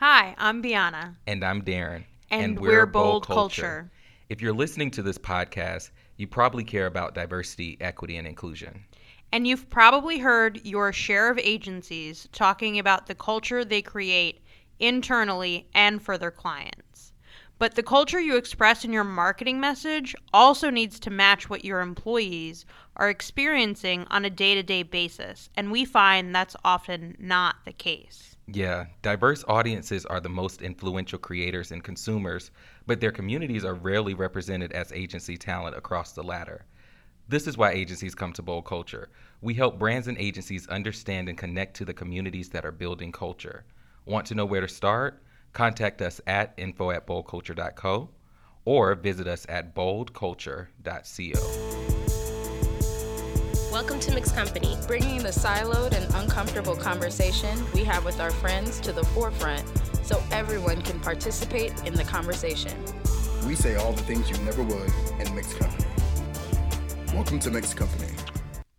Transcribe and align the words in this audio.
Hi, 0.00 0.34
I'm 0.38 0.62
Biana. 0.62 1.16
And 1.26 1.44
I'm 1.44 1.60
Darren. 1.60 2.04
And, 2.30 2.58
we're, 2.58 2.86
Bold 2.86 3.26
Culture. 3.26 3.90
If 4.30 4.40
you're 4.40 4.54
listening 4.54 4.90
to 4.92 5.02
this 5.02 5.18
podcast, 5.18 5.90
you 6.16 6.26
probably 6.26 6.64
care 6.64 6.86
about 6.86 7.14
diversity, 7.14 7.76
equity, 7.82 8.16
and 8.16 8.26
inclusion. 8.26 8.82
And 9.30 9.46
you've 9.46 9.68
probably 9.68 10.16
heard 10.16 10.64
your 10.64 10.90
share 10.94 11.28
of 11.28 11.38
agencies 11.38 12.26
talking 12.32 12.78
about 12.78 13.08
the 13.08 13.14
culture 13.14 13.62
they 13.62 13.82
create 13.82 14.40
internally 14.78 15.68
and 15.74 16.00
for 16.00 16.16
their 16.16 16.30
clients. 16.30 17.12
But 17.58 17.74
the 17.74 17.82
culture 17.82 18.20
you 18.20 18.38
express 18.38 18.86
in 18.86 18.94
your 18.94 19.04
marketing 19.04 19.60
message 19.60 20.16
also 20.32 20.70
needs 20.70 20.98
to 21.00 21.10
match 21.10 21.50
what 21.50 21.62
your 21.62 21.82
employees 21.82 22.64
are 22.96 23.10
experiencing 23.10 24.06
on 24.08 24.24
a 24.24 24.30
day 24.30 24.54
to 24.54 24.62
day 24.62 24.82
basis. 24.82 25.50
And 25.58 25.70
we 25.70 25.84
find 25.84 26.34
that's 26.34 26.56
often 26.64 27.18
not 27.18 27.56
the 27.66 27.74
case. 27.74 28.29
Yeah, 28.52 28.86
diverse 29.02 29.44
audiences 29.46 30.04
are 30.06 30.18
the 30.18 30.28
most 30.28 30.60
influential 30.60 31.20
creators 31.20 31.70
and 31.70 31.84
consumers, 31.84 32.50
but 32.84 33.00
their 33.00 33.12
communities 33.12 33.64
are 33.64 33.74
rarely 33.74 34.14
represented 34.14 34.72
as 34.72 34.92
agency 34.92 35.36
talent 35.36 35.76
across 35.76 36.12
the 36.12 36.24
ladder. 36.24 36.64
This 37.28 37.46
is 37.46 37.56
why 37.56 37.70
agencies 37.70 38.16
come 38.16 38.32
to 38.32 38.42
Bold 38.42 38.64
Culture. 38.64 39.08
We 39.40 39.54
help 39.54 39.78
brands 39.78 40.08
and 40.08 40.18
agencies 40.18 40.66
understand 40.66 41.28
and 41.28 41.38
connect 41.38 41.76
to 41.76 41.84
the 41.84 41.94
communities 41.94 42.48
that 42.50 42.64
are 42.64 42.72
building 42.72 43.12
culture. 43.12 43.64
Want 44.04 44.26
to 44.26 44.34
know 44.34 44.46
where 44.46 44.62
to 44.62 44.68
start? 44.68 45.22
Contact 45.52 46.02
us 46.02 46.20
at 46.26 46.52
info 46.56 46.90
at 46.90 47.06
boldculture.co 47.06 48.10
or 48.64 48.96
visit 48.96 49.28
us 49.28 49.46
at 49.48 49.76
boldculture.co. 49.76 51.79
Welcome 53.80 54.00
to 54.00 54.14
Mixed 54.14 54.34
Company, 54.34 54.76
bringing 54.86 55.22
the 55.22 55.30
siloed 55.30 55.94
and 55.94 56.14
uncomfortable 56.16 56.76
conversation 56.76 57.58
we 57.72 57.82
have 57.84 58.04
with 58.04 58.20
our 58.20 58.30
friends 58.30 58.78
to 58.80 58.92
the 58.92 59.02
forefront 59.02 59.64
so 60.04 60.22
everyone 60.30 60.82
can 60.82 61.00
participate 61.00 61.72
in 61.86 61.94
the 61.94 62.04
conversation. 62.04 62.76
We 63.46 63.54
say 63.54 63.76
all 63.76 63.94
the 63.94 64.02
things 64.02 64.28
you 64.28 64.36
never 64.44 64.62
would 64.62 64.92
in 65.18 65.34
Mixed 65.34 65.58
Company. 65.58 65.88
Welcome 67.14 67.38
to 67.38 67.50
Mixed 67.50 67.74
Company. 67.74 68.12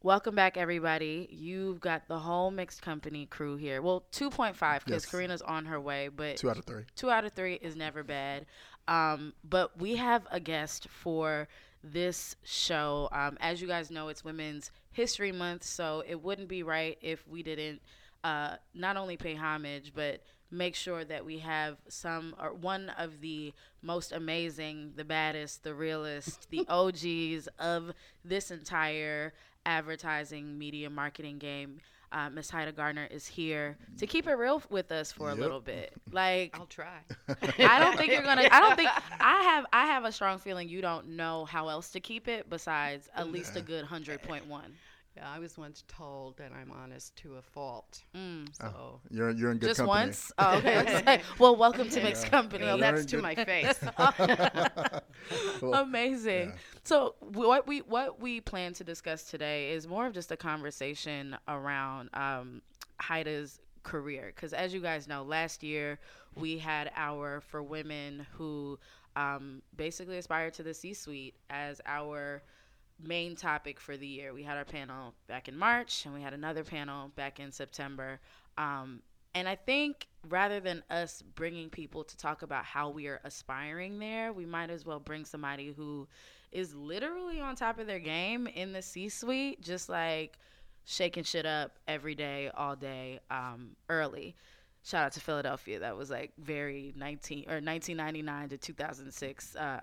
Welcome 0.03 0.35
back, 0.35 0.55
everybody. 0.55 1.27
You've 1.31 1.79
got 1.79 2.07
the 2.07 2.19
whole 2.19 2.51
Mixed 2.51 2.83
Company 2.83 3.25
crew 3.25 3.55
here. 3.55 3.81
Well, 3.81 4.03
2.5 4.11 4.53
because 4.85 5.03
yes. 5.03 5.05
Karina's 5.07 5.41
on 5.41 5.65
her 5.65 5.81
way, 5.81 6.09
but 6.09 6.37
two 6.37 6.51
out 6.51 6.59
of 6.59 6.65
three. 6.65 6.83
Two 6.95 7.09
out 7.09 7.25
of 7.25 7.33
three 7.33 7.55
is 7.55 7.75
never 7.75 8.03
bad. 8.03 8.45
Um, 8.87 9.33
but 9.43 9.79
we 9.79 9.95
have 9.95 10.27
a 10.29 10.39
guest 10.39 10.87
for 10.89 11.47
this 11.83 12.35
show. 12.43 13.09
Um, 13.11 13.37
as 13.39 13.61
you 13.61 13.67
guys 13.67 13.91
know, 13.91 14.07
it's 14.09 14.23
Women's 14.23 14.71
History 14.91 15.31
Month, 15.31 15.63
so 15.63 16.03
it 16.07 16.21
wouldn't 16.21 16.47
be 16.47 16.63
right 16.63 16.97
if 17.01 17.27
we 17.27 17.43
didn't 17.43 17.81
uh, 18.23 18.55
not 18.73 18.97
only 18.97 19.17
pay 19.17 19.35
homage, 19.35 19.93
but 19.95 20.21
make 20.51 20.75
sure 20.75 21.05
that 21.05 21.25
we 21.25 21.39
have 21.39 21.77
some 21.87 22.35
or 22.39 22.53
one 22.53 22.89
of 22.97 23.21
the 23.21 23.53
most 23.81 24.11
amazing, 24.11 24.91
the 24.95 25.05
baddest, 25.05 25.63
the 25.63 25.73
realest, 25.73 26.49
the 26.49 26.65
OGs 26.69 27.47
of 27.57 27.93
this 28.23 28.51
entire 28.51 29.33
advertising 29.65 30.57
media 30.57 30.89
marketing 30.89 31.37
game 31.37 31.79
uh, 32.11 32.29
Miss 32.29 32.49
Heide 32.49 32.75
Gardner 32.75 33.07
is 33.09 33.25
here 33.25 33.77
to 33.97 34.07
keep 34.07 34.27
it 34.27 34.33
real 34.33 34.61
with 34.69 34.91
us 34.91 35.11
for 35.11 35.29
yep. 35.29 35.37
a 35.37 35.41
little 35.41 35.59
bit. 35.59 35.93
Like 36.11 36.57
I'll 36.59 36.65
try. 36.65 36.99
I 37.59 37.79
don't 37.79 37.97
think 37.97 38.11
you're 38.11 38.23
gonna. 38.23 38.47
I 38.51 38.59
don't 38.59 38.75
think 38.75 38.89
I 39.19 39.41
have. 39.43 39.65
I 39.71 39.85
have 39.85 40.05
a 40.05 40.11
strong 40.11 40.37
feeling 40.37 40.69
you 40.69 40.81
don't 40.81 41.09
know 41.09 41.45
how 41.45 41.69
else 41.69 41.89
to 41.91 41.99
keep 41.99 42.27
it 42.27 42.49
besides 42.49 43.09
at 43.15 43.31
least 43.31 43.55
a 43.55 43.61
good 43.61 43.85
hundred 43.85 44.21
point 44.21 44.47
one. 44.47 44.73
Yeah, 45.17 45.29
I 45.29 45.39
was 45.39 45.57
once 45.57 45.83
told 45.89 46.37
that 46.37 46.51
I'm 46.53 46.71
honest 46.71 47.15
to 47.17 47.35
a 47.35 47.41
fault. 47.41 48.01
Mm. 48.15 48.47
So 48.57 48.65
oh, 48.65 48.99
you're 49.09 49.31
you're 49.31 49.51
in 49.51 49.57
good 49.57 49.67
just 49.67 49.79
company. 49.79 50.05
once. 50.05 50.31
Oh, 50.37 50.57
okay. 50.57 51.21
well, 51.39 51.55
welcome 51.57 51.89
to 51.89 52.01
Mixed 52.01 52.27
Company. 52.27 52.63
Well, 52.63 52.77
that's 52.77 53.05
to 53.07 53.21
my 53.21 53.35
face. 53.45 53.77
Amazing. 55.61 56.49
Yeah. 56.49 56.55
So 56.83 57.15
what 57.19 57.67
we 57.67 57.79
what 57.79 58.19
we 58.19 58.41
plan 58.41 58.73
to 58.73 58.83
discuss 58.83 59.23
today 59.23 59.71
is 59.71 59.87
more 59.87 60.07
of 60.07 60.13
just 60.13 60.31
a 60.31 60.37
conversation 60.37 61.37
around 61.47 62.09
um, 62.13 62.61
Heide's 62.99 63.59
career, 63.83 64.31
because 64.35 64.53
as 64.53 64.73
you 64.73 64.79
guys 64.79 65.07
know, 65.07 65.23
last 65.23 65.63
year 65.63 65.99
we 66.35 66.57
had 66.57 66.91
our 66.95 67.41
for 67.41 67.61
women 67.61 68.25
who 68.33 68.79
um, 69.15 69.61
basically 69.75 70.17
aspired 70.17 70.53
to 70.53 70.63
the 70.63 70.73
C-suite 70.73 71.35
as 71.49 71.81
our 71.85 72.41
main 73.03 73.35
topic 73.35 73.79
for 73.79 73.97
the 73.97 74.07
year. 74.07 74.33
We 74.33 74.43
had 74.43 74.57
our 74.57 74.65
panel 74.65 75.13
back 75.27 75.47
in 75.47 75.57
March, 75.57 76.05
and 76.05 76.13
we 76.13 76.21
had 76.21 76.33
another 76.33 76.63
panel 76.63 77.11
back 77.15 77.39
in 77.39 77.51
September. 77.51 78.19
Um, 78.57 79.01
and 79.33 79.47
I 79.47 79.55
think 79.55 80.07
rather 80.29 80.59
than 80.59 80.83
us 80.89 81.23
bringing 81.35 81.69
people 81.69 82.03
to 82.03 82.17
talk 82.17 82.41
about 82.41 82.65
how 82.65 82.89
we 82.89 83.07
are 83.07 83.21
aspiring 83.23 83.99
there, 83.99 84.33
we 84.33 84.45
might 84.45 84.69
as 84.69 84.85
well 84.85 84.99
bring 84.99 85.25
somebody 85.25 85.71
who 85.71 86.07
is 86.51 86.75
literally 86.75 87.39
on 87.39 87.55
top 87.55 87.79
of 87.79 87.87
their 87.87 87.99
game 87.99 88.47
in 88.47 88.73
the 88.73 88.81
C 88.81 89.09
suite, 89.09 89.61
just 89.61 89.89
like 89.89 90.37
shaking 90.85 91.23
shit 91.23 91.45
up 91.45 91.79
every 91.87 92.15
day, 92.15 92.51
all 92.55 92.75
day, 92.75 93.19
um, 93.29 93.75
early. 93.89 94.35
Shout 94.83 95.05
out 95.05 95.11
to 95.13 95.19
Philadelphia. 95.19 95.79
That 95.79 95.95
was 95.95 96.09
like 96.09 96.33
very 96.37 96.93
19 96.97 97.45
or 97.47 97.61
1999 97.61 98.49
to 98.49 98.57
2006 98.57 99.55
uh. 99.55 99.79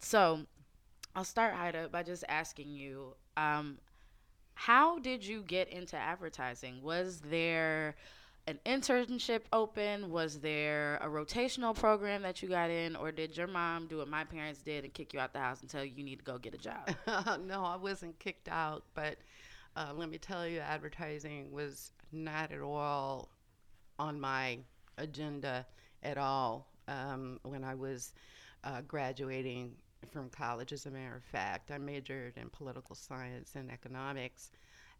So 0.00 0.40
I'll 1.16 1.24
start, 1.24 1.54
Heide, 1.54 1.90
by 1.90 2.02
just 2.02 2.24
asking 2.28 2.68
you, 2.68 3.14
um, 3.36 3.78
how 4.54 4.98
did 4.98 5.24
you 5.24 5.42
get 5.42 5.68
into 5.68 5.96
advertising? 5.96 6.82
Was 6.82 7.20
there 7.20 7.96
an 8.46 8.58
internship 8.66 9.42
open? 9.52 10.10
Was 10.10 10.40
there 10.40 10.96
a 10.96 11.06
rotational 11.06 11.74
program 11.74 12.22
that 12.22 12.42
you 12.42 12.48
got 12.48 12.70
in, 12.70 12.96
or 12.96 13.12
did 13.12 13.36
your 13.36 13.46
mom 13.46 13.86
do 13.86 13.98
what 13.98 14.08
my 14.08 14.24
parents 14.24 14.60
did 14.62 14.84
and 14.84 14.92
kick 14.92 15.12
you 15.12 15.20
out 15.20 15.32
the 15.32 15.38
house 15.38 15.60
and 15.60 15.70
tell 15.70 15.84
you 15.84 15.92
you 15.96 16.04
need 16.04 16.18
to 16.18 16.24
go 16.24 16.38
get 16.38 16.54
a 16.54 16.58
job? 16.58 16.90
no, 17.46 17.64
I 17.64 17.76
wasn't 17.76 18.18
kicked 18.18 18.48
out, 18.48 18.84
but 18.94 19.16
uh, 19.76 19.92
let 19.94 20.10
me 20.10 20.18
tell 20.18 20.46
you, 20.46 20.60
advertising 20.60 21.50
was 21.52 21.92
not 22.12 22.52
at 22.52 22.60
all 22.60 23.28
on 23.98 24.20
my 24.20 24.58
agenda 24.98 25.66
at 26.02 26.18
all 26.18 26.66
um, 26.88 27.38
when 27.42 27.64
I 27.64 27.74
was 27.74 28.12
uh, 28.64 28.80
graduating 28.86 29.72
from 30.10 30.28
college, 30.30 30.72
as 30.72 30.86
a 30.86 30.90
matter 30.90 31.16
of 31.16 31.24
fact. 31.24 31.70
I 31.70 31.78
majored 31.78 32.36
in 32.36 32.50
political 32.50 32.94
science 32.94 33.52
and 33.54 33.70
economics, 33.70 34.50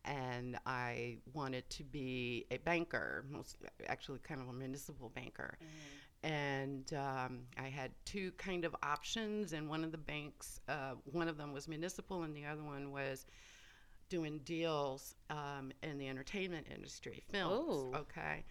and 0.04 0.58
I 0.66 1.18
wanted 1.32 1.68
to 1.70 1.84
be 1.84 2.46
a 2.50 2.58
banker, 2.58 3.24
most, 3.30 3.56
actually, 3.86 4.18
kind 4.20 4.40
of 4.40 4.48
a 4.48 4.52
municipal 4.52 5.10
banker. 5.14 5.58
Mm-hmm. 5.62 6.32
And 6.32 6.92
um, 6.94 7.40
I 7.58 7.68
had 7.68 7.90
two 8.04 8.30
kind 8.32 8.64
of 8.64 8.76
options, 8.82 9.52
and 9.52 9.68
one 9.68 9.84
of 9.84 9.92
the 9.92 9.98
banks, 9.98 10.60
uh, 10.68 10.94
one 11.04 11.28
of 11.28 11.36
them 11.36 11.52
was 11.52 11.68
municipal, 11.68 12.22
and 12.22 12.34
the 12.34 12.44
other 12.44 12.62
one 12.62 12.92
was 12.92 13.26
doing 14.08 14.40
deals 14.44 15.14
um, 15.30 15.72
in 15.82 15.98
the 15.98 16.08
entertainment 16.08 16.66
industry, 16.72 17.22
films. 17.30 17.68
Ooh. 17.68 17.96
Okay 17.96 18.44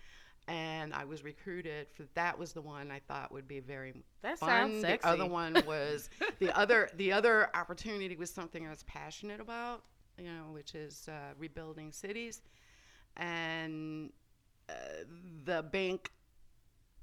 and 0.48 0.94
I 0.94 1.06
was 1.06 1.24
recruited 1.24 1.88
for 1.94 2.04
that 2.16 2.38
was 2.38 2.54
the 2.54 2.62
one 2.62 2.92
I 2.92 3.00
thought 3.00 3.32
would 3.32 3.48
be 3.48 3.60
very 3.60 3.94
that 4.22 4.40
fun. 4.40 4.50
Sounds 4.50 4.82
sexy. 4.82 5.08
The 5.08 5.08
other 5.08 5.26
one 5.26 5.62
was 5.66 6.10
the 6.40 6.58
other 6.58 6.90
the 6.96 7.12
other 7.12 7.50
opportunity 7.54 8.16
was 8.16 8.32
something 8.32 8.66
I 8.66 8.70
was 8.70 8.84
passionate 8.84 9.40
about, 9.40 9.84
you 10.22 10.28
know, 10.28 10.52
which 10.52 10.76
is 10.76 11.08
uh, 11.10 11.34
rebuilding 11.38 11.92
cities, 11.92 12.42
and 13.18 14.12
uh, 14.70 14.74
the 15.46 15.64
bank 15.64 16.12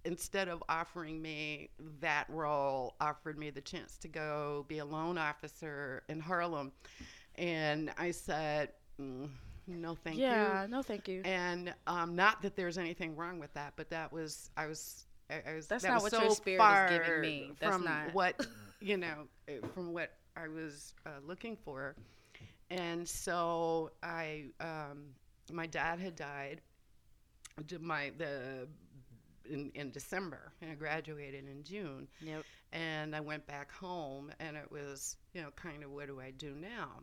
instead 0.05 0.49
of 0.49 0.63
offering 0.69 1.21
me 1.21 1.69
that 2.01 2.27
role 2.29 2.95
offered 3.01 3.37
me 3.37 3.51
the 3.51 3.61
chance 3.61 3.97
to 3.99 4.09
go 4.09 4.65
be 4.69 4.79
a 4.79 4.85
loan 4.85 5.19
officer 5.19 6.05
in 6.09 6.21
Harlem, 6.21 6.73
and 7.35 7.91
I 7.99 8.13
said. 8.13 8.71
Mm, 9.01 9.29
no 9.69 9.95
thank 9.95 10.19
yeah, 10.19 10.63
you. 10.63 10.69
no 10.69 10.83
thank 10.83 11.09
you. 11.09 11.21
And 11.25 11.75
um, 11.87 12.17
not 12.17 12.43
that 12.43 12.57
there's 12.57 12.79
anything 12.79 13.15
wrong 13.15 13.39
with 13.39 13.53
that, 13.55 13.75
but 13.77 13.91
that 13.91 14.13
was 14.13 14.51
I 14.57 14.67
was 14.67 15.05
I, 15.29 15.55
was 15.55 15.67
that's 15.67 15.83
that 15.83 15.91
not 15.91 16.03
was 16.03 16.05
what 16.05 16.13
so 16.13 16.23
your 16.23 16.31
spirit 16.35 16.59
far 16.59 16.87
is 16.87 16.99
giving 16.99 17.21
me. 17.21 17.53
That's 17.61 17.77
from 17.77 17.85
not 17.85 18.15
what 18.15 18.47
you 18.81 18.97
know 18.97 19.29
from 19.75 19.93
what 19.93 20.13
I 20.37 20.49
was 20.49 20.95
uh, 21.05 21.11
looking 21.27 21.57
for, 21.57 21.97
and 22.71 23.09
so 23.09 23.91
I 24.03 24.47
um, 24.61 25.15
my 25.53 25.67
dad 25.67 26.01
had 26.01 26.17
died. 26.17 26.61
My 27.81 28.13
the 28.17 28.69
in, 29.49 29.71
in 29.75 29.91
December 29.91 30.53
and 30.61 30.71
I 30.71 30.75
graduated 30.75 31.49
in 31.49 31.63
June. 31.63 32.09
Yep. 32.21 32.45
And 32.73 33.17
I 33.17 33.21
went 33.21 33.47
back 33.47 33.73
home 33.73 34.31
and 34.41 34.57
it 34.57 34.71
was, 34.71 35.17
you 35.33 35.41
know, 35.41 35.51
kind 35.57 35.83
of 35.83 35.91
what 35.91 36.07
do 36.07 36.21
I 36.21 36.31
do 36.33 36.55
now? 36.55 37.03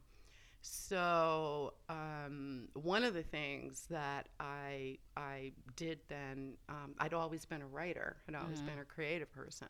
So 0.61 1.73
um, 1.89 2.69
one 2.73 3.03
of 3.03 3.13
the 3.13 3.21
things 3.21 3.85
that 3.91 4.29
I 4.39 4.97
I 5.15 5.51
did 5.75 5.99
then, 6.07 6.53
um, 6.69 6.95
I'd 6.97 7.13
always 7.13 7.45
been 7.45 7.61
a 7.61 7.67
writer, 7.67 8.17
I'd 8.27 8.35
always 8.35 8.57
mm-hmm. 8.57 8.69
been 8.69 8.79
a 8.79 8.85
creative 8.85 9.31
person, 9.31 9.67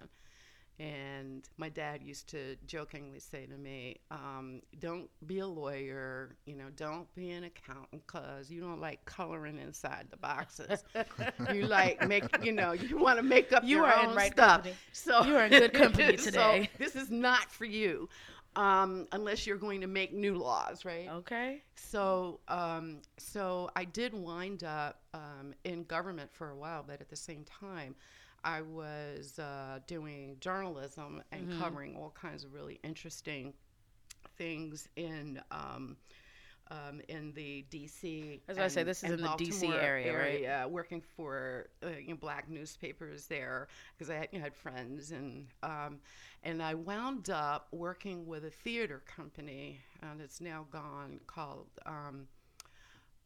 And 0.78 1.48
my 1.58 1.70
dad 1.70 2.04
used 2.04 2.28
to 2.32 2.58
jokingly 2.68 3.20
say 3.20 3.46
to 3.46 3.58
me, 3.58 3.98
um, 4.12 4.62
"Don't 4.80 5.10
be 5.26 5.40
a 5.40 5.48
lawyer, 5.48 6.36
you 6.46 6.56
know. 6.56 6.66
Don't 6.76 7.14
be 7.16 7.32
an 7.32 7.46
accountant, 7.46 8.06
cause 8.08 8.52
you 8.52 8.60
don't 8.60 8.82
like 8.82 9.06
coloring 9.06 9.58
inside 9.58 10.08
the 10.12 10.18
boxes. 10.18 10.84
you 11.54 11.66
like 11.68 12.06
make, 12.08 12.26
you 12.44 12.52
know, 12.52 12.74
you 12.74 12.98
want 12.98 13.18
to 13.18 13.24
make 13.24 13.54
up 13.54 13.64
You 13.64 13.78
your 13.78 13.86
are 13.86 14.04
in 14.04 14.10
own 14.10 14.16
right 14.16 14.34
stuff. 14.34 14.64
company. 14.64 14.76
So 14.92 15.24
You 15.24 15.38
are 15.38 15.46
in 15.46 15.50
good 15.52 15.74
company 15.74 16.18
so 16.18 16.26
today. 16.26 16.70
this 16.78 16.98
is 16.98 17.10
not 17.10 17.50
for 17.50 17.64
you, 17.66 18.10
um, 18.58 19.08
unless 19.14 19.48
you're 19.48 19.58
going 19.58 19.80
to 19.82 19.88
make 19.88 20.14
new 20.14 20.36
laws, 20.36 20.84
right? 20.84 21.08
Okay. 21.10 21.64
So, 21.76 22.42
um, 22.50 22.98
so 23.18 23.70
I 23.78 23.86
did 23.86 24.14
wind 24.14 24.66
up 24.66 25.00
um, 25.14 25.54
in 25.64 25.84
government 25.86 26.32
for 26.34 26.50
a 26.50 26.56
while, 26.56 26.84
but 26.86 27.00
at 27.00 27.10
the 27.10 27.16
same 27.16 27.46
time, 27.46 27.96
I 28.46 28.62
was 28.62 29.40
uh, 29.40 29.80
doing 29.88 30.38
journalism 30.40 31.24
and 31.32 31.50
Mm-hmm. 31.50 31.60
covering 31.60 31.96
all 31.98 32.12
kinds 32.12 32.46
of 32.46 32.54
really 32.54 32.80
interesting 32.84 33.54
things 34.38 34.88
in. 34.96 35.42
Um, 35.52 35.98
um, 36.72 37.02
in 37.10 37.34
the 37.34 37.66
D.C. 37.70 38.42
I 38.48 38.52
was 38.52 38.58
about 38.58 38.72
say, 38.72 38.84
this 38.84 39.04
is 39.04 39.12
in 39.12 39.22
the 39.22 39.30
DC 39.30 39.64
Baltimore 39.64 39.76
area, 39.76 40.14
right? 40.14 40.44
area, 40.44 40.68
working 40.70 41.02
for 41.02 41.68
uh, 41.84 41.90
you 42.02 42.10
know, 42.10 42.16
black 42.16 42.50
newspapers 42.50 43.28
there 43.28 43.68
because 43.96 44.10
I 44.10 44.16
had, 44.16 44.30
you 44.32 44.40
know, 44.40 44.44
had 44.46 44.56
friends 44.56 45.12
and 45.12 45.48
um, 45.64 46.00
and 46.44 46.62
I 46.64 46.76
wound 46.76 47.30
up 47.30 47.68
working 47.72 48.26
with 48.26 48.46
a 48.46 48.50
theater 48.52 49.04
company 49.06 49.82
and 50.02 50.22
it's 50.22 50.42
now 50.42 50.66
gone 50.72 51.20
called 51.28 51.68
um, 51.86 52.28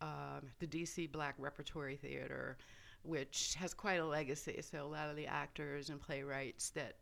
um, 0.02 0.52
the 0.60 0.68
DC 0.68 1.08
Black 1.12 1.36
Repertory 1.38 1.96
Theater, 1.98 2.58
which 3.04 3.56
has 3.56 3.74
quite 3.74 3.96
a 4.00 4.06
legacy. 4.06 4.62
So 4.62 4.84
a 4.84 4.88
lot 4.88 5.10
of 5.10 5.16
the 5.16 5.28
actors 5.28 5.90
and 5.90 6.02
playwrights 6.02 6.70
that 6.72 6.98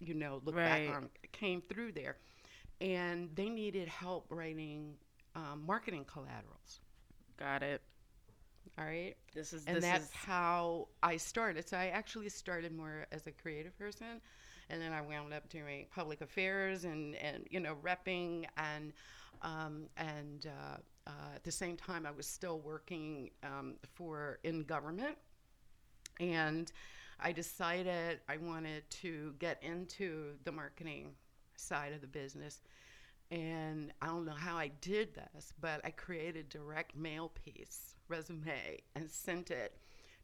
you 0.00 0.14
know 0.14 0.40
look 0.44 0.62
Right. 0.62 0.62
back 0.62 0.88
on 0.88 1.10
came 1.32 1.62
through 1.62 1.92
there, 1.92 2.16
and 2.80 3.30
they 3.34 3.48
needed 3.50 3.88
help 3.88 4.26
writing 4.30 4.96
um, 5.34 5.64
marketing 5.66 6.04
collaterals. 6.06 6.80
Got 7.36 7.62
it. 7.62 7.82
All 8.78 8.84
right 8.84 9.16
This 9.34 9.52
is 9.52 9.66
and 9.66 9.82
this 9.82 9.92
that's 9.92 10.10
is 10.10 10.12
how 10.12 10.88
I 11.02 11.16
started. 11.16 11.68
So 11.68 11.76
I 11.76 11.86
actually 11.88 12.28
started 12.30 12.72
more 12.72 13.06
as 13.12 13.26
a 13.26 13.32
creative 13.32 13.76
person, 13.78 14.20
and 14.68 14.80
then 14.80 14.92
I 14.92 15.00
wound 15.02 15.32
up 15.32 15.48
doing 15.48 15.86
public 15.90 16.20
affairs 16.20 16.84
and 16.84 17.14
and 17.16 17.46
you 17.50 17.60
know 17.60 17.76
repping 17.82 18.46
and 18.56 18.92
um, 19.42 19.88
and 19.96 20.46
uh, 20.46 20.76
uh, 21.06 21.34
at 21.34 21.44
the 21.44 21.52
same 21.52 21.76
time 21.76 22.06
I 22.06 22.10
was 22.10 22.26
still 22.26 22.60
working 22.60 23.30
um, 23.42 23.74
for 23.94 24.38
in 24.44 24.62
government, 24.64 25.16
and 26.20 26.70
I 27.20 27.32
decided 27.32 28.20
I 28.28 28.36
wanted 28.36 28.88
to 29.02 29.34
get 29.38 29.62
into 29.62 30.34
the 30.44 30.52
marketing 30.52 31.12
side 31.56 31.92
of 31.92 32.00
the 32.00 32.06
business. 32.06 32.60
And 33.30 33.92
I 34.00 34.06
don't 34.06 34.24
know 34.24 34.32
how 34.32 34.56
I 34.56 34.68
did 34.80 35.14
this, 35.14 35.52
but 35.60 35.80
I 35.84 35.90
created 35.90 36.48
direct 36.48 36.94
mail 36.94 37.32
piece 37.44 37.96
resume 38.08 38.78
and 38.94 39.10
sent 39.10 39.50
it 39.50 39.76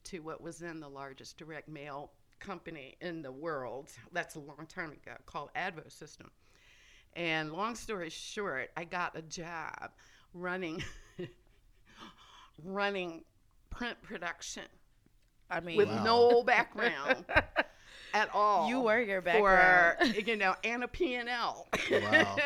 to 0.05 0.21
what 0.21 0.41
was 0.41 0.59
then 0.59 0.79
the 0.79 0.89
largest 0.89 1.37
direct 1.37 1.69
mail 1.69 2.13
company 2.39 2.97
in 3.01 3.23
the 3.23 3.33
world. 3.33 3.91
That's 4.13 4.35
a 4.37 4.41
long 4.41 4.67
time 4.69 4.93
ago, 4.93 5.17
called 5.27 5.51
Advo 5.57 5.91
System. 5.91 6.31
And 7.15 7.53
long 7.53 7.75
story 7.75 8.11
short, 8.11 8.71
I 8.77 8.85
got 8.85 9.17
a 9.17 9.23
job 9.23 9.91
running 10.35 10.83
running 12.65 13.23
print 13.71 14.01
production 14.03 14.65
I 15.51 15.61
mean 15.61 15.77
with 15.79 15.89
Wow. 15.89 16.05
no 16.05 16.43
background 16.45 17.25
at 18.15 18.29
all. 18.35 18.69
You 18.69 18.81
were 18.83 19.01
your 19.01 19.21
background 19.23 19.97
for 20.13 20.21
you 20.31 20.37
know 20.37 20.55
Anna 20.65 20.89
P 20.89 21.15
and 21.17 21.29
L 21.29 21.69
Wow. 21.91 22.37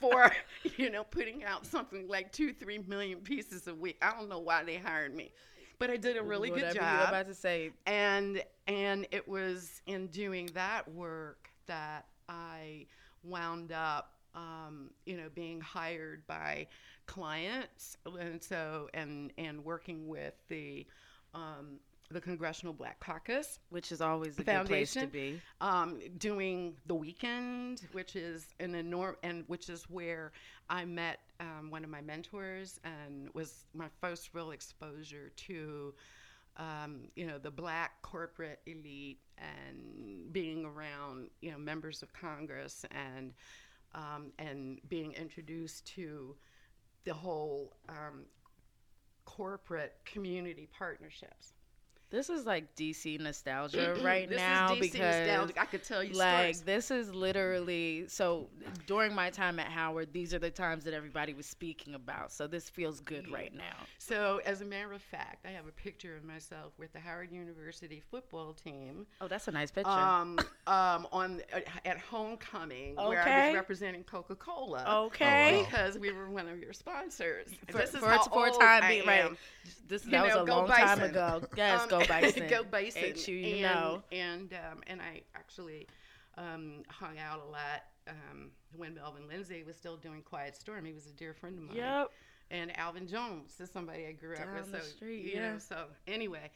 for 0.00 0.30
you 0.76 0.90
know 0.90 1.04
putting 1.04 1.44
out 1.44 1.66
something 1.66 2.06
like 2.08 2.32
two 2.32 2.52
three 2.52 2.78
million 2.78 3.20
pieces 3.20 3.66
a 3.66 3.74
week. 3.74 3.96
I 4.02 4.12
don't 4.12 4.28
know 4.28 4.38
why 4.40 4.62
they 4.64 4.76
hired 4.76 5.14
me, 5.14 5.32
but 5.78 5.90
I 5.90 5.96
did 5.96 6.16
a 6.16 6.22
really 6.22 6.48
good 6.50 6.60
whatever 6.60 6.74
you 6.84 6.96
were 6.98 7.04
job 7.04 7.08
about 7.08 7.26
to 7.28 7.34
say. 7.34 7.70
and 7.86 8.42
and 8.66 9.06
it 9.10 9.26
was 9.26 9.80
in 9.86 10.06
doing 10.08 10.50
that 10.54 10.86
work 10.92 11.50
that 11.66 12.06
I 12.28 12.86
wound 13.22 13.72
up 13.72 14.12
um, 14.34 14.90
you 15.06 15.16
know 15.16 15.28
being 15.34 15.60
hired 15.60 16.26
by 16.26 16.66
clients. 17.06 17.96
And 18.18 18.42
so 18.42 18.88
and 18.94 19.32
and 19.38 19.64
working 19.64 20.08
with 20.08 20.34
the 20.48 20.86
um, 21.34 21.80
the 22.10 22.20
Congressional 22.20 22.72
Black 22.72 22.98
Caucus. 23.00 23.60
Which 23.70 23.92
is 23.92 24.00
always 24.00 24.38
a 24.38 24.42
good 24.44 24.66
place 24.66 24.94
to 24.94 25.06
be. 25.06 25.40
um, 25.60 26.00
doing 26.18 26.74
the 26.86 26.94
weekend, 26.94 27.82
which 27.92 28.16
is 28.16 28.54
an 28.58 28.74
enormous, 28.74 29.18
and 29.22 29.44
which 29.46 29.68
is 29.68 29.84
where 29.84 30.32
I 30.68 30.84
met 30.84 31.20
um, 31.40 31.70
one 31.70 31.84
of 31.84 31.90
my 31.90 32.00
mentors, 32.00 32.80
and 32.84 33.28
was 33.34 33.64
my 33.74 33.86
first 34.00 34.30
real 34.34 34.50
exposure 34.50 35.30
to, 35.36 35.94
um, 36.60 37.08
you 37.16 37.26
know, 37.26 37.38
the 37.38 37.50
black 37.50 38.02
corporate 38.02 38.60
elite 38.66 39.20
and 39.38 40.30
being 40.30 40.64
around, 40.66 41.30
you 41.40 41.50
know, 41.50 41.58
members 41.58 42.02
of 42.02 42.12
Congress 42.12 42.84
and 42.90 43.32
um, 43.94 44.30
and 44.38 44.78
being 44.88 45.12
introduced 45.14 45.86
to 45.94 46.36
the 47.04 47.14
whole 47.14 47.76
um, 47.88 48.26
corporate 49.24 49.94
community 50.04 50.68
partnerships. 50.76 51.54
This 52.10 52.28
is 52.28 52.44
like 52.44 52.74
DC 52.74 53.20
nostalgia 53.20 53.96
right 54.02 54.28
this 54.28 54.36
now 54.38 54.72
is 54.74 54.78
DC 54.78 54.80
because 54.80 55.16
nostalgic. 55.26 55.60
I 55.60 55.64
could 55.64 55.84
tell 55.84 56.02
you 56.02 56.14
like 56.14 56.54
stories. 56.56 56.60
this 56.62 56.90
is 56.90 57.14
literally 57.14 58.04
so 58.08 58.48
during 58.86 59.14
my 59.14 59.30
time 59.30 59.58
at 59.60 59.68
Howard, 59.68 60.12
these 60.12 60.34
are 60.34 60.38
the 60.40 60.50
times 60.50 60.84
that 60.84 60.94
everybody 60.94 61.34
was 61.34 61.46
speaking 61.46 61.94
about. 61.94 62.32
So 62.32 62.46
this 62.46 62.68
feels 62.68 63.00
good 63.00 63.30
right 63.30 63.54
now. 63.54 63.86
So, 63.98 64.40
as 64.44 64.60
a 64.60 64.64
matter 64.64 64.92
of 64.92 65.02
fact, 65.02 65.46
I 65.46 65.50
have 65.50 65.66
a 65.68 65.72
picture 65.72 66.16
of 66.16 66.24
myself 66.24 66.72
with 66.78 66.92
the 66.92 66.98
Howard 67.00 67.30
University 67.30 68.02
football 68.10 68.54
team 68.54 69.06
Oh, 69.20 69.28
that's 69.28 69.46
a 69.48 69.52
nice 69.52 69.70
picture. 69.70 69.90
um, 69.90 70.38
um, 70.66 71.06
on 71.12 71.40
uh, 71.54 71.60
at 71.84 71.98
homecoming 71.98 72.96
where 72.96 73.22
I 73.22 73.46
was 73.46 73.54
representing 73.54 74.02
Coca 74.04 74.34
Cola. 74.34 75.04
okay. 75.06 75.58
wow. 75.58 75.64
Because 75.64 75.98
we 75.98 76.12
were 76.12 76.28
one 76.28 76.48
of 76.48 76.58
your 76.58 76.72
sponsors. 76.72 77.48
For, 77.68 77.78
this 77.78 77.94
is 77.94 78.00
for, 78.00 78.08
how 78.08 78.22
for 78.24 78.46
old 78.48 78.60
time 78.60 78.82
I 78.82 78.88
being 78.88 79.06
right. 79.06 79.30
This 79.88 80.04
You 80.04 80.10
that 80.12 80.24
was 80.24 80.34
a 80.34 80.42
long 80.44 80.66
time 80.66 81.02
ago. 81.02 81.42
Yes, 81.56 81.82
Um, 81.82 81.88
go 81.88 81.99
Bison. 82.06 82.46
go 82.50 82.64
Bison. 82.64 83.04
Ain't 83.04 83.28
you, 83.28 83.36
you 83.36 83.54
and, 83.54 83.62
know. 83.62 84.02
And 84.12 84.52
um, 84.54 84.80
and 84.86 85.00
I 85.00 85.22
actually 85.34 85.86
um, 86.36 86.82
hung 86.88 87.18
out 87.18 87.40
a 87.46 87.50
lot 87.50 87.84
um, 88.08 88.50
when 88.76 88.94
Melvin 88.94 89.26
Lindsey 89.28 89.62
was 89.62 89.76
still 89.76 89.96
doing 89.96 90.22
Quiet 90.22 90.56
Storm. 90.56 90.84
He 90.84 90.92
was 90.92 91.06
a 91.06 91.12
dear 91.12 91.34
friend 91.34 91.56
of 91.58 91.64
mine 91.64 91.76
Yep. 91.76 92.10
and 92.50 92.78
Alvin 92.78 93.06
Jones 93.06 93.60
is 93.60 93.70
somebody 93.70 94.06
I 94.06 94.12
grew 94.12 94.34
up 94.34 94.44
Down 94.44 94.54
with. 94.54 94.72
the 94.72 94.78
so 94.80 94.84
street, 94.84 95.24
you 95.24 95.32
yeah. 95.34 95.52
know, 95.52 95.58
so 95.58 95.84
anyway, 96.06 96.50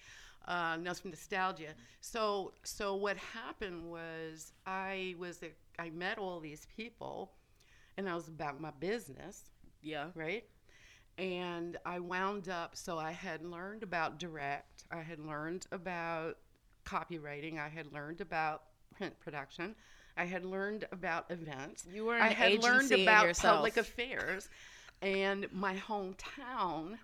uh, 0.46 0.76
from 0.76 1.10
nostalgia. 1.10 1.74
So 2.00 2.52
so 2.62 2.94
what 2.94 3.16
happened 3.16 3.90
was 3.90 4.52
I 4.66 5.14
was 5.18 5.42
a, 5.42 5.50
I 5.80 5.90
met 5.90 6.18
all 6.18 6.40
these 6.40 6.66
people, 6.76 7.32
and 7.96 8.08
I 8.08 8.14
was 8.14 8.28
about 8.28 8.60
my 8.60 8.70
business, 8.80 9.42
Yeah. 9.82 10.06
right? 10.14 10.44
And 11.18 11.76
I 11.86 12.00
wound 12.00 12.48
up. 12.48 12.76
So 12.76 12.98
I 12.98 13.12
had 13.12 13.44
learned 13.44 13.82
about 13.82 14.18
direct. 14.18 14.84
I 14.90 15.00
had 15.00 15.20
learned 15.20 15.66
about 15.70 16.38
copywriting. 16.84 17.58
I 17.58 17.68
had 17.68 17.92
learned 17.92 18.20
about 18.20 18.62
print 18.96 19.18
production. 19.20 19.74
I 20.16 20.24
had 20.24 20.44
learned 20.44 20.86
about 20.92 21.26
events. 21.30 21.86
You 21.92 22.04
were 22.04 22.16
an 22.16 22.22
I 22.22 22.28
had 22.28 22.62
learned 22.62 22.76
agency 22.84 22.94
in 22.94 23.08
about 23.08 23.26
yourself. 23.26 23.56
public 23.56 23.76
affairs, 23.76 24.48
and 25.02 25.46
my 25.52 25.74
hometown, 25.76 26.98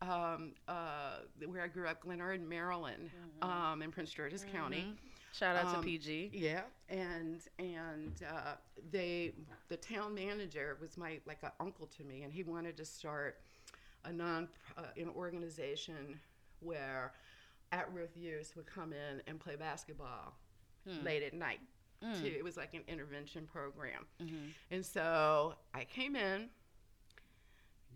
um, 0.00 0.52
uh, 0.68 1.18
where 1.46 1.62
I 1.62 1.66
grew 1.66 1.88
up, 1.88 2.04
Glenarden, 2.04 2.46
Maryland, 2.48 3.10
um, 3.42 3.82
in 3.82 3.90
Prince 3.90 4.12
George's 4.12 4.44
County. 4.52 4.94
Shout 5.36 5.56
out 5.56 5.66
Um, 5.66 5.74
to 5.76 5.80
PG. 5.82 6.30
Yeah, 6.32 6.62
and 6.88 7.40
and 7.58 8.22
uh, 8.22 8.54
they, 8.92 9.32
the 9.68 9.76
town 9.76 10.14
manager 10.14 10.76
was 10.80 10.96
my 10.96 11.18
like 11.26 11.42
an 11.42 11.50
uncle 11.58 11.86
to 11.88 12.04
me, 12.04 12.22
and 12.22 12.32
he 12.32 12.44
wanted 12.44 12.76
to 12.76 12.84
start 12.84 13.40
a 14.04 14.12
non 14.12 14.48
uh, 14.78 14.82
an 14.96 15.08
organization 15.08 16.20
where 16.60 17.12
at-risk 17.72 18.12
youth 18.16 18.52
would 18.54 18.66
come 18.66 18.92
in 18.92 19.22
and 19.26 19.40
play 19.40 19.56
basketball 19.56 20.34
late 21.02 21.22
at 21.24 21.34
night. 21.34 21.60
Too. 22.20 22.26
It 22.26 22.44
was 22.44 22.56
like 22.58 22.74
an 22.74 22.82
intervention 22.86 23.46
program, 23.46 24.04
and 24.70 24.84
so 24.84 25.54
I 25.72 25.84
came 25.84 26.14
in, 26.16 26.50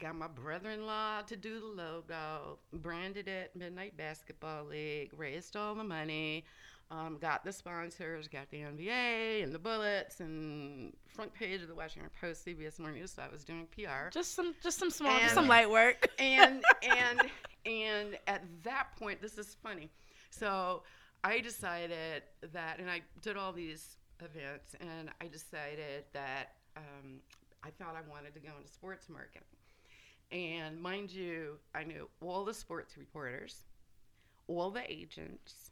got 0.00 0.16
my 0.16 0.28
brother-in-law 0.28 1.22
to 1.26 1.36
do 1.36 1.60
the 1.60 1.66
logo, 1.66 2.58
branded 2.72 3.28
it 3.28 3.54
Midnight 3.54 3.96
Basketball 3.98 4.64
League, 4.64 5.10
raised 5.14 5.56
all 5.56 5.74
the 5.74 5.84
money, 5.84 6.44
um, 6.90 7.18
got 7.20 7.44
the 7.44 7.52
sponsors, 7.52 8.28
got 8.28 8.50
the 8.50 8.58
NBA 8.58 9.42
and 9.42 9.52
the 9.52 9.58
Bullets 9.58 10.20
and 10.20 10.92
front 11.06 11.32
page 11.34 11.60
of 11.60 11.68
the 11.68 11.74
Washington 11.74 12.10
Post, 12.20 12.46
CBS 12.46 12.78
Morning 12.78 13.00
News. 13.00 13.12
So 13.12 13.22
I 13.22 13.30
was 13.30 13.44
doing 13.44 13.66
PR 13.74 14.08
Just 14.10 14.34
some 14.34 14.54
just 14.62 14.78
some 14.78 14.90
small 14.90 15.18
just 15.18 15.34
some 15.34 15.48
light 15.48 15.70
work. 15.70 16.08
and 16.18 16.62
and 16.82 17.22
and 17.66 18.18
at 18.26 18.42
that 18.62 18.88
point, 18.98 19.20
this 19.20 19.36
is 19.36 19.56
funny. 19.62 19.90
So 20.30 20.82
I 21.24 21.40
decided 21.40 22.22
that, 22.52 22.78
and 22.78 22.90
I 22.90 23.02
did 23.22 23.36
all 23.36 23.52
these 23.52 23.96
events, 24.20 24.74
and 24.80 25.10
I 25.20 25.26
decided 25.28 26.04
that 26.12 26.54
um, 26.76 27.20
I 27.62 27.70
thought 27.70 27.96
I 27.96 28.08
wanted 28.08 28.34
to 28.34 28.40
go 28.40 28.50
into 28.56 28.70
sports 28.72 29.08
marketing. 29.08 29.42
And 30.30 30.80
mind 30.80 31.10
you, 31.10 31.56
I 31.74 31.84
knew 31.84 32.08
all 32.20 32.44
the 32.44 32.54
sports 32.54 32.96
reporters, 32.96 33.64
all 34.46 34.70
the 34.70 34.90
agents, 34.90 35.70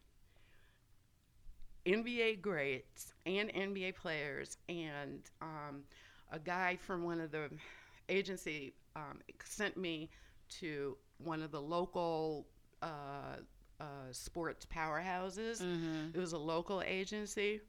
NBA 1.86 2.40
greats, 2.40 3.12
and 3.26 3.50
NBA 3.50 3.94
players, 3.94 4.58
and 4.68 5.20
um, 5.40 5.84
a 6.32 6.38
guy 6.38 6.76
from 6.76 7.04
one 7.04 7.20
of 7.20 7.30
the 7.30 7.48
agency 8.08 8.74
um, 8.96 9.20
sent 9.44 9.76
me 9.76 10.10
to 10.48 10.96
one 11.18 11.42
of 11.42 11.50
the 11.50 11.60
local 11.60 12.46
uh, 12.82 13.36
uh, 13.80 13.84
sports 14.12 14.66
powerhouses. 14.66 15.60
It 16.14 16.18
was 16.18 16.32
a 16.32 16.38
local 16.38 16.82
agency. 16.82 17.60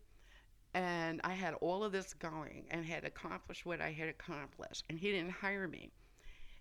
And 0.73 1.21
I 1.23 1.33
had 1.33 1.53
all 1.55 1.83
of 1.83 1.91
this 1.91 2.13
going 2.13 2.65
and 2.69 2.85
had 2.85 3.03
accomplished 3.03 3.65
what 3.65 3.81
I 3.81 3.91
had 3.91 4.09
accomplished. 4.09 4.83
And 4.89 4.99
he 4.99 5.11
didn't 5.11 5.31
hire 5.31 5.67
me. 5.67 5.91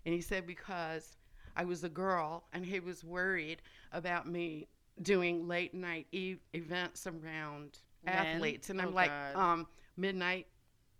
And 0.05 0.13
he 0.13 0.21
said 0.21 0.47
because 0.47 1.17
I 1.55 1.65
was 1.65 1.83
a 1.83 1.89
girl 1.89 2.45
and 2.53 2.65
he 2.65 2.79
was 2.79 3.03
worried 3.03 3.61
about 3.91 4.27
me 4.27 4.67
doing 5.01 5.47
late 5.47 5.73
night 5.73 6.07
e- 6.11 6.37
events 6.53 7.07
around 7.07 7.79
Men? 8.03 8.15
athletes. 8.15 8.69
And 8.69 8.81
I'm 8.81 8.89
Oh, 8.89 8.91
like, 8.91 9.11
um, 9.35 9.67
Midnight 9.95 10.47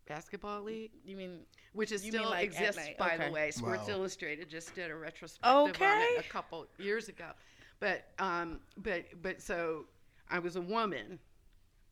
Basketball 0.08 0.64
League, 0.64 0.92
You 1.04 1.18
mean 1.18 1.46
which 1.74 1.92
is 1.92 2.02
still 2.02 2.30
like 2.30 2.46
exists, 2.46 2.90
by 2.98 3.16
Okay. 3.16 3.26
the 3.28 3.32
way. 3.32 3.52
Sports 3.52 3.88
Wow. 3.88 3.96
Illustrated 3.96 4.50
just 4.50 4.74
did 4.74 4.90
a 4.90 4.96
retrospective 4.96 5.82
on 5.82 6.02
it 6.02 6.20
a 6.26 6.30
couple 6.30 6.68
years 6.78 7.10
ago. 7.10 7.32
But 7.80 8.06
um, 8.18 8.62
but 8.78 9.06
but 9.22 9.42
so 9.42 9.86
I 10.30 10.40
was 10.40 10.56
a 10.56 10.62
woman, 10.62 11.20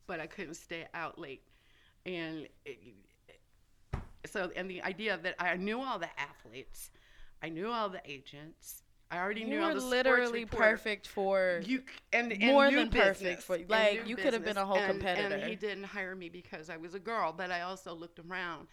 but 0.06 0.18
I 0.18 0.26
couldn't 0.26 0.54
stay 0.54 0.86
out 0.94 1.18
late, 1.18 1.42
and 2.04 2.48
it, 2.64 2.78
so 4.26 4.50
and 4.56 4.68
the 4.68 4.82
idea 4.82 5.16
that 5.22 5.36
I 5.38 5.54
knew 5.56 5.80
all 5.80 5.98
the 5.98 6.08
athletes, 6.18 6.90
I 7.42 7.48
knew 7.50 7.68
all 7.70 7.88
the 7.88 8.00
agents, 8.04 8.82
I 9.10 9.18
already 9.18 9.42
you 9.42 9.46
knew 9.46 9.60
all 9.62 9.68
were 9.68 9.74
the 9.74 9.80
sports 9.80 9.92
literally 9.92 10.44
perfect 10.44 11.06
for 11.06 11.60
you 11.64 11.82
and, 12.12 12.32
and 12.32 12.42
More 12.42 12.68
new 12.68 12.76
than 12.78 12.90
perfect 12.90 13.42
for- 13.42 13.54
and 13.56 13.68
like, 13.70 14.06
you 14.08 14.16
could 14.16 14.32
have 14.32 14.44
been 14.44 14.56
a 14.56 14.66
whole 14.66 14.78
And- 14.78 14.90
competitor. 14.90 15.36
And 15.36 15.44
he 15.44 15.54
didn't 15.54 15.84
hire 15.84 16.16
me 16.16 16.28
because 16.28 16.68
I 16.70 16.76
was 16.76 16.94
a 16.94 16.98
girl, 16.98 17.32
but 17.32 17.50
I 17.52 17.60
also 17.62 17.94
looked 17.94 18.18
around, 18.18 18.66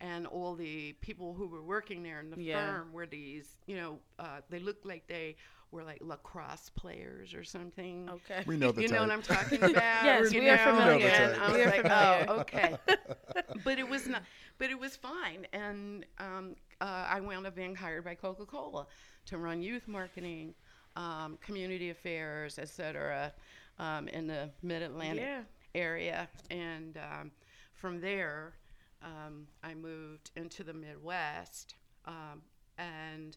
and 0.00 0.26
all 0.26 0.54
the 0.54 0.92
people 1.00 1.32
who 1.32 1.46
were 1.48 1.62
working 1.62 2.02
there 2.02 2.20
in 2.20 2.30
the 2.30 2.42
Yeah. 2.42 2.66
firm 2.66 2.92
were 2.92 3.06
these, 3.06 3.56
you 3.66 3.76
know, 3.76 3.98
uh, 4.18 4.40
they 4.50 4.58
looked 4.58 4.84
like 4.84 5.06
they 5.06 5.36
were 5.70 5.84
like 5.84 5.98
lacrosse 6.02 6.70
players 6.70 7.34
or 7.34 7.44
something. 7.44 8.08
okay. 8.10 8.42
We 8.46 8.56
know 8.56 8.72
the 8.72 8.82
You 8.82 8.88
know 8.88 9.00
what 9.02 9.10
I'm 9.10 9.22
talking 9.22 9.58
about? 9.62 9.74
Yes, 10.04 10.32
you 10.32 10.40
we 10.40 10.48
are 10.50 10.56
know? 10.56 10.64
familiar. 10.78 11.08
And 11.08 11.32
We 11.32 11.38
I 11.38 11.48
know 11.48 11.58
was 11.58 11.66
like, 11.66 11.82
type. 11.82 12.26
oh, 12.28 12.40
okay. 12.40 12.76
but 13.64 13.78
it 13.78 13.88
was 13.88 14.06
not. 14.06 14.22
But 14.58 14.70
it 14.70 14.78
was 14.78 14.96
fine, 14.96 15.46
and 15.52 16.04
um, 16.18 16.56
uh, 16.80 17.06
I 17.08 17.20
wound 17.20 17.46
up 17.46 17.54
being 17.54 17.74
hired 17.76 18.04
by 18.04 18.14
Coca-Cola 18.16 18.86
to 19.28 19.38
run 19.38 19.62
youth 19.62 19.86
marketing, 19.88 20.54
um, 20.96 21.38
community 21.40 21.90
affairs, 21.90 22.58
etc., 22.58 23.32
um, 23.78 24.08
in 24.08 24.26
the 24.26 24.50
Mid-Atlantic 24.62 25.22
Yeah. 25.24 25.42
area, 25.74 26.28
and 26.50 26.96
um, 26.98 27.30
from 27.74 28.00
there, 28.00 28.54
um, 29.02 29.46
I 29.62 29.74
moved 29.74 30.30
into 30.36 30.64
the 30.64 30.72
Midwest, 30.74 31.74
um, 32.06 32.42
and 32.78 33.36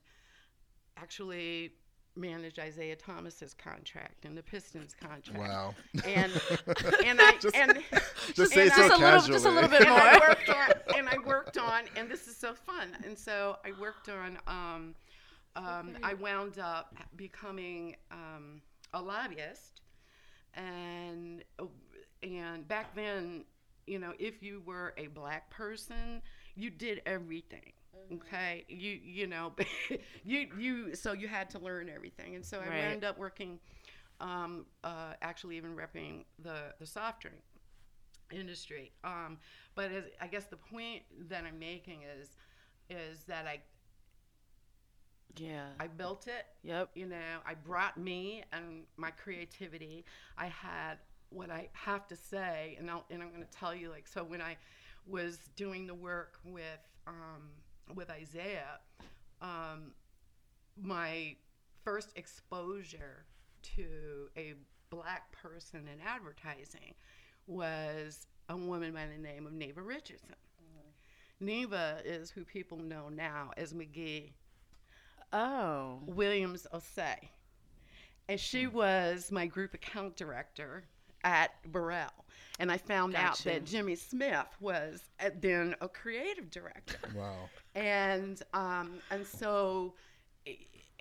actually 0.98 1.72
managed 2.16 2.60
Isiah 2.60 2.96
Thomas's 2.96 3.54
contract 3.54 4.26
and 4.26 4.38
the 4.38 4.44
Pistons 4.44 4.94
contract. 5.00 5.40
Wow. 5.40 5.74
And 6.06 6.32
and 7.06 7.22
I 7.22 7.38
Just- 7.40 7.56
and 7.56 7.80
Just 8.34 8.52
say 8.54 8.64
and 8.64 8.72
it 8.72 8.74
I- 8.74 8.76
so 8.76 8.82
a 8.82 8.84
little- 8.84 9.00
casually. 9.00 9.34
just 9.34 9.46
a 9.46 9.50
little 9.50 9.70
bit 9.70 9.82
and 9.88 9.90
I 9.90 10.18
more. 10.18 10.28
worked 10.30 10.50
on 10.50 10.98
and 10.98 11.10
I 11.10 11.18
worked 11.26 11.58
on 11.58 11.84
and 11.96 12.10
this 12.12 12.28
is 12.28 12.36
so 12.36 12.54
fun. 12.54 12.90
And 13.06 13.18
so 13.18 13.58
I 13.66 13.72
worked 13.80 14.10
on 14.10 14.38
um, 14.48 14.94
um, 15.56 15.98
I 16.04 16.14
wound 16.14 16.60
up 16.60 16.96
becoming 17.16 17.96
um, 18.12 18.62
a 18.94 19.02
lobbyist 19.02 19.82
and 20.54 21.44
and 22.24 22.68
back 22.68 22.96
then, 22.96 23.46
you 23.88 24.00
know, 24.00 24.14
if 24.20 24.44
you 24.44 24.62
were 24.66 24.94
a 24.98 25.08
black 25.08 25.50
person, 25.50 26.22
you 26.56 26.70
did 26.70 27.02
everything. 27.06 27.74
Okay, 28.14 28.66
you 28.68 29.00
you 29.04 29.28
know, 29.28 29.54
you 30.24 30.48
you 30.58 30.96
so 30.96 31.14
you 31.14 31.28
had 31.28 31.50
to 31.52 31.60
learn 31.60 31.90
everything, 31.90 32.36
and 32.36 32.46
so 32.46 32.60
I 32.60 32.70
Right. 32.70 32.78
wound 32.78 33.04
up 33.04 33.18
working, 33.18 33.60
um, 34.20 34.66
uh, 34.84 35.14
actually 35.22 35.58
even 35.58 35.76
repping 35.76 36.26
the 36.40 36.74
the 36.80 36.86
soft 36.86 37.22
drink 37.22 37.42
industry. 38.32 38.92
Um, 39.04 39.38
but 39.76 39.92
as, 39.92 40.06
I 40.22 40.28
guess 40.28 40.46
the 40.46 40.58
point 40.58 41.04
that 41.30 41.44
I'm 41.46 41.60
making 41.60 42.04
is 42.04 42.36
is 42.90 43.24
that 43.24 43.48
I 43.48 43.62
Yeah. 45.38 45.68
I 45.80 45.88
built 45.88 46.28
it 46.28 46.46
Yep. 46.64 46.92
you 46.96 47.06
know 47.08 47.40
i 47.46 47.54
brought 47.54 47.98
me 47.98 48.44
and 48.52 48.84
my 48.98 49.12
creativity 49.12 50.06
i 50.38 50.46
had 50.48 50.96
what 51.30 51.50
i 51.50 51.70
have 51.74 52.08
to 52.08 52.16
say 52.16 52.76
and, 52.80 52.90
I'll, 52.90 53.06
and 53.10 53.22
i'm 53.22 53.30
going 53.30 53.42
to 53.44 53.58
tell 53.58 53.74
you 53.74 53.90
like 53.90 54.08
so 54.08 54.24
when 54.24 54.42
i 54.42 54.58
was 55.08 55.38
doing 55.56 55.88
the 55.88 55.96
work 55.96 56.38
with 56.44 56.64
um, 57.08 57.50
with 57.96 58.10
Isiah 58.22 58.80
um, 59.42 59.94
my 60.80 61.36
first 61.84 62.10
exposure 62.16 63.26
to 63.76 64.30
a 64.38 64.54
black 64.90 65.32
person 65.32 65.88
in 65.92 66.00
advertising 66.06 66.94
was 67.48 68.28
a 68.50 68.56
woman 68.56 68.94
by 68.94 69.06
the 69.08 69.18
name 69.22 69.48
of 69.48 69.54
neva 69.54 69.82
richardson 69.82 70.36
neva 71.40 72.02
is 72.06 72.30
who 72.30 72.46
people 72.46 72.78
know 72.78 73.10
now 73.10 73.52
as 73.58 73.74
McGhee 73.74 74.34
Oh. 75.34 76.00
Williams 76.06 76.68
Osei. 76.74 77.18
And 78.28 78.40
she 78.40 78.68
was 78.68 79.32
my 79.32 79.46
group 79.46 79.74
account 79.74 80.16
director 80.16 80.84
at 81.24 81.52
Burrell. 81.72 82.26
And 82.60 82.72
I 82.72 82.78
found 82.78 83.16
out 83.16 83.40
that 83.40 83.66
Jimmy 83.66 83.96
Smith 83.96 84.48
was 84.60 85.10
uh, 85.20 85.30
then 85.40 85.76
a 85.82 85.88
creative 85.88 86.50
director. 86.52 86.98
Wow. 87.16 87.50
And 87.76 88.42
um, 88.54 89.00
and 89.10 89.26
so 89.26 89.96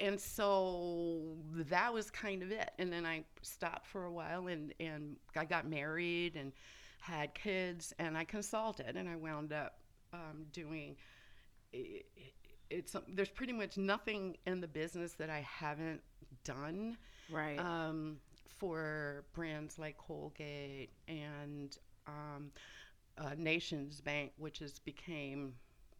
and 0.01 0.19
so 0.19 1.37
that 1.69 1.93
was 1.93 2.11
kind 2.11 2.43
of 2.43 2.51
it. 2.51 2.71
And 2.79 2.93
then 2.93 3.05
I 3.05 3.25
stopped 3.43 3.87
for 3.87 4.07
a 4.07 4.13
while 4.13 4.47
and, 4.49 4.73
and 4.81 5.17
I 5.37 5.45
got 5.45 5.69
married 5.69 6.37
and 6.37 6.53
had 7.01 7.35
kids 7.35 7.93
and 7.99 8.17
I 8.17 8.25
consulted 8.25 8.97
and 8.97 9.09
I 9.09 9.17
wound 9.17 9.53
up 9.53 9.79
um, 10.13 10.47
doing 10.53 10.97
it, 11.73 12.07
it's 12.71 12.95
there's 13.09 13.29
pretty 13.31 13.53
much 13.53 13.77
nothing 13.77 14.37
in 14.47 14.61
the 14.61 14.69
business 14.69 15.12
that 15.15 15.29
I 15.31 15.41
haven't 15.41 16.03
done 16.45 16.97
Right. 17.29 17.59
um, 17.59 18.19
for 18.59 19.25
brands 19.35 19.79
like 19.79 19.97
Colgate 19.99 20.91
and 21.09 21.77
um, 22.07 22.50
uh, 23.19 23.35
Nations 23.37 24.00
Bank, 24.00 24.33
which 24.39 24.59
has 24.61 24.79
became 24.79 25.55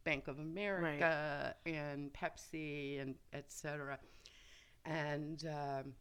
Bank 0.05 0.29
of 0.29 0.39
America 0.39 1.55
and 1.67 2.13
Pepsi 2.13 3.01
and 3.01 3.15
et 3.33 3.51
cetera. 3.51 3.99
And 4.85 5.45
um, 5.47 5.95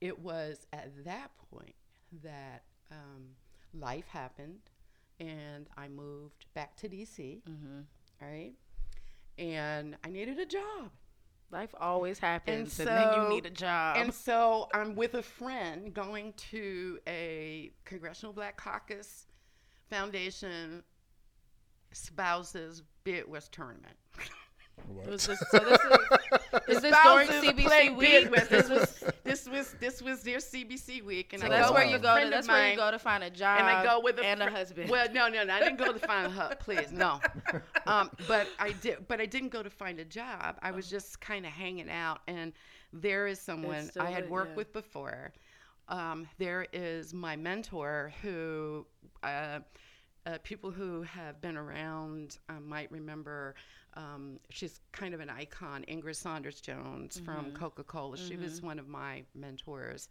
it 0.00 0.18
was 0.18 0.66
at 0.72 1.04
that 1.04 1.30
point 1.50 1.74
that 2.22 2.64
um, 2.90 3.28
life 3.74 4.06
happened, 4.08 4.60
and 5.18 5.68
I 5.76 5.88
moved 5.88 6.46
back 6.54 6.76
to 6.78 6.88
DC. 6.88 7.42
Mhm. 7.48 7.84
Right, 8.20 8.52
and 9.40 9.96
I 10.04 10.10
needed 10.10 10.38
a 10.38 10.46
job. 10.46 10.90
Life 11.50 11.74
always 11.80 12.20
happens, 12.20 12.78
and, 12.78 12.88
And 12.88 12.96
then 12.96 13.22
you 13.22 13.28
need 13.28 13.46
a 13.46 13.50
job. 13.50 13.96
And 13.96 14.14
so 14.14 14.68
I'm 14.72 14.94
with 14.94 15.14
a 15.14 15.22
friend 15.22 15.92
going 15.92 16.32
to 16.50 17.00
a 17.08 17.72
Congressional 17.84 18.32
Black 18.32 18.56
Caucus 18.56 19.26
Foundation 19.88 20.84
spouses 21.90 22.84
bid 23.02 23.26
whist 23.28 23.50
tournament. 23.50 23.96
What? 24.88 25.08
Was 25.08 25.26
this, 25.28 25.42
so 25.50 25.58
this 25.58 25.80
is, 25.80 26.76
is 26.76 26.82
this 26.82 26.96
during 27.04 27.28
CBC 27.28 27.96
week? 27.96 28.30
whist. 28.30 28.50
This 28.50 28.68
This 28.68 28.68
was, 28.68 28.78
was 28.80 29.14
this 29.24 29.48
was 29.48 29.74
this 29.80 30.02
was 30.02 30.22
their 30.22 30.38
CBC 30.38 31.04
week, 31.04 31.32
and 31.32 31.40
so 31.40 31.46
I 31.46 31.50
that's 31.50 31.68
go 31.68 31.74
where 31.74 31.84
you 31.84 31.98
go. 31.98 32.02
To, 32.02 32.12
friend 32.12 32.26
of 32.26 32.30
that's 32.30 32.48
where 32.48 32.70
you 32.70 32.76
go 32.76 32.90
to 32.90 32.98
find 32.98 33.24
a 33.24 33.30
job. 33.30 33.60
and 33.60 33.68
I 33.68 33.84
go 33.84 34.00
with 34.00 34.18
a 34.18 34.24
and 34.24 34.42
a 34.42 34.50
husband. 34.50 34.90
Well, 34.90 35.06
no, 35.12 35.28
no, 35.28 35.44
no. 35.44 35.52
I 35.52 35.60
didn't 35.60 35.78
go 35.78 35.92
to 35.92 35.98
find 35.98 36.26
a 36.26 36.30
husband. 36.30 36.60
Please, 36.60 36.92
no. 36.92 37.20
Um, 37.86 38.10
but 38.28 38.46
I 38.58 38.72
did. 38.72 39.08
But 39.08 39.20
I 39.20 39.26
didn't 39.26 39.48
go 39.48 39.62
to 39.62 39.70
find 39.70 39.98
a 39.98 40.04
job. 40.04 40.58
I 40.62 40.70
was 40.70 40.88
just 40.88 41.20
kind 41.20 41.44
of 41.44 41.50
hanging 41.50 41.90
out, 41.90 42.20
and 42.28 42.52
there 42.92 43.26
is 43.26 43.40
someone 43.40 43.90
I 43.98 44.10
had 44.10 44.28
worked 44.30 44.50
yeah. 44.50 44.56
with 44.56 44.72
before. 44.72 45.32
Um, 45.88 46.28
there 46.38 46.66
is 46.72 47.12
my 47.14 47.36
mentor 47.36 48.12
who. 48.22 48.86
Uh, 49.22 49.60
uh, 50.26 50.36
people 50.42 50.70
who 50.70 51.02
have 51.02 51.40
been 51.40 51.56
around 51.56 52.38
um, 52.50 52.68
might 52.68 52.92
remember 52.92 53.54
um, 53.94 54.38
she's 54.50 54.80
kind 54.92 55.14
of 55.14 55.20
an 55.20 55.28
icon, 55.30 55.84
Ingrid 55.88 56.16
Saunders 56.16 56.60
Jones 56.60 57.18
from 57.24 57.52
Coca 57.52 57.82
Cola. 57.84 58.16
She 58.16 58.36
was 58.36 58.62
one 58.62 58.78
of 58.78 58.88
my 58.88 59.22
mentors. 59.34 60.08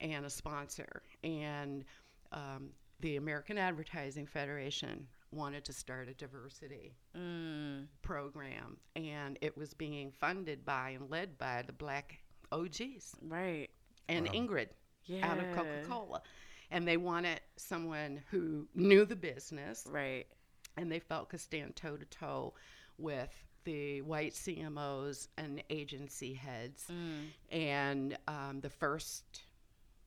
and 0.00 0.26
a 0.26 0.30
sponsor. 0.30 1.02
And 1.22 1.84
um, 2.32 2.70
the 3.00 3.16
American 3.16 3.56
Advertising 3.56 4.26
Federation 4.26 5.06
wanted 5.30 5.64
to 5.66 5.72
start 5.72 6.08
a 6.08 6.14
diversity 6.14 6.96
Mm. 7.16 7.86
program, 8.02 8.78
and 8.96 9.38
it 9.40 9.56
was 9.56 9.74
being 9.74 10.10
funded 10.10 10.64
by 10.64 10.90
and 10.90 11.08
led 11.08 11.38
by 11.38 11.62
the 11.62 11.72
Black 11.72 12.18
OGs 12.50 13.14
Right. 13.22 13.68
and 14.08 14.26
Wow. 14.26 14.32
Ingrid 14.34 14.68
Yeah. 15.04 15.30
out 15.30 15.38
of 15.38 15.54
Coca 15.54 15.84
Cola. 15.86 16.22
And 16.72 16.88
they 16.88 16.96
wanted 16.96 17.40
someone 17.56 18.22
who 18.30 18.66
knew 18.74 19.04
the 19.04 19.14
business 19.16 19.86
Right. 19.88 20.26
and 20.76 20.90
they 20.90 20.98
felt 21.00 21.28
could 21.28 21.40
stand 21.40 21.76
toe 21.76 21.96
to 21.96 22.06
toe 22.06 22.54
with 23.02 23.30
the 23.64 24.00
white 24.02 24.32
CMOs 24.34 25.28
and 25.36 25.62
agency 25.70 26.34
heads. 26.34 26.86
Mm. 26.90 27.56
And 27.56 28.18
um, 28.26 28.60
the 28.60 28.70
first 28.70 29.42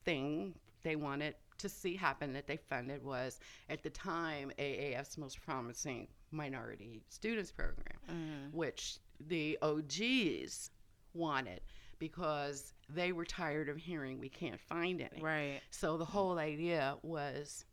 thing 0.04 0.54
they 0.82 0.96
wanted 0.96 1.34
to 1.58 1.68
see 1.68 1.96
happen 1.96 2.32
that 2.34 2.46
they 2.46 2.56
funded 2.58 3.02
was 3.02 3.40
at 3.70 3.82
the 3.82 3.90
time 3.90 4.52
AAF's 4.58 5.16
most 5.16 5.40
promising 5.40 6.06
minority 6.30 7.02
students 7.08 7.50
program, 7.50 7.96
Mm. 8.10 8.52
which 8.52 8.98
the 9.28 9.58
OGs 9.62 10.70
wanted 11.14 11.60
because 11.98 12.74
they 12.90 13.12
were 13.12 13.24
tired 13.24 13.70
of 13.70 13.78
hearing 13.78 14.20
we 14.20 14.28
can't 14.28 14.60
find 14.60 15.00
any. 15.00 15.22
Right. 15.22 15.60
So 15.70 15.96
the 15.96 16.04
whole 16.04 16.38
idea 16.38 16.96
was 17.02 17.64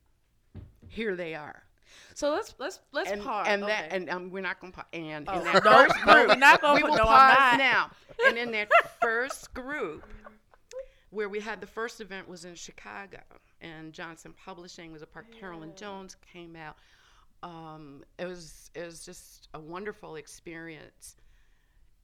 here 0.88 1.16
they 1.18 1.36
are. 1.36 1.64
So 2.14 2.32
let's 2.32 2.56
let's 2.60 2.80
let's 2.92 3.12
and, 3.12 3.22
pause. 3.22 3.46
And 3.50 3.64
that 3.64 3.92
and 3.92 4.10
um, 4.10 4.30
we're 4.30 4.42
not 4.42 4.60
going 4.60 4.72
to 4.74 4.78
pause. 4.78 4.88
and 4.94 5.28
Oh, 5.30 5.40
in 5.40 5.44
that 5.46 5.64
no, 5.66 5.72
first 5.72 6.02
group, 6.02 6.28
we're 6.28 6.36
not 6.36 6.62
gonna 6.62 6.76
we 6.76 6.84
will 6.84 6.98
no, 6.98 7.04
pause 7.06 7.38
not. 7.38 7.58
now. 7.58 7.92
And 8.28 8.38
in 8.38 8.52
that 8.52 8.70
first 9.02 9.54
group, 9.54 10.06
where 11.10 11.30
we 11.30 11.40
had 11.40 11.62
the 11.62 11.68
first 11.68 12.02
event 12.02 12.28
was 12.28 12.46
in 12.46 12.56
Chicago, 12.56 13.20
and 13.62 13.94
Johnson 13.94 14.34
Publishing 14.46 14.92
was 14.92 15.02
a 15.02 15.08
part. 15.08 15.26
Carolyn 15.32 15.74
Jones 15.76 16.16
came 16.32 16.56
out. 16.56 16.78
Um, 17.44 18.04
it 18.18 18.26
was 18.26 18.72
it 18.76 18.86
was 18.86 19.06
just 19.06 19.50
a 19.54 19.60
wonderful 19.60 20.16
experience. 20.16 21.16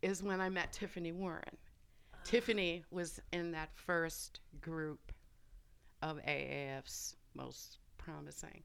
Is 0.01 0.23
when 0.23 0.39
I 0.39 0.49
met 0.49 0.71
Tiffany 0.71 1.11
Warren. 1.11 1.57
Tiffany 2.23 2.83
was 2.91 3.19
in 3.31 3.51
that 3.51 3.69
first 3.75 4.39
group 4.61 5.11
of 6.01 6.17
AAF's 6.25 7.15
most 7.33 7.77
promising. 7.97 8.61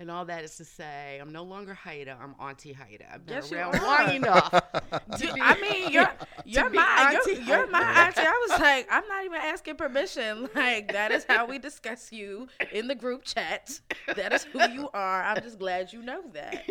And 0.00 0.10
all 0.10 0.24
that 0.24 0.42
is 0.42 0.56
to 0.56 0.64
say, 0.64 1.18
I'm 1.20 1.30
no 1.30 1.44
longer 1.44 1.72
Heide. 1.72 2.08
I'm 2.08 2.34
Auntie 2.40 2.72
Heide. 2.72 3.04
I've 3.12 3.24
been 3.24 3.36
Yes, 3.36 3.50
you 3.52 3.58
around 3.58 3.76
are. 3.76 3.82
long 4.06 4.10
enough. 4.16 4.50
to 4.50 5.32
be- 5.34 5.40
I 5.40 5.60
mean, 5.60 5.92
you're 5.92 6.12
you're 6.44 6.68
my 6.70 7.12
auntie 7.14 7.34
you're, 7.44 7.58
you're 7.58 7.66
my 7.68 7.80
auntie. 7.80 8.20
I 8.22 8.46
was 8.48 8.60
like, 8.60 8.88
I'm 8.90 9.06
not 9.06 9.24
even 9.24 9.38
asking 9.40 9.76
permission. 9.76 10.48
Like 10.52 10.92
that 10.92 11.12
is 11.12 11.24
how 11.28 11.46
we 11.46 11.60
discuss 11.60 12.10
you 12.12 12.48
in 12.72 12.88
the 12.88 12.96
group 12.96 13.22
chat. 13.24 13.78
That 14.16 14.32
is 14.32 14.42
who 14.42 14.60
you 14.68 14.88
are. 14.92 15.22
I'm 15.22 15.40
just 15.40 15.60
glad 15.60 15.92
you 15.92 16.02
know 16.02 16.22
that. 16.32 16.64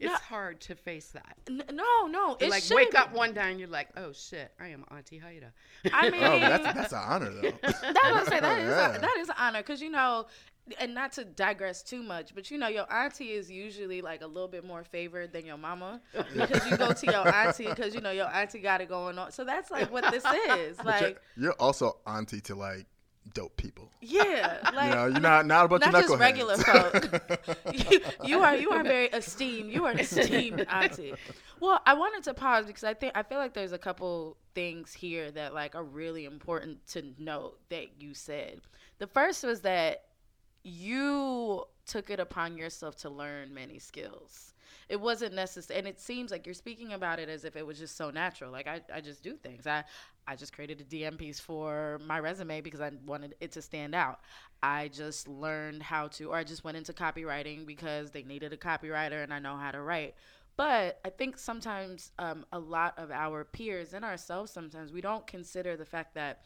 it's 0.00 0.20
hard 0.22 0.60
to 0.60 0.76
face 0.76 1.08
that. 1.14 1.36
N- 1.48 1.64
no, 1.72 2.06
no, 2.06 2.30
You 2.40 2.46
it 2.46 2.50
like 2.50 2.62
shouldn't 2.62 2.92
wake 2.92 2.98
up 3.00 3.12
one 3.12 3.34
day 3.34 3.50
and 3.50 3.58
you're 3.58 3.68
like, 3.68 3.88
oh 3.96 4.12
shit, 4.12 4.52
I 4.60 4.68
am 4.68 4.84
Auntie 4.92 5.18
Heide. 5.18 5.46
I 5.92 6.08
mean, 6.10 6.22
Oh, 6.22 6.38
that's 6.38 6.64
that's 6.64 6.92
an 6.92 6.98
honor 7.04 7.30
though. 7.30 7.52
That's 7.62 7.82
what 7.82 7.96
I'm 7.96 8.26
saying. 8.26 8.42
That 8.42 8.58
is 8.60 8.68
Yeah. 8.68 8.94
a, 8.96 9.00
that 9.00 9.16
is 9.18 9.28
an 9.28 9.34
honor 9.38 9.58
because 9.58 9.82
you 9.82 9.90
know, 9.90 10.26
and 10.78 10.94
not 10.94 11.12
to 11.12 11.24
digress 11.24 11.82
too 11.82 12.02
much, 12.02 12.34
but 12.34 12.50
you 12.50 12.58
know, 12.58 12.68
your 12.68 12.92
auntie 12.92 13.32
is 13.32 13.50
usually 13.50 14.00
like 14.02 14.22
a 14.22 14.26
little 14.26 14.48
bit 14.48 14.64
more 14.64 14.84
favored 14.84 15.32
than 15.32 15.46
your 15.46 15.58
mama 15.58 16.00
because 16.34 16.68
you 16.68 16.76
go 16.76 16.92
to 16.92 17.06
your 17.06 17.34
auntie 17.34 17.66
because 17.66 17.94
you 17.94 18.00
know 18.00 18.10
your 18.10 18.28
auntie 18.34 18.60
got 18.60 18.80
it 18.80 18.88
going 18.88 19.18
on. 19.18 19.32
So 19.32 19.44
that's 19.44 19.70
like 19.70 19.90
what 19.90 20.10
this 20.10 20.24
is. 20.50 20.78
Like, 20.84 21.20
you're, 21.36 21.44
you're 21.44 21.52
also 21.54 21.98
auntie 22.06 22.40
to 22.42 22.54
like 22.54 22.86
dope 23.34 23.56
people. 23.56 23.90
yeah, 24.00 24.58
like 24.74 24.88
you 24.90 24.94
know, 24.94 25.06
you're 25.06 25.20
not 25.20 25.46
not 25.46 25.66
a 25.66 25.68
bunch 25.68 25.84
not 25.84 25.94
of 25.94 26.00
just 26.00 26.14
knuckleheads. 26.14 26.20
regular 26.20 26.56
folk. 26.56 27.50
you, 27.90 28.00
you 28.24 28.40
are 28.40 28.56
you 28.56 28.70
are 28.70 28.82
very 28.82 29.06
esteemed. 29.06 29.70
You 29.70 29.84
are 29.84 29.92
esteemed 29.92 30.66
auntie. 30.68 31.14
Well, 31.60 31.80
I 31.86 31.94
wanted 31.94 32.24
to 32.24 32.34
pause 32.34 32.66
because 32.66 32.84
I 32.84 32.94
think 32.94 33.12
I 33.16 33.22
feel 33.22 33.38
like 33.38 33.54
there's 33.54 33.72
a 33.72 33.78
couple 33.78 34.36
things 34.54 34.92
here 34.92 35.30
that 35.32 35.54
like 35.54 35.74
are 35.74 35.84
really 35.84 36.24
important 36.24 36.86
to 36.88 37.02
note 37.18 37.58
that 37.70 38.00
you 38.00 38.14
said. 38.14 38.60
The 38.98 39.06
first 39.06 39.44
was 39.44 39.60
that 39.62 40.04
you 40.68 41.64
took 41.86 42.10
it 42.10 42.20
upon 42.20 42.56
yourself 42.56 42.96
to 42.96 43.10
learn 43.10 43.52
many 43.52 43.78
skills. 43.78 44.54
It 44.88 45.00
wasn't 45.00 45.34
necessary, 45.34 45.78
and 45.78 45.88
it 45.88 46.00
seems 46.00 46.30
like 46.30 46.46
you're 46.46 46.54
speaking 46.54 46.92
about 46.92 47.18
it 47.18 47.28
as 47.28 47.44
if 47.44 47.56
it 47.56 47.66
was 47.66 47.78
just 47.78 47.96
so 47.96 48.10
natural. 48.10 48.50
Like 48.50 48.66
I, 48.66 48.80
I 48.92 49.00
just 49.00 49.22
do 49.22 49.34
things. 49.34 49.66
I, 49.66 49.84
I 50.26 50.36
just 50.36 50.52
created 50.52 50.80
a 50.80 50.84
DM 50.84 51.18
piece 51.18 51.40
for 51.40 52.00
my 52.06 52.20
resume 52.20 52.60
because 52.60 52.80
I 52.80 52.90
wanted 53.06 53.34
it 53.40 53.52
to 53.52 53.62
stand 53.62 53.94
out. 53.94 54.20
I 54.62 54.88
just 54.88 55.28
learned 55.28 55.82
how 55.82 56.08
to, 56.08 56.30
or 56.30 56.36
I 56.36 56.44
just 56.44 56.64
went 56.64 56.76
into 56.76 56.92
copywriting 56.92 57.66
because 57.66 58.10
they 58.10 58.22
needed 58.22 58.52
a 58.52 58.56
copywriter 58.56 59.22
and 59.22 59.32
I 59.32 59.38
know 59.38 59.56
how 59.56 59.70
to 59.70 59.80
write. 59.80 60.14
But 60.56 61.00
I 61.04 61.10
think 61.10 61.38
sometimes 61.38 62.10
um, 62.18 62.44
a 62.52 62.58
lot 62.58 62.98
of 62.98 63.10
our 63.10 63.44
peers 63.44 63.94
and 63.94 64.04
ourselves, 64.04 64.50
sometimes 64.50 64.92
we 64.92 65.00
don't 65.00 65.26
consider 65.26 65.76
the 65.76 65.84
fact 65.84 66.14
that 66.14 66.42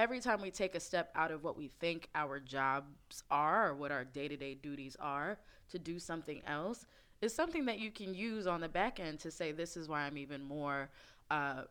every 0.00 0.18
time 0.18 0.40
we 0.40 0.50
take 0.50 0.74
a 0.74 0.80
step 0.80 1.10
out 1.14 1.30
of 1.30 1.44
what 1.44 1.58
we 1.58 1.68
think 1.68 2.08
our 2.14 2.40
jobs 2.40 3.22
are 3.30 3.68
or 3.68 3.74
what 3.74 3.92
our 3.92 4.02
day 4.02 4.28
to 4.28 4.36
day 4.36 4.54
duties 4.54 4.96
are 4.98 5.38
to 5.68 5.78
do 5.78 5.98
something 5.98 6.40
else 6.46 6.86
is 7.20 7.34
something 7.34 7.66
that 7.66 7.78
you 7.78 7.90
can 7.90 8.14
use 8.14 8.46
on 8.46 8.62
the 8.62 8.68
back 8.68 8.98
end 8.98 9.20
to 9.20 9.30
say, 9.30 9.52
this 9.52 9.76
is 9.76 9.88
why 9.88 10.00
I'm 10.00 10.16
even 10.16 10.42
more. 10.42 10.88
Uh, 11.30 11.62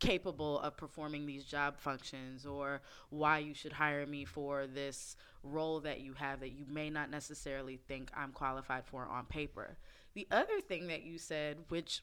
capable 0.00 0.60
of 0.60 0.76
performing 0.76 1.26
these 1.26 1.44
job 1.44 1.76
functions 1.76 2.46
or 2.46 2.80
why 3.10 3.38
you 3.38 3.52
should 3.52 3.72
hire 3.72 4.06
me 4.06 4.24
for 4.24 4.68
this 4.68 5.16
role 5.42 5.80
that 5.80 6.00
you 6.00 6.12
have 6.12 6.38
that 6.38 6.50
you 6.50 6.64
may 6.68 6.88
not 6.88 7.10
necessarily 7.10 7.80
think 7.88 8.08
I'm 8.16 8.30
qualified 8.30 8.84
for 8.86 9.06
on 9.06 9.24
paper. 9.24 9.76
The 10.14 10.28
other 10.30 10.60
thing 10.60 10.86
that 10.86 11.02
you 11.02 11.18
said, 11.18 11.56
which 11.68 12.02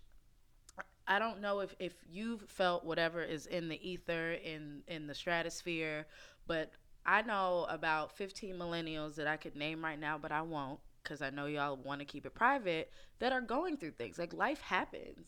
I 1.08 1.20
don't 1.20 1.42
know 1.42 1.60
if, 1.60 1.76
if 1.80 1.94
you've 2.10 2.42
felt 2.48 2.84
whatever 2.84 3.22
is 3.22 3.46
in 3.46 3.70
the 3.70 3.88
ether, 3.88 4.34
in, 4.34 4.82
in 4.88 5.08
the 5.08 5.14
stratosphere, 5.14 6.08
but 6.48 6.72
I 7.06 7.22
know 7.22 7.68
about 7.70 8.12
15 8.18 8.56
millennials 8.56 9.16
that 9.16 9.28
I 9.28 9.38
could 9.38 9.56
name 9.56 9.84
right 9.84 10.00
now, 10.00 10.18
but 10.18 10.32
I 10.32 10.42
won't 10.42 10.80
because 11.04 11.22
I 11.22 11.30
know 11.30 11.46
y'all 11.46 11.78
want 11.78 12.00
to 12.00 12.06
keep 12.06 12.26
it 12.26 12.34
private 12.34 12.92
that 13.20 13.32
are 13.32 13.42
going 13.42 13.78
through 13.78 13.92
things. 13.92 14.18
Like 14.18 14.34
life 14.34 14.62
happens. 14.62 15.28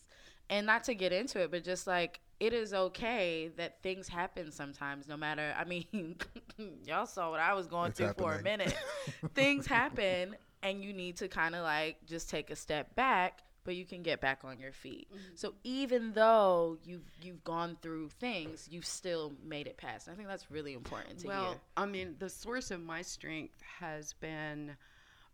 And 0.50 0.66
not 0.66 0.84
to 0.84 0.94
get 0.94 1.12
into 1.12 1.40
it, 1.42 1.50
but 1.50 1.62
just 1.62 1.86
like 1.86 2.20
it 2.40 2.52
is 2.52 2.72
okay 2.72 3.50
that 3.56 3.82
things 3.82 4.08
happen 4.08 4.50
sometimes, 4.50 5.06
no 5.06 5.16
matter. 5.16 5.54
I 5.56 5.64
mean, 5.64 6.16
y'all 6.86 7.06
saw 7.06 7.30
what 7.30 7.40
I 7.40 7.52
was 7.52 7.66
going 7.66 7.90
It's 7.90 7.98
through 7.98 8.14
for 8.16 8.34
a 8.34 8.42
minute. 8.42 8.74
things 9.34 9.66
happen, 9.66 10.36
and 10.62 10.82
you 10.82 10.92
need 10.94 11.16
to 11.18 11.28
kind 11.28 11.54
of 11.54 11.62
like 11.62 11.98
just 12.06 12.30
take 12.30 12.50
a 12.50 12.56
step 12.56 12.94
back 12.94 13.42
but 13.64 13.74
you 13.74 13.84
can 13.84 14.02
get 14.02 14.20
back 14.20 14.40
on 14.44 14.58
your 14.58 14.72
feet. 14.72 15.08
So 15.34 15.54
even 15.64 16.12
though 16.12 16.78
you've 16.84 17.10
you've 17.22 17.44
gone 17.44 17.76
through 17.82 18.08
things, 18.20 18.68
you've 18.70 18.86
still 18.86 19.32
made 19.44 19.66
it 19.66 19.76
past. 19.76 20.08
I 20.08 20.14
think 20.14 20.28
that's 20.28 20.50
really 20.50 20.74
important 20.74 21.18
to 21.20 21.26
well, 21.26 21.48
hear. 21.50 21.60
I 21.76 21.86
mean, 21.86 22.16
the 22.18 22.30
source 22.30 22.70
of 22.70 22.80
my 22.80 23.02
strength 23.02 23.60
has 23.80 24.14
been 24.14 24.76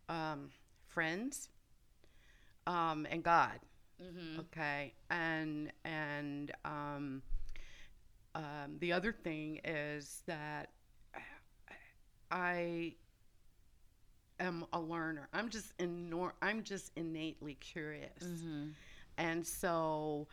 um, 0.08 0.50
friends 0.88 1.48
um, 2.66 3.06
and 3.10 3.22
God. 3.22 3.60
Mm-hmm. 4.02 4.40
Okay, 4.40 4.94
and 5.10 5.72
and 5.84 6.50
um, 6.64 7.22
um, 8.34 8.76
the 8.80 8.92
other 8.92 9.12
thing 9.12 9.60
is 9.64 10.22
that 10.26 10.70
I 12.30 12.94
am 14.44 14.64
a 14.72 14.80
learner. 14.80 15.28
I'm 15.33 15.48
just 15.48 15.76
innor- 15.78 16.33
I'm 16.42 16.62
just 16.62 16.92
innately 16.96 17.54
curious, 17.54 18.22
Mm-hmm. 18.22 18.68
and 19.18 19.46
so 19.46 20.28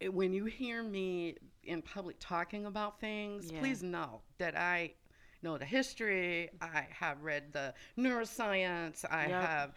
it- 0.00 0.12
when 0.12 0.32
you 0.32 0.44
hear 0.44 0.82
me 0.82 1.36
in 1.62 1.82
public 1.82 2.16
talking 2.20 2.66
about 2.66 3.00
things, 3.00 3.50
Yeah. 3.50 3.60
please 3.60 3.82
know 3.82 4.22
that 4.38 4.56
I 4.56 4.94
know 5.42 5.58
the 5.58 5.64
history. 5.64 6.50
I 6.60 6.82
have 6.90 7.22
read 7.22 7.52
the 7.52 7.74
neuroscience. 7.96 9.04
I 9.10 9.26
Yep. 9.28 9.42
have, 9.42 9.74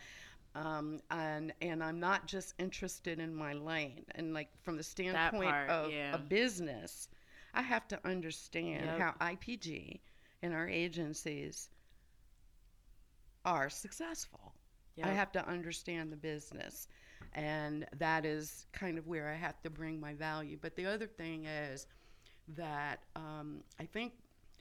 um, 0.55 1.01
and 1.09 1.53
and 1.61 1.83
I'm 1.83 1.99
not 1.99 2.25
just 2.27 2.53
interested 2.59 3.19
in 3.19 3.33
my 3.35 3.53
lane. 3.53 4.05
And 4.11 4.33
like 4.33 4.49
from 4.63 4.77
the 4.77 4.83
standpoint 4.83 5.49
part, 5.51 5.69
of 5.69 5.91
yeah. 5.91 6.15
a 6.15 6.17
business, 6.17 7.07
I 7.53 7.61
have 7.61 7.87
to 7.89 8.07
understand 8.07 8.85
Yep. 8.85 8.99
how 8.99 9.15
IPG 9.19 10.01
and 10.41 10.53
our 10.53 10.67
agencies 10.67 11.69
are 13.45 13.69
successful. 13.69 14.53
I 15.01 15.09
have 15.11 15.31
to 15.33 15.47
understand 15.47 16.11
the 16.11 16.17
business. 16.17 16.87
And 17.33 17.85
that 17.97 18.25
is 18.25 18.65
kind 18.73 18.97
of 18.97 19.07
where 19.07 19.29
I 19.29 19.35
have 19.35 19.61
to 19.61 19.69
bring 19.69 19.99
my 19.99 20.13
value. 20.13 20.57
But 20.61 20.75
the 20.75 20.85
other 20.85 21.07
thing 21.07 21.45
is 21.45 21.87
that 22.55 23.03
um, 23.15 23.61
I 23.79 23.85
think 23.85 24.13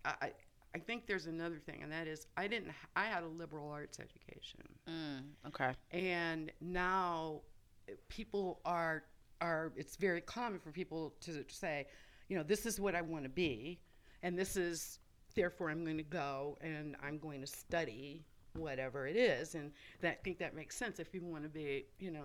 I, 0.05 0.33
I 0.75 0.79
think 0.79 1.07
there's 1.07 1.27
another 1.27 1.57
thing, 1.59 1.83
and 1.83 1.91
that 1.91 2.07
is 2.07 2.27
I 2.37 2.47
didn't 2.47 2.73
I 2.95 3.07
had 3.07 3.23
a 3.23 3.27
liberal 3.27 3.71
arts 3.71 3.99
education, 3.99 4.61
Mm, 4.89 5.23
okay. 5.49 5.73
and 5.91 6.53
now 6.61 7.41
uh, 7.89 7.95
people 8.09 8.61
are 8.65 9.05
are 9.41 9.73
it's 9.77 9.97
very 9.97 10.21
common 10.21 10.59
for 10.61 10.71
people 10.71 11.15
to 11.23 11.45
say, 11.49 11.87
you 12.29 12.37
know, 12.37 12.43
this 12.43 12.67
is 12.67 12.79
what 12.79 12.95
I 12.95 13.01
want 13.03 13.25
to 13.25 13.31
be, 13.31 13.81
and 14.23 14.39
this 14.39 14.57
is 14.57 14.99
therefore 15.35 15.71
I'm 15.71 15.85
going 15.85 15.97
to 15.97 16.03
go 16.03 16.59
and 16.61 16.97
I'm 17.03 17.19
going 17.19 17.41
to 17.41 17.47
study 17.47 18.25
whatever 18.59 19.07
it 19.07 19.17
is, 19.17 19.55
and 19.55 19.73
that, 20.01 20.13
I 20.21 20.23
think 20.25 20.39
that 20.39 20.55
makes 20.55 20.77
sense 20.77 20.99
if 20.99 21.15
you 21.15 21.23
want 21.25 21.45
to 21.45 21.49
be, 21.49 21.87
you 21.99 22.11
know. 22.11 22.25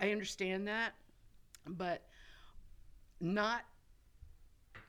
I 0.00 0.10
understand 0.10 0.66
that, 0.68 0.94
but 1.66 2.02
not 3.20 3.62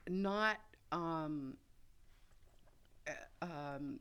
not 0.08 0.56
um, 0.92 1.56
uh, 3.06 3.44
um, 3.44 4.00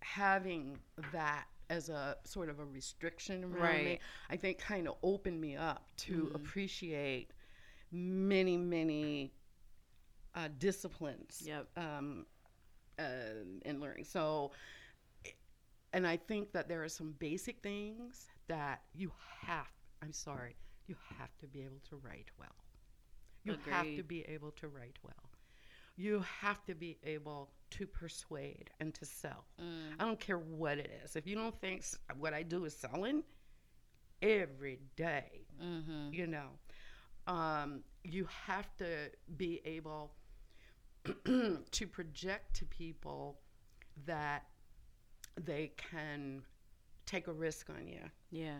having 0.00 0.78
that 1.12 1.46
as 1.70 1.88
a 1.88 2.16
sort 2.24 2.48
of 2.48 2.58
a 2.60 2.64
restriction 2.64 3.44
around 3.44 3.84
me, 3.84 4.00
I 4.30 4.36
think 4.36 4.58
kind 4.58 4.86
of 4.86 4.96
opened 5.02 5.40
me 5.40 5.56
up 5.56 5.88
to 5.98 6.26
Mhm. 6.26 6.34
appreciate 6.34 7.30
many, 7.90 8.56
many 8.56 9.32
uh, 10.34 10.48
disciplines 10.58 11.42
Yep. 11.46 11.68
um, 11.76 12.26
uh, 12.98 13.04
in 13.64 13.80
learning. 13.80 14.04
So, 14.04 14.52
and 15.94 16.06
I 16.06 16.16
think 16.18 16.52
that 16.52 16.68
there 16.68 16.82
are 16.84 16.88
some 16.90 17.14
basic 17.18 17.62
things 17.62 18.26
that 18.48 18.82
you 18.94 19.10
have, 19.46 19.66
I'm 20.02 20.12
sorry, 20.12 20.56
you 20.86 20.96
have 21.18 21.34
to 21.38 21.46
be 21.46 21.60
able 21.62 21.80
to 21.88 21.96
write 21.96 22.30
well. 22.38 22.54
You 23.44 23.56
have 23.70 23.86
to 23.96 24.02
be 24.02 24.22
able 24.28 24.50
to 24.52 24.68
write 24.68 24.98
well. 25.02 25.30
You 25.96 26.24
have 26.40 26.64
to 26.66 26.74
be 26.74 26.98
able 27.04 27.50
to 27.70 27.86
persuade 27.86 28.70
and 28.80 28.92
to 28.94 29.04
sell. 29.06 29.44
Mm. 29.60 29.94
I 29.98 30.04
don't 30.04 30.18
care 30.20 30.38
what 30.38 30.78
it 30.78 30.90
is. 31.04 31.14
If 31.16 31.26
you 31.26 31.36
don't 31.36 31.58
think 31.60 31.80
s- 31.80 31.96
what 32.18 32.34
I 32.34 32.42
do 32.42 32.64
is 32.64 32.74
selling 32.76 33.22
every 34.22 34.80
day, 34.96 35.46
Mm-hmm. 35.62 36.12
you 36.12 36.26
know, 36.26 36.48
um, 37.28 37.84
you 38.02 38.26
have 38.46 38.74
to 38.78 39.10
be 39.36 39.60
able 39.64 40.12
to 41.24 41.86
project 41.92 42.56
to 42.56 42.64
people 42.66 43.38
that 44.06 44.44
they 45.42 45.72
can 45.76 46.42
take 47.06 47.26
a 47.26 47.32
risk 47.32 47.70
on 47.70 47.86
you. 47.86 48.00
Yeah. 48.30 48.58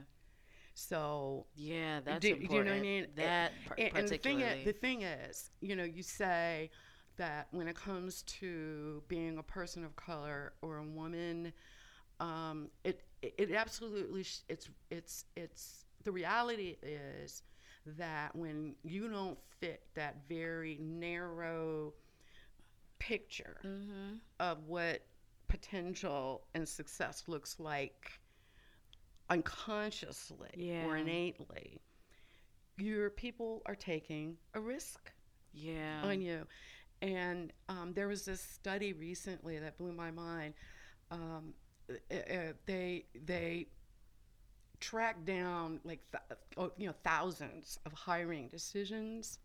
So 0.75 1.47
Yeah, 1.55 2.01
that's 2.05 2.21
do, 2.21 2.35
do 2.35 2.43
important. 2.43 2.59
you 2.59 2.65
know 2.65 2.71
what 2.71 2.79
I 2.79 2.83
mean? 2.83 3.07
That 3.17 3.53
and, 3.79 3.91
and 3.97 4.09
the 4.09 4.19
thing, 4.19 4.41
is, 4.41 4.65
the 4.65 4.73
thing 4.73 5.03
is, 5.03 5.51
you 5.61 5.77
know, 5.77 5.85
you 5.85 6.03
say 6.03 6.71
that 7.17 7.47
when 7.53 7.69
it 7.69 7.77
comes 7.77 8.23
to 8.23 9.03
being 9.09 9.39
a 9.39 9.43
person 9.43 9.85
of 9.85 9.95
color 9.95 10.53
or 10.63 10.79
a 10.79 10.85
woman, 10.85 11.53
um, 12.21 12.69
it, 12.83 13.03
it 13.23 13.35
it 13.39 13.53
absolutely 13.53 14.25
sh- 14.25 14.43
it's 14.49 14.69
it's 14.91 15.25
it's 15.37 15.85
the 16.03 16.13
reality 16.13 16.77
is 16.83 17.43
that 17.87 18.35
when 18.35 18.75
you 18.83 19.09
don't 19.09 19.39
fit 19.61 19.83
that 19.95 20.17
very 20.29 20.79
narrow 20.81 21.93
picture 22.99 23.61
mm-hmm. 23.65 24.15
of 24.41 24.67
what 24.67 25.03
potential 25.59 26.45
and 26.55 26.69
success 26.69 27.23
looks 27.29 27.61
like 27.61 28.19
unconsciously 29.31 30.51
Yeah. 30.57 30.85
or 30.87 30.97
innately, 30.97 31.81
your 32.77 33.09
people 33.11 33.63
are 33.67 33.77
taking 33.77 34.37
a 34.55 34.61
risk 34.61 35.13
Yeah. 35.53 36.03
on 36.03 36.21
you. 36.21 36.47
And 37.03 37.53
um, 37.69 37.93
there 37.95 38.09
was 38.09 38.25
this 38.25 38.41
study 38.41 38.93
recently 38.93 39.61
that 39.61 39.79
blew 39.79 39.93
my 39.93 40.11
mind. 40.11 40.55
Um, 41.13 41.55
uh, 41.89 42.55
they 42.67 43.05
they 43.15 43.69
tracked 44.81 45.25
down 45.25 45.81
like 45.85 46.01
th- 46.11 46.41
oh, 46.57 46.73
you 46.79 46.87
know 46.89 46.95
thousands 47.05 47.79
of 47.85 47.93
hiring 47.93 48.49
decisions, 48.49 49.39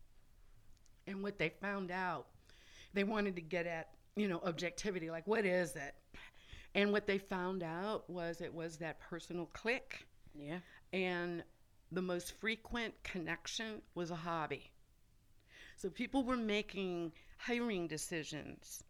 and 1.05 1.21
what 1.21 1.37
they 1.37 1.49
found 1.49 1.91
out, 1.91 2.27
they 2.93 3.03
wanted 3.03 3.35
to 3.35 3.41
get 3.41 3.67
at 3.67 3.89
you 4.19 4.27
know 4.27 4.41
objectivity, 4.45 5.09
like 5.09 5.27
what 5.27 5.45
is 5.45 5.75
it? 5.75 5.95
And 6.75 6.91
what 6.91 7.07
they 7.07 7.17
found 7.17 7.63
out 7.63 8.07
was 8.09 8.41
it 8.41 8.53
was 8.53 8.77
that 8.77 8.99
personal 8.99 9.47
click, 9.53 10.05
yeah. 10.35 10.59
and 10.93 11.43
the 11.91 12.01
most 12.01 12.33
frequent 12.39 12.93
connection 13.03 13.81
was 13.95 14.11
a 14.11 14.15
hobby. 14.15 14.69
So 15.77 15.89
people 15.89 16.23
were 16.23 16.37
making 16.37 17.13
hiring 17.37 17.87
decisions 17.87 18.83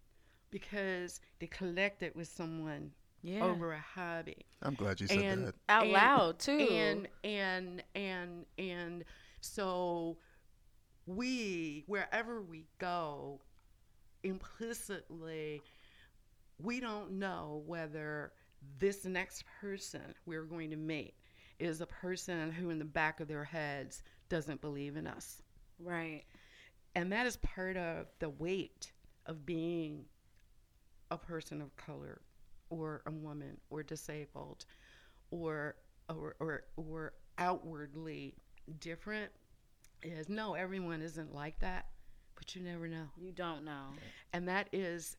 because 0.51 1.21
they 1.39 1.47
connected 1.47 2.15
with 2.15 2.27
someone 2.27 2.91
Yeah. 3.21 3.43
over 3.45 3.71
a 3.73 3.79
hobby. 3.79 4.45
I'm 4.61 4.73
glad 4.73 4.99
you 4.99 5.07
said 5.07 5.19
And- 5.19 5.47
that. 5.47 5.55
Out 5.69 5.83
and- 5.83 5.91
loud 5.93 6.39
too. 6.39 6.57
And 6.59 7.07
and 7.23 7.83
and 7.95 8.45
and 8.57 9.05
so 9.41 10.17
we 11.05 11.83
wherever 11.87 12.41
we 12.41 12.65
go 12.79 13.39
implicitly 14.23 15.61
we 16.61 16.79
don't 16.79 17.11
know 17.11 17.63
whether 17.65 18.33
this 18.77 19.05
next 19.05 19.43
person 19.61 20.01
we're 20.25 20.43
going 20.43 20.69
to 20.69 20.75
meet 20.75 21.13
is 21.59 21.81
a 21.81 21.85
person 21.85 22.51
who 22.51 22.69
in 22.69 22.79
the 22.79 22.85
back 22.85 23.19
of 23.19 23.27
their 23.27 23.43
heads 23.43 24.03
doesn't 24.29 24.61
believe 24.61 24.95
in 24.95 25.07
us. 25.07 25.41
right. 25.79 26.23
And 26.95 27.11
that 27.13 27.27
is 27.27 27.37
part 27.37 27.77
of 27.77 28.07
the 28.19 28.29
weight 28.29 28.91
of 29.25 29.45
being 29.45 30.05
a 31.11 31.17
person 31.17 31.61
of 31.61 31.75
color 31.75 32.21
or 32.69 33.01
a 33.05 33.11
woman 33.11 33.57
or 33.69 33.83
disabled 33.83 34.65
or 35.31 35.75
or 36.09 36.35
or, 36.39 36.63
or 36.75 37.13
outwardly 37.37 38.35
different 38.79 39.31
is 40.03 40.29
no 40.29 40.53
everyone 40.53 41.01
isn't 41.01 41.33
like 41.33 41.59
that 41.59 41.85
but 42.39 42.55
you 42.55 42.61
never 42.63 42.87
know 42.87 43.05
You 43.21 43.31
don't 43.31 43.63
know. 43.63 43.89
and 44.33 44.47
that 44.47 44.69
is 44.73 45.15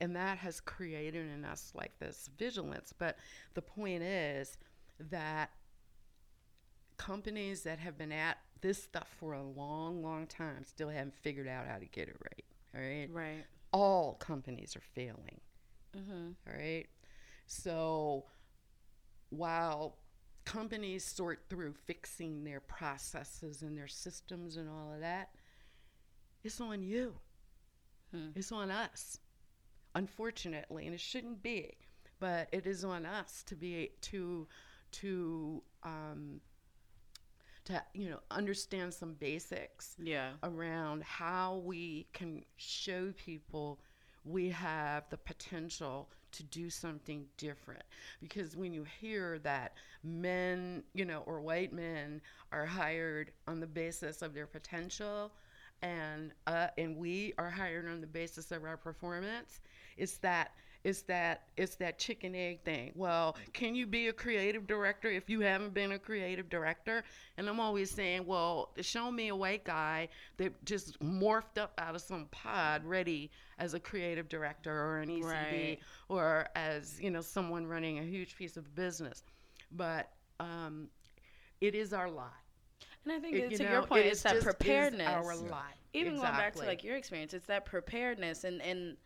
and 0.00 0.16
that 0.16 0.38
has 0.38 0.60
created 0.60 1.30
in 1.30 1.44
us 1.44 1.70
like 1.74 1.96
this 2.00 2.28
vigilance 2.38 2.92
but 2.98 3.16
the 3.54 3.62
point 3.62 4.02
is 4.02 4.58
that 4.98 5.50
companies 6.96 7.62
that 7.62 7.78
have 7.78 7.98
been 7.98 8.12
at 8.12 8.38
this 8.62 8.82
stuff 8.82 9.08
for 9.20 9.34
a 9.34 9.42
long 9.42 10.02
long 10.02 10.26
time 10.26 10.64
still 10.64 10.88
haven't 10.88 11.14
figured 11.14 11.46
out 11.46 11.66
how 11.66 11.76
to 11.78 11.84
get 11.86 12.08
it 12.08 12.16
right 12.22 12.44
all 12.74 12.80
right 12.80 13.08
Right. 13.12 13.44
all 13.72 14.14
companies 14.14 14.74
are 14.76 14.82
failing 14.94 15.40
Mm-hmm. 15.96 16.30
all 16.46 16.54
right 16.58 16.86
so 17.46 18.24
while 19.30 19.96
companies 20.44 21.04
sort 21.04 21.40
through 21.48 21.72
fixing 21.86 22.44
their 22.44 22.60
processes 22.60 23.62
and 23.62 23.76
their 23.76 23.88
systems 23.88 24.56
and 24.56 24.68
all 24.68 24.92
of 24.92 25.00
that 25.00 25.30
it's 26.46 26.60
on 26.60 26.82
you 26.82 27.14
Hmm. 28.12 28.28
it's 28.36 28.52
on 28.52 28.70
us 28.70 29.18
unfortunately 29.96 30.86
and 30.86 30.94
it 30.94 31.00
shouldn't 31.00 31.42
be 31.42 31.72
but 32.20 32.48
it 32.52 32.66
is 32.66 32.84
on 32.84 33.04
us 33.04 33.42
to 33.46 33.56
be 33.56 33.90
to 34.02 34.46
to 34.92 35.62
um 35.82 36.40
to 37.64 37.82
you 37.94 38.08
know 38.10 38.20
understand 38.30 38.94
some 38.94 39.14
basics 39.14 39.96
Yeah. 39.98 40.32
around 40.44 41.02
how 41.02 41.56
we 41.64 42.06
can 42.12 42.44
show 42.56 43.12
people 43.16 43.80
we 44.24 44.50
have 44.50 45.08
the 45.10 45.16
potential 45.16 46.08
to 46.32 46.42
do 46.44 46.70
something 46.70 47.26
different 47.38 47.82
because 48.20 48.56
when 48.56 48.72
you 48.72 48.84
hear 49.00 49.38
that 49.40 49.72
men 50.04 50.84
you 50.94 51.04
know 51.04 51.22
or 51.26 51.40
white 51.40 51.72
men 51.72 52.20
are 52.52 52.66
hired 52.66 53.32
on 53.48 53.58
the 53.58 53.66
basis 53.66 54.22
of 54.22 54.32
their 54.34 54.46
potential 54.46 55.32
and 55.82 56.32
uh, 56.46 56.68
and 56.78 56.96
we 56.96 57.32
are 57.38 57.50
hired 57.50 57.86
on 57.88 58.00
the 58.00 58.06
basis 58.06 58.50
of 58.52 58.64
our 58.64 58.76
performance 58.76 59.60
it's 59.96 60.16
that 60.18 60.52
it's 60.84 61.02
that 61.02 61.42
it's 61.56 61.74
that 61.76 61.98
chicken 61.98 62.34
egg 62.34 62.60
thing. 62.64 62.92
Well 62.94 63.36
can 63.52 63.74
you 63.74 63.86
be 63.86 64.06
a 64.08 64.12
creative 64.12 64.66
director 64.68 65.08
if 65.10 65.28
you 65.28 65.40
haven't 65.40 65.74
been 65.74 65.92
a 65.92 65.98
creative 65.98 66.48
director? 66.48 67.02
And 67.36 67.48
i'm 67.48 67.58
always 67.58 67.90
saying 67.90 68.24
well 68.26 68.70
show 68.80 69.10
me 69.10 69.28
a 69.28 69.34
white 69.36 69.64
guy 69.64 70.08
that 70.36 70.64
just 70.64 70.98
morphed 71.00 71.58
up 71.58 71.72
out 71.78 71.94
of 71.96 72.02
some 72.02 72.26
pod 72.30 72.84
ready 72.84 73.30
as 73.58 73.74
a 73.74 73.80
creative 73.80 74.28
director 74.28 74.72
or 74.72 74.98
an 74.98 75.08
ecd 75.08 75.24
Right. 75.24 75.78
or 76.08 76.46
as 76.54 77.00
you 77.00 77.10
know 77.10 77.20
someone 77.22 77.66
running 77.66 77.98
a 77.98 78.02
huge 78.04 78.36
piece 78.36 78.56
of 78.56 78.72
business. 78.74 79.24
But 79.72 80.10
um, 80.38 80.88
it 81.60 81.74
is 81.74 81.92
our 81.92 82.08
lot 82.08 82.34
And 83.06 83.14
I 83.14 83.20
think 83.20 83.36
It- 83.36 83.52
you 83.52 83.56
to 83.58 83.64
know, 83.64 83.70
your 83.70 83.86
point, 83.86 84.04
it 84.04 84.08
it's 84.10 84.22
that 84.24 84.34
just- 84.34 84.46
it 84.46 84.50
is 84.50 84.54
preparedness. 84.56 85.06
our 85.08 85.36
lot 85.36 85.72
Even 85.92 86.16
going 86.16 86.32
back 86.32 86.54
to 86.54 86.64
like 86.66 86.82
your 86.84 86.96
experience, 86.96 87.32
it's 87.32 87.46
that 87.46 87.64
preparedness. 87.64 88.42
And 88.44 88.60
and 88.60 88.96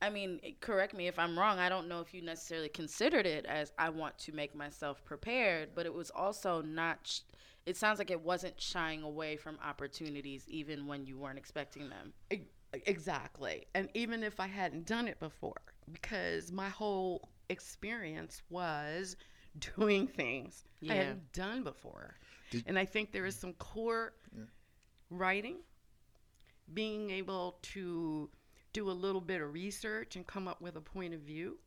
I 0.00 0.10
mean, 0.10 0.40
correct 0.60 0.94
me 0.94 1.08
if 1.08 1.18
I'm 1.18 1.36
wrong. 1.36 1.58
I 1.58 1.68
don't 1.68 1.88
know 1.88 2.00
if 2.00 2.14
you 2.14 2.22
necessarily 2.22 2.68
considered 2.68 3.26
it 3.26 3.44
as 3.46 3.72
I 3.76 3.88
want 3.88 4.16
to 4.20 4.32
make 4.32 4.54
myself 4.54 5.04
prepared, 5.04 5.74
but 5.74 5.86
it 5.86 5.92
was 5.92 6.10
also 6.12 6.62
not. 6.62 7.00
Sh- 7.06 7.20
it 7.66 7.76
sounds 7.76 7.98
like 7.98 8.10
it 8.12 8.20
wasn't 8.20 8.58
shying 8.60 9.02
away 9.02 9.36
from 9.36 9.58
opportunities, 9.62 10.48
even 10.48 10.86
when 10.86 11.04
you 11.04 11.18
weren't 11.18 11.36
expecting 11.36 11.88
them. 11.90 12.14
Exactly. 12.72 13.66
And 13.74 13.90
even 13.94 14.22
if 14.22 14.38
I 14.40 14.46
hadn't 14.46 14.86
done 14.86 15.08
it 15.08 15.18
before, 15.18 15.60
because 15.90 16.52
my 16.52 16.68
whole 16.68 17.28
experience 17.48 18.40
was 18.50 19.16
doing 19.76 20.06
things 20.06 20.64
I 20.88 20.94
hadn't 20.94 21.32
done 21.32 21.64
before. 21.64 22.14
Did- 22.50 22.64
and 22.66 22.78
I 22.78 22.84
think 22.84 23.12
there 23.12 23.26
is 23.26 23.36
some 23.38 23.52
core 23.54 24.14
writing, 25.10 25.56
being 26.72 27.10
able 27.10 27.58
to 27.62 28.30
do 28.72 28.90
a 28.90 28.92
little 28.92 29.20
bit 29.20 29.40
of 29.40 29.52
research 29.52 30.16
and 30.16 30.26
come 30.26 30.46
up 30.46 30.60
with 30.60 30.76
a 30.76 30.80
point 30.80 31.14
of 31.14 31.20
view. 31.20 31.58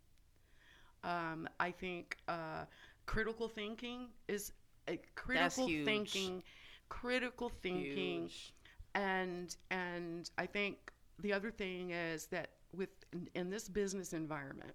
Um, 1.03 1.47
I 1.59 1.71
think 1.71 2.17
uh, 2.27 2.65
critical 3.07 3.47
thinking 3.47 4.09
is 4.27 4.51
uh, 4.87 4.93
critical 5.15 5.67
huge. 5.67 5.85
thinking, 5.85 6.43
critical 6.89 7.49
thinking, 7.49 8.23
Huge. 8.23 8.53
and 8.93 9.55
and 9.71 10.29
I 10.37 10.45
think 10.45 10.91
the 11.19 11.33
other 11.33 11.49
thing 11.51 11.91
is 11.91 12.27
that 12.27 12.51
with 12.73 12.89
in, 13.13 13.27
in 13.33 13.49
this 13.49 13.67
business 13.67 14.13
environment, 14.13 14.73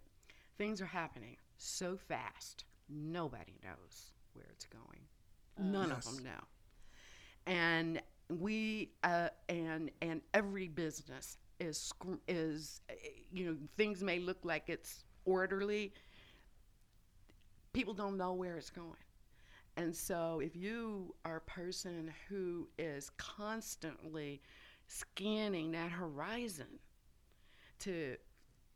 things 0.58 0.80
are 0.80 0.86
happening 0.86 1.36
so 1.58 1.96
fast. 1.96 2.64
Nobody 2.88 3.58
knows 3.62 4.12
where 4.32 4.46
it's 4.50 4.66
going. 4.66 5.06
None 5.58 5.88
Yes. 5.90 6.06
of 6.06 6.16
them 6.16 6.24
now. 6.24 6.44
And 7.46 8.02
we 8.28 8.90
uh, 9.04 9.28
and 9.48 9.90
and 10.02 10.20
every 10.34 10.68
business 10.68 11.38
is 11.60 11.92
is 12.28 12.80
you 13.32 13.46
know 13.46 13.56
things 13.76 14.02
may 14.02 14.18
look 14.18 14.38
like 14.44 14.64
it's 14.68 15.04
orderly. 15.24 15.92
People 17.72 17.94
don't 17.94 18.16
know 18.16 18.32
where 18.32 18.56
it's 18.56 18.70
going. 18.70 18.92
And 19.76 19.94
so, 19.94 20.40
if 20.40 20.56
you 20.56 21.14
are 21.26 21.36
a 21.36 21.40
person 21.42 22.10
who 22.28 22.68
is 22.78 23.10
constantly 23.18 24.40
scanning 24.88 25.72
that 25.72 25.90
horizon 25.90 26.78
to 27.80 28.16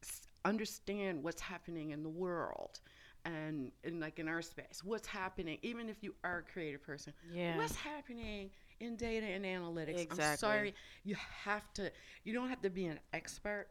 s- 0.02 0.22
understand 0.44 1.22
what's 1.22 1.40
happening 1.40 1.90
in 1.90 2.02
the 2.02 2.08
world 2.10 2.80
and, 3.24 3.70
and 3.84 4.00
like 4.00 4.18
in 4.18 4.28
our 4.28 4.42
space, 4.42 4.82
what's 4.84 5.06
happening, 5.06 5.58
even 5.62 5.88
if 5.88 6.02
you 6.02 6.14
are 6.24 6.38
a 6.38 6.42
creative 6.52 6.82
person, 6.82 7.12
Yeah. 7.30 7.56
what's 7.56 7.76
happening 7.76 8.50
in 8.80 8.96
data 8.96 9.26
and 9.26 9.44
analytics? 9.44 9.94
I'm 9.94 9.98
Exactly. 10.00 10.36
sorry, 10.38 10.74
you 11.04 11.16
have 11.44 11.72
to, 11.74 11.90
you 12.24 12.32
don't 12.32 12.48
have 12.48 12.62
to 12.62 12.70
be 12.70 12.86
an 12.86 12.98
expert, 13.12 13.66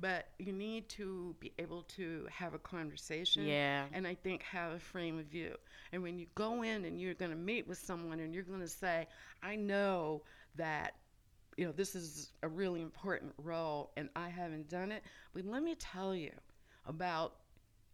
but 0.00 0.28
you 0.38 0.52
need 0.52 0.88
to 0.90 1.34
be 1.40 1.52
able 1.58 1.82
to 1.82 2.26
have 2.30 2.54
a 2.54 2.58
conversation 2.58 3.44
Yeah. 3.44 3.86
and 3.92 4.06
I 4.06 4.14
think 4.14 4.42
have 4.42 4.72
a 4.72 4.78
frame 4.78 5.18
of 5.18 5.26
view. 5.26 5.56
And 5.92 6.02
when 6.02 6.18
you 6.18 6.26
go 6.34 6.62
in 6.62 6.84
and 6.84 7.00
you're 7.00 7.14
going 7.14 7.32
to 7.32 7.36
meet 7.36 7.66
with 7.66 7.78
someone 7.78 8.20
and 8.20 8.32
you're 8.32 8.44
going 8.44 8.60
to 8.60 8.68
say, 8.68 9.06
I 9.42 9.56
know 9.56 10.22
that 10.56 10.94
you 11.56 11.66
know 11.66 11.72
this 11.72 11.94
is 11.94 12.32
a 12.42 12.48
really 12.48 12.80
important 12.82 13.32
role 13.38 13.90
and 13.96 14.08
I 14.16 14.28
haven't 14.28 14.68
done 14.68 14.92
it, 14.92 15.02
but 15.34 15.44
let 15.44 15.62
me 15.62 15.74
tell 15.74 16.14
you 16.14 16.32
about 16.86 17.34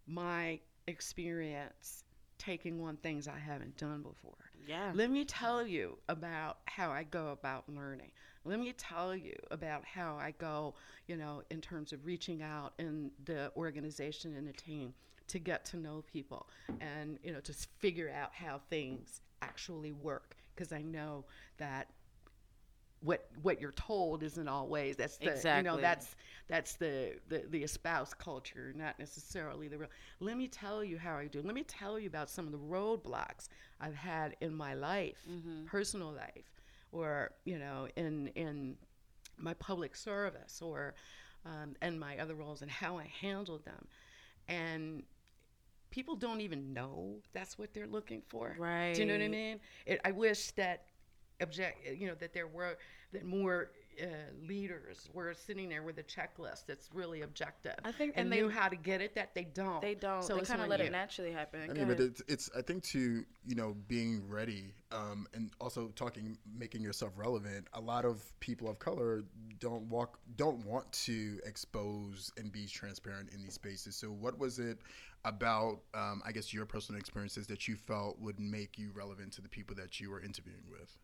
my 0.05 0.59
experience 0.87 2.03
taking 2.37 2.81
on 2.81 2.97
things 2.97 3.27
I 3.27 3.37
haven't 3.37 3.77
done 3.77 4.01
before. 4.01 4.33
Yeah. 4.67 4.91
Let 4.93 5.09
me 5.11 5.25
tell 5.25 5.65
you 5.65 5.97
about 6.09 6.57
how 6.65 6.91
I 6.91 7.03
go 7.03 7.29
about 7.29 7.65
learning. 7.69 8.11
Let 8.45 8.59
me 8.59 8.73
tell 8.73 9.15
you 9.15 9.35
about 9.51 9.83
how 9.85 10.15
I 10.15 10.33
go, 10.37 10.75
you 11.07 11.17
know, 11.17 11.41
in 11.49 11.61
terms 11.61 11.93
of 11.93 12.05
reaching 12.05 12.41
out 12.41 12.73
in 12.77 13.11
the 13.25 13.51
organization 13.57 14.35
and 14.35 14.47
the 14.47 14.53
team 14.53 14.93
to 15.27 15.39
get 15.39 15.65
to 15.65 15.77
know 15.77 16.03
people 16.11 16.47
and, 16.79 17.19
you 17.23 17.33
know, 17.33 17.41
to 17.41 17.53
figure 17.79 18.09
out 18.09 18.33
how 18.33 18.61
things 18.69 19.21
actually 19.41 19.91
work. 19.91 20.35
Because 20.55 20.71
I 20.71 20.81
know 20.81 21.25
that 21.57 21.89
what 23.01 23.27
what 23.43 23.61
you're 23.61 23.71
told 23.73 24.23
isn't 24.23 24.47
always 24.47 24.95
that's 24.95 25.17
the 25.17 25.25
you 25.57 25.63
know 25.63 25.75
that's 25.81 26.15
that's 26.47 26.73
the, 26.75 27.13
the 27.29 27.43
the 27.49 27.63
espoused 27.63 28.17
culture 28.17 28.73
not 28.75 28.97
necessarily 28.97 29.67
the 29.67 29.77
real 29.77 29.89
let 30.19 30.35
me 30.35 30.47
tell 30.47 30.83
you 30.83 30.97
how 30.97 31.15
i 31.15 31.27
do 31.27 31.41
let 31.43 31.53
me 31.53 31.63
tell 31.63 31.99
you 31.99 32.07
about 32.07 32.29
some 32.29 32.45
of 32.45 32.51
the 32.51 32.57
roadblocks 32.57 33.49
i've 33.81 33.93
had 33.95 34.35
in 34.41 34.53
my 34.53 34.73
life 34.73 35.17
personal 35.67 36.11
life 36.11 36.61
or 36.91 37.31
you 37.45 37.59
know 37.59 37.87
in 37.95 38.27
in 38.29 38.75
my 39.37 39.53
public 39.55 39.95
service 39.95 40.61
or 40.61 40.95
um, 41.45 41.75
and 41.81 41.99
my 41.99 42.17
other 42.17 42.35
roles 42.35 42.61
and 42.61 42.71
how 42.71 42.97
i 42.97 43.05
handled 43.21 43.63
them. 43.63 43.87
And 44.47 45.03
people 45.91 46.15
don't 46.15 46.41
even 46.41 46.73
know 46.73 47.17
that's 47.33 47.57
what 47.57 47.73
they're 47.73 47.87
looking 47.87 48.21
for. 48.27 48.55
Right 48.57 48.93
do 48.93 49.01
you 49.01 49.05
know 49.05 49.13
what 49.13 49.21
i 49.21 49.27
mean? 49.27 49.59
It, 49.85 50.01
i 50.03 50.11
wish 50.11 50.51
that 50.51 50.85
object 51.41 51.77
you 51.97 52.07
know 52.07 52.15
that 52.15 52.33
there 52.33 52.47
were 52.47 52.77
that 53.13 53.25
more 53.25 53.69
uh, 54.01 54.05
leaders 54.47 55.09
were 55.13 55.33
sitting 55.33 55.69
there 55.69 55.81
with 55.81 55.97
a 55.97 56.03
checklist 56.03 56.65
that's 56.67 56.89
really 56.93 57.21
objective 57.21 57.73
I 57.83 57.91
think- 57.91 58.13
and, 58.15 58.25
and 58.25 58.31
they- 58.31 58.41
knew 58.41 58.49
how 58.49 58.67
to 58.67 58.75
get 58.75 59.01
it 59.01 59.15
that 59.15 59.33
they 59.33 59.45
don't 59.45 59.81
They 59.81 59.95
don't. 59.95 60.23
so 60.23 60.35
they 60.35 60.43
kind 60.43 60.61
of 60.61 60.67
let 60.67 60.79
you. 60.79 60.85
it 60.87 60.91
naturally 60.91 61.31
happen. 61.31 61.67
I 61.69 61.73
mean, 61.73 61.87
but 61.87 61.99
it's, 61.99 62.21
it's 62.27 62.49
I 62.55 62.61
think 62.61 62.83
to 62.85 63.25
you 63.45 63.55
know 63.55 63.75
being 63.87 64.27
ready 64.27 64.73
um, 64.91 65.27
and 65.33 65.49
also 65.59 65.87
talking 65.95 66.37
making 66.59 66.81
yourself 66.81 67.13
relevant. 67.15 67.67
A 67.73 67.81
lot 67.81 68.05
of 68.05 68.21
people 68.39 68.69
of 68.69 68.77
color 68.77 69.23
don't 69.59 69.83
walk 69.89 70.19
don't 70.35 70.63
want 70.65 70.91
to 70.91 71.39
expose 71.45 72.31
and 72.37 72.51
be 72.51 72.67
transparent 72.67 73.33
in 73.33 73.41
these 73.41 73.53
spaces. 73.53 73.95
So, 73.95 74.07
what 74.09 74.37
was 74.37 74.59
it 74.59 74.77
about 75.25 75.79
um, 75.95 76.21
I 76.25 76.31
guess 76.31 76.53
your 76.53 76.65
personal 76.65 76.99
experiences 76.99 77.47
that 77.47 77.67
you 77.67 77.75
felt 77.75 78.19
would 78.19 78.39
make 78.39 78.77
you 78.77 78.91
relevant 78.93 79.33
to 79.33 79.41
the 79.41 79.49
people 79.49 79.75
that 79.77 79.99
you 79.99 80.11
were 80.11 80.21
interviewing 80.21 80.63
with? 80.69 80.95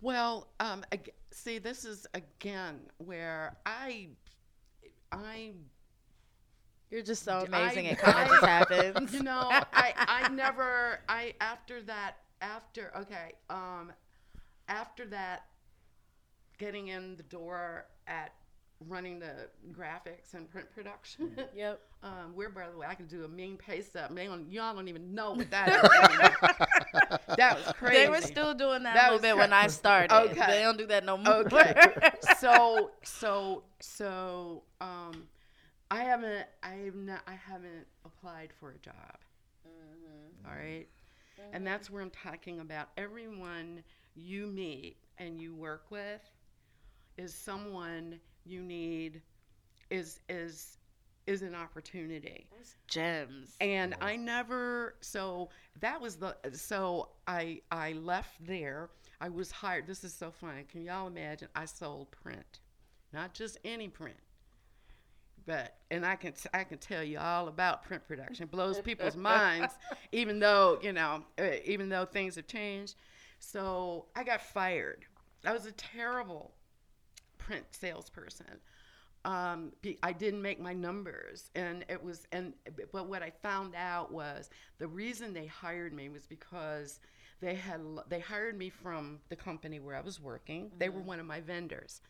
Well, 0.00 0.48
um, 0.60 0.84
ag- 0.92 1.12
see, 1.30 1.58
this 1.58 1.84
is 1.84 2.06
again 2.14 2.80
where 2.98 3.56
I, 3.64 4.08
I, 5.10 5.52
You're 6.90 7.02
just 7.02 7.24
so 7.24 7.38
I- 7.38 7.44
amazing. 7.44 7.86
it 7.86 7.98
kind 7.98 8.18
of 8.24 8.28
just 8.28 8.44
happens. 8.44 9.12
you 9.14 9.22
know, 9.22 9.48
I, 9.50 9.94
I 9.96 10.28
never, 10.28 11.00
I 11.08 11.34
after 11.40 11.82
that, 11.84 12.16
after 12.40 12.92
okay, 12.98 13.32
um, 13.50 13.92
after 14.68 15.06
that, 15.06 15.46
getting 16.58 16.88
in 16.88 17.16
the 17.16 17.22
door 17.24 17.86
at 18.06 18.32
running 18.88 19.18
the 19.18 19.48
graphics 19.72 20.34
and 20.34 20.50
print 20.50 20.70
production. 20.74 21.30
Yep. 21.56 21.80
Um, 22.02 22.32
where, 22.34 22.50
by 22.50 22.68
the 22.70 22.76
way, 22.76 22.86
I 22.88 22.94
can 22.94 23.06
do 23.06 23.24
a 23.24 23.28
mean 23.28 23.56
pay 23.56 23.80
stub. 23.80 24.14
They 24.14 24.26
don't, 24.26 24.52
y'all 24.52 24.74
don't 24.74 24.86
even 24.88 25.14
know 25.14 25.32
what 25.32 25.50
that 25.50 25.68
is. 26.60 26.65
that 27.36 27.56
was 27.56 27.72
crazy. 27.74 27.94
They 28.04 28.08
were 28.08 28.20
still 28.20 28.54
doing 28.54 28.82
that, 28.84 28.94
That 28.94 29.10
a 29.12 29.14
little 29.14 29.14
was 29.14 29.22
bit 29.22 29.32
cra- 29.32 29.38
when 29.44 29.52
I 29.64 29.66
started. 29.68 30.14
Okay. 30.14 30.46
They 30.46 30.62
don't 30.62 30.78
do 30.78 30.86
that 30.86 31.04
no 31.04 31.16
more. 31.16 31.34
okay 31.34 31.74
so 32.38 32.90
so 33.02 33.62
so 33.80 34.62
um 34.80 35.26
i 35.90 36.02
haven't 36.02 36.46
i 36.62 36.70
have 36.84 36.94
not 36.96 37.20
i 37.28 37.34
haven't 37.34 37.86
applied 38.04 38.50
for 38.58 38.70
a 38.70 38.78
job 38.78 38.94
Mm-hmm. 39.66 40.48
All 40.48 40.56
right 40.56 40.86
and 41.52 41.66
that's 41.66 41.90
where 41.90 42.02
i'm 42.02 42.10
talking 42.10 42.60
about 42.60 42.88
everyone 42.96 43.82
you 44.14 44.46
meet 44.46 44.96
and 45.18 45.40
you 45.40 45.54
work 45.54 45.84
with 45.90 46.20
is 47.18 47.34
someone 47.34 48.18
you 48.44 48.62
need 48.62 49.22
is 49.90 50.20
is 50.28 50.78
is 51.26 51.42
an 51.42 51.54
opportunity 51.54 52.46
Gems. 52.86 53.56
and 53.60 53.94
I 54.00 54.16
never 54.16 54.94
so 55.00 55.50
that 55.80 56.00
was 56.00 56.16
the 56.16 56.36
so 56.52 57.08
I 57.26 57.60
I 57.70 57.92
left 57.92 58.46
there. 58.46 58.90
I 59.20 59.28
was 59.28 59.50
hired. 59.50 59.86
This 59.86 60.04
is 60.04 60.14
so 60.14 60.30
funny. 60.30 60.64
Can 60.70 60.82
y'all 60.82 61.06
imagine? 61.06 61.48
I 61.54 61.64
sold 61.64 62.10
print, 62.10 62.60
not 63.12 63.32
just 63.34 63.58
any 63.64 63.88
print, 63.88 64.16
but 65.46 65.76
and 65.90 66.04
I 66.04 66.16
can 66.16 66.34
I 66.52 66.64
can 66.64 66.78
tell 66.78 67.02
you 67.02 67.18
all 67.18 67.48
about 67.48 67.82
print 67.84 68.06
production. 68.06 68.44
It 68.44 68.50
blows 68.50 68.80
people's 68.80 69.16
minds, 69.34 69.74
even 70.12 70.38
though 70.38 70.78
you 70.82 70.92
know 70.92 71.24
uh, 71.38 71.44
even 71.64 71.88
though 71.88 72.04
things 72.04 72.36
have 72.36 72.46
changed. 72.46 72.94
So 73.38 74.06
I 74.14 74.24
got 74.24 74.42
fired. 74.42 75.04
I 75.44 75.52
was 75.52 75.66
a 75.66 75.72
terrible 75.72 76.52
print 77.38 77.64
salesperson. 77.70 78.60
Um, 79.26 79.72
be- 79.82 79.98
I 80.02 80.12
didn't 80.12 80.40
make 80.40 80.60
my 80.60 80.72
numbers, 80.72 81.50
and 81.54 81.84
it 81.88 82.02
was 82.02 82.26
and 82.32 82.54
but 82.92 83.08
what 83.08 83.22
I 83.22 83.30
found 83.30 83.74
out 83.74 84.12
was 84.12 84.50
the 84.78 84.86
reason 84.88 85.34
they 85.34 85.46
hired 85.46 85.92
me 85.92 86.08
was 86.08 86.26
because 86.26 87.00
they 87.40 87.54
had 87.56 87.80
they 88.08 88.20
hired 88.20 88.56
me 88.56 88.70
from 88.70 89.20
the 89.28 89.36
company 89.36 89.80
where 89.80 89.96
I 89.96 90.00
was 90.00 90.20
working. 90.20 90.70
They 90.78 90.88
were 90.90 91.02
one 91.02 91.20
of 91.20 91.26
my 91.26 91.40
vendors. 91.40 92.00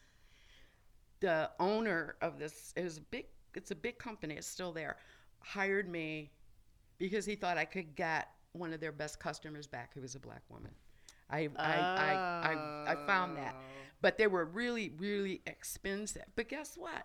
The 1.20 1.50
owner 1.58 2.16
of 2.20 2.38
this 2.38 2.72
is 2.76 2.98
a 2.98 3.00
big. 3.00 3.26
It's 3.54 3.70
a 3.70 3.76
big 3.76 3.98
company. 3.98 4.34
It's 4.36 4.46
still 4.46 4.72
there. 4.72 4.98
Hired 5.40 5.88
me 5.88 6.32
because 6.98 7.24
he 7.24 7.34
thought 7.34 7.56
I 7.58 7.64
could 7.64 7.96
get 7.96 8.28
one 8.52 8.72
of 8.74 8.80
their 8.80 8.92
best 8.92 9.18
customers 9.20 9.66
back, 9.66 9.92
who 9.94 10.02
was 10.02 10.14
a 10.14 10.20
black 10.20 10.42
woman. 10.50 10.72
I 11.30 11.48
I, 11.58 11.86
I, 11.96 12.14
I, 12.52 12.92
I 12.92 12.96
found 13.06 13.36
that, 13.38 13.56
but 14.06 14.18
they 14.18 14.28
were 14.28 14.44
really 14.44 14.92
really 14.98 15.40
expensive. 15.48 16.22
But 16.36 16.48
guess 16.48 16.76
what? 16.76 17.02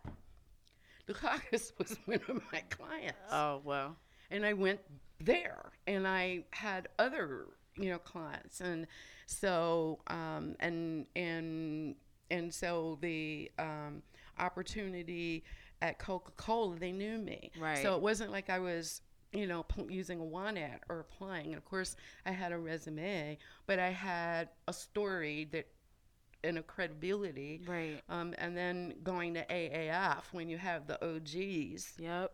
Dukakis 1.08 1.72
was 1.80 1.98
one 2.06 2.20
of 2.30 2.40
my 2.54 2.62
clients, 2.70 3.18
Oh 3.32 3.60
well. 3.64 3.98
and 4.30 4.46
I 4.46 4.54
went 4.54 4.82
there, 5.20 5.72
and 5.88 6.08
I 6.08 6.44
had 6.52 6.90
other 7.00 7.48
you 7.76 7.90
know 7.90 7.98
clients, 7.98 8.62
and 8.62 8.86
so 9.26 9.98
um, 10.08 10.56
and 10.60 11.08
and 11.16 11.96
and 12.30 12.54
so 12.54 13.00
the 13.02 13.52
um, 13.58 14.04
opportunity 14.38 15.44
at 15.82 15.98
Coca 15.98 16.30
Cola, 16.38 16.76
they 16.76 16.92
knew 16.92 17.18
me, 17.18 17.50
Right. 17.60 17.82
So 17.82 17.96
it 17.96 18.02
wasn't 18.04 18.32
like 18.32 18.52
I 18.52 18.60
was 18.60 19.02
you 19.34 19.48
know 19.48 19.64
pl- 19.64 19.90
using 19.90 20.20
a 20.20 20.24
one 20.24 20.56
ad 20.56 20.82
or 20.88 21.00
applying. 21.00 21.48
And 21.48 21.56
of 21.56 21.66
course, 21.66 21.96
I 22.28 22.32
had 22.32 22.52
a 22.52 22.60
resume, 22.60 23.40
but 23.66 23.80
I 23.80 23.90
had 23.90 24.50
a 24.68 24.74
story 24.74 25.50
that 25.52 25.66
and 26.43 26.58
a 26.58 26.63
credibility. 26.63 27.62
Right. 27.67 28.01
Um, 28.10 28.34
and 28.38 28.56
then 28.56 28.95
going 29.04 29.34
to 29.36 29.45
AAF 29.45 30.23
when 30.32 30.49
you 30.49 30.58
have 30.58 30.88
the 30.88 31.04
OGs, 31.06 31.93
Yep. 31.99 32.34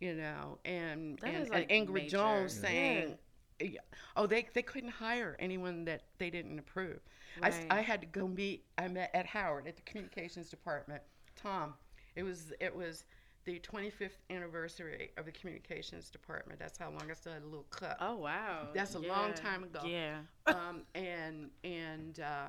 you 0.00 0.14
know, 0.14 0.58
and 0.64 1.18
That 1.20 1.34
and, 1.34 1.48
like, 1.50 1.66
and 1.70 1.88
Ingrid 1.88 1.92
major. 1.94 2.16
Jones 2.16 2.56
Yeah. 2.56 2.62
saying, 2.68 3.18
yeah, 3.60 3.80
oh, 4.16 4.26
they 4.26 4.48
they 4.54 4.62
couldn't 4.62 4.90
hire 4.90 5.36
anyone 5.38 5.84
that 5.86 6.02
they 6.18 6.30
didn't 6.30 6.58
approve. 6.58 7.00
I, 7.42 7.50
Right. 7.50 7.66
I 7.70 7.80
had 7.80 8.00
to 8.00 8.06
go 8.06 8.26
meet. 8.28 8.64
I 8.76 8.88
met 8.88 9.10
at 9.14 9.26
Howard 9.26 9.66
at 9.66 9.76
the 9.76 9.82
communications 9.82 10.48
department. 10.50 11.02
Tom, 11.36 11.74
it 12.16 12.22
was 12.22 12.52
it 12.60 12.74
was 12.74 13.04
the 13.44 13.58
25th 13.60 14.18
anniversary 14.30 15.10
of 15.16 15.24
the 15.24 15.32
communications 15.32 16.10
department. 16.10 16.58
That's 16.58 16.78
how 16.78 16.90
long 16.90 17.10
I 17.10 17.14
still 17.14 17.32
had 17.32 17.42
a 17.42 17.46
little 17.46 17.66
cup. 17.70 17.96
Oh 18.00 18.16
wow. 18.16 18.68
That's 18.74 18.94
a 18.94 18.98
long 18.98 19.32
time 19.34 19.64
ago. 19.64 19.80
Yeah. 19.84 20.18
um, 20.46 20.82
and 20.94 21.50
and 21.64 22.20
uh, 22.20 22.46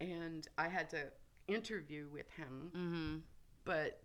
and 0.00 0.46
I 0.58 0.68
had 0.68 0.90
to 0.90 1.04
interview 1.48 2.06
with 2.12 2.28
him, 2.30 2.70
Mm-hmm. 2.76 3.16
but 3.64 4.00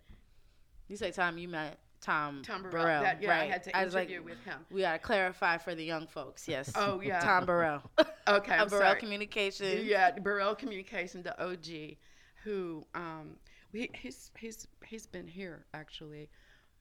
You 0.88 0.97
say 0.97 1.12
Tom, 1.12 1.38
you 1.38 1.47
met 1.47 1.79
Tom, 2.01 2.41
Tom 2.43 2.62
Burrell. 2.63 2.71
Burrell, 2.86 3.03
that, 3.03 3.21
yeah, 3.21 3.29
right? 3.29 3.43
I 3.43 3.45
had 3.45 3.63
to 3.63 3.71
was 3.84 3.93
like, 3.95 4.10
interview 4.10 4.23
with 4.29 4.39
him. 4.43 4.60
We 4.71 4.81
gotta 4.81 4.99
clarify 4.99 5.58
for 5.58 5.73
the 5.73 5.84
young 5.84 6.05
folks. 6.08 6.47
Yes. 6.47 6.71
Oh 6.75 7.01
yeah. 7.01 7.19
Tom 7.19 7.45
Burrell. 7.45 7.81
Okay, 8.27 8.53
I'm 8.55 8.67
Burrell 8.69 8.81
sorry. 8.81 8.99
Communications. 8.99 9.84
Yeah, 9.84 10.10
Burrell 10.17 10.55
Communication, 10.55 11.21
the 11.21 11.39
OG, 11.39 11.95
who 12.43 12.84
um, 12.95 13.36
we, 13.71 13.91
he's 13.93 14.31
he's 14.39 14.67
he's 14.84 15.05
been 15.05 15.27
here 15.27 15.67
actually. 15.75 16.29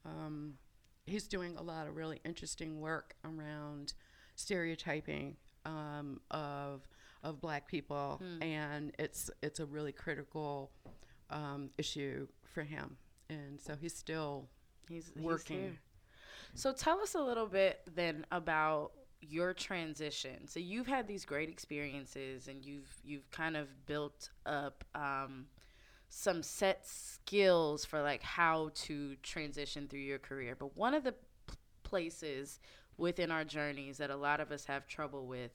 Um, 0.07 0.55
he's 1.05 1.29
doing 1.29 1.55
a 1.59 1.63
lot 1.63 1.87
of 1.87 1.97
really 1.97 2.19
interesting 2.25 2.81
work 2.81 3.15
around 3.27 3.93
stereotyping 4.37 5.37
um, 5.67 6.21
of 6.31 6.89
of 7.25 7.41
black 7.41 7.67
people, 7.67 8.23
and 8.41 8.93
it's 8.99 9.31
it's 9.43 9.59
a 9.61 9.67
really 9.67 9.93
critical 9.93 10.71
um, 11.31 11.71
issue 11.79 12.29
for 12.45 12.63
him, 12.63 12.97
and 13.29 13.61
so 13.61 13.75
he's 13.81 13.97
still 13.97 14.49
He's 14.89 15.11
he's 15.15 15.25
working. 15.25 15.61
here. 15.61 15.73
So 16.55 16.73
tell 16.73 17.01
us 17.01 17.15
a 17.15 17.21
little 17.21 17.47
bit 17.47 17.81
then 17.97 18.25
about 18.31 18.93
your 19.23 19.55
transition. 19.55 20.47
So 20.47 20.61
you've 20.61 20.87
had 20.87 21.09
these 21.09 21.25
great 21.25 21.49
experiences, 21.49 22.49
and 22.49 22.65
you've 22.65 22.95
you've 23.03 23.31
kind 23.31 23.57
of 23.57 23.69
built 23.87 24.31
up 24.47 24.85
um, 24.95 25.47
some 26.11 26.43
set 26.43 26.87
skills 26.87 27.85
for 27.85 28.03
like 28.03 28.23
how 28.23 28.71
to 28.75 29.17
transition 29.23 29.89
through 29.89 30.01
your 30.01 30.19
career. 30.19 30.55
But 30.59 30.77
one 30.77 30.95
of 30.95 31.03
the 31.05 31.13
p- 31.13 31.57
places 31.83 32.61
within 32.99 33.31
our 33.33 33.45
journeys 33.45 33.97
that 33.99 34.11
a 34.11 34.17
lot 34.17 34.41
of 34.41 34.53
us 34.53 34.67
have 34.67 34.87
trouble 34.87 35.27
with 35.27 35.51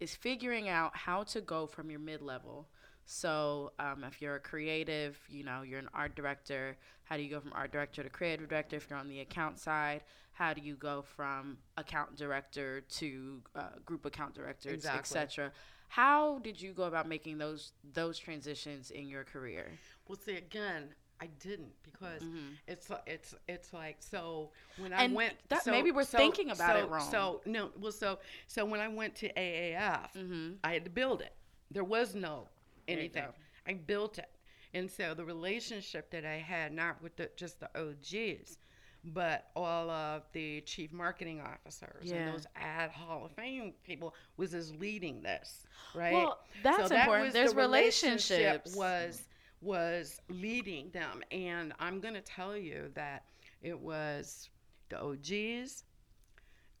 is 0.00 0.14
figuring 0.14 0.68
out 0.68 0.96
how 0.96 1.22
to 1.24 1.40
go 1.40 1.66
from 1.66 1.90
your 1.90 2.00
mid 2.00 2.22
level. 2.22 2.68
So, 3.04 3.72
um, 3.78 4.02
if 4.04 4.20
you're 4.20 4.34
a 4.34 4.40
creative, 4.40 5.16
you 5.28 5.44
know, 5.44 5.62
you're 5.62 5.78
an 5.78 5.88
art 5.94 6.16
director, 6.16 6.76
how 7.04 7.16
do 7.16 7.22
you 7.22 7.30
go 7.30 7.38
from 7.40 7.52
art 7.52 7.70
director 7.70 8.02
to 8.02 8.10
creative 8.10 8.48
director? 8.48 8.76
If 8.76 8.90
you're 8.90 8.98
on 8.98 9.08
the 9.08 9.20
account 9.20 9.60
side, 9.60 10.02
how 10.32 10.52
do 10.52 10.60
you 10.60 10.74
go 10.74 11.02
from 11.02 11.56
account 11.76 12.16
director 12.16 12.80
to 12.80 13.42
uh, 13.54 13.62
group 13.84 14.04
account 14.06 14.34
director, 14.34 14.70
Exactly. 14.70 14.98
etc.? 15.20 15.52
How 15.88 16.40
did 16.40 16.60
you 16.60 16.72
go 16.72 16.82
about 16.82 17.08
making 17.08 17.38
those 17.38 17.72
those 17.94 18.18
transitions 18.18 18.90
in 18.90 19.08
your 19.08 19.22
career? 19.22 19.78
Well, 20.08 20.18
see, 20.18 20.36
again, 20.36 20.88
I 21.20 21.26
didn't 21.40 21.72
because 21.82 22.22
mm-hmm. 22.22 22.48
it's 22.66 22.90
li- 22.90 22.96
it's 23.06 23.34
it's 23.48 23.72
like 23.72 23.96
so 24.00 24.50
when 24.78 24.92
I 24.92 25.04
And 25.04 25.14
went. 25.14 25.34
that- 25.48 25.64
so- 25.64 25.70
maybe 25.70 25.90
we're 25.90 26.04
so- 26.04 26.18
thinking 26.18 26.50
about 26.50 26.76
so- 26.76 26.84
it 26.84 26.90
wrong. 26.90 27.10
So 27.10 27.40
no, 27.46 27.70
well, 27.78 27.92
so 27.92 28.18
so 28.46 28.64
when 28.64 28.80
I 28.80 28.88
went 28.88 29.14
to 29.16 29.32
AAF, 29.32 30.12
mm-hmm. 30.14 30.50
I 30.62 30.72
had 30.72 30.84
to 30.84 30.90
build 30.90 31.22
it. 31.22 31.32
There 31.70 31.84
was 31.84 32.14
no 32.14 32.48
anything. 32.86 33.24
I 33.66 33.74
built 33.74 34.18
it, 34.18 34.30
and 34.74 34.90
so 34.90 35.14
the 35.14 35.24
relationship 35.24 36.10
that 36.10 36.24
I 36.24 36.36
had, 36.36 36.72
not 36.72 37.02
with 37.02 37.16
the, 37.16 37.30
just 37.36 37.58
the 37.58 37.68
OGs, 37.76 38.58
but 39.02 39.48
all 39.56 39.90
of 39.90 40.22
the 40.32 40.60
chief 40.62 40.92
marketing 40.92 41.40
officers 41.40 42.10
Yeah. 42.10 42.16
and 42.16 42.34
those 42.34 42.46
ad 42.54 42.90
Hall 42.90 43.24
of 43.24 43.32
Fame 43.32 43.72
people, 43.84 44.14
was 44.36 44.54
as 44.54 44.72
leading 44.74 45.22
this, 45.22 45.66
right? 45.94 46.12
Well, 46.12 46.38
that's 46.62 46.90
important. 46.90 47.24
was 47.26 47.32
There's 47.34 47.50
the 47.50 47.56
relationship 47.56 48.38
relationships. 48.38 48.76
Was 48.76 49.24
was 49.60 50.20
leading 50.28 50.90
them, 50.90 51.22
and 51.30 51.72
I'm 51.78 52.00
going 52.00 52.14
to 52.14 52.20
tell 52.20 52.56
you 52.56 52.90
that 52.94 53.24
it 53.62 53.78
was 53.78 54.50
the 54.88 55.00
OGs, 55.00 55.84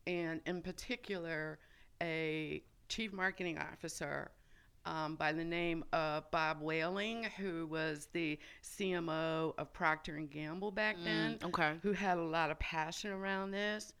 and 0.06 0.40
in 0.46 0.62
particular, 0.62 1.58
a 2.02 2.62
chief 2.88 3.12
marketing 3.12 3.58
officer 3.58 4.30
um, 4.84 5.16
by 5.16 5.32
the 5.32 5.42
name 5.44 5.84
of 5.92 6.30
Bob 6.30 6.62
Wehling, 6.62 7.24
who 7.32 7.66
was 7.66 8.08
the 8.12 8.38
CMO 8.62 9.54
of 9.58 9.72
Procter 9.72 10.16
and 10.16 10.30
Gamble 10.30 10.70
back 10.70 10.96
then 11.02 11.38
Okay. 11.42 11.74
who 11.82 11.92
had 11.92 12.18
a 12.18 12.22
lot 12.22 12.50
of 12.52 12.58
passion 12.60 13.10
around 13.10 13.50
this. 13.50 13.92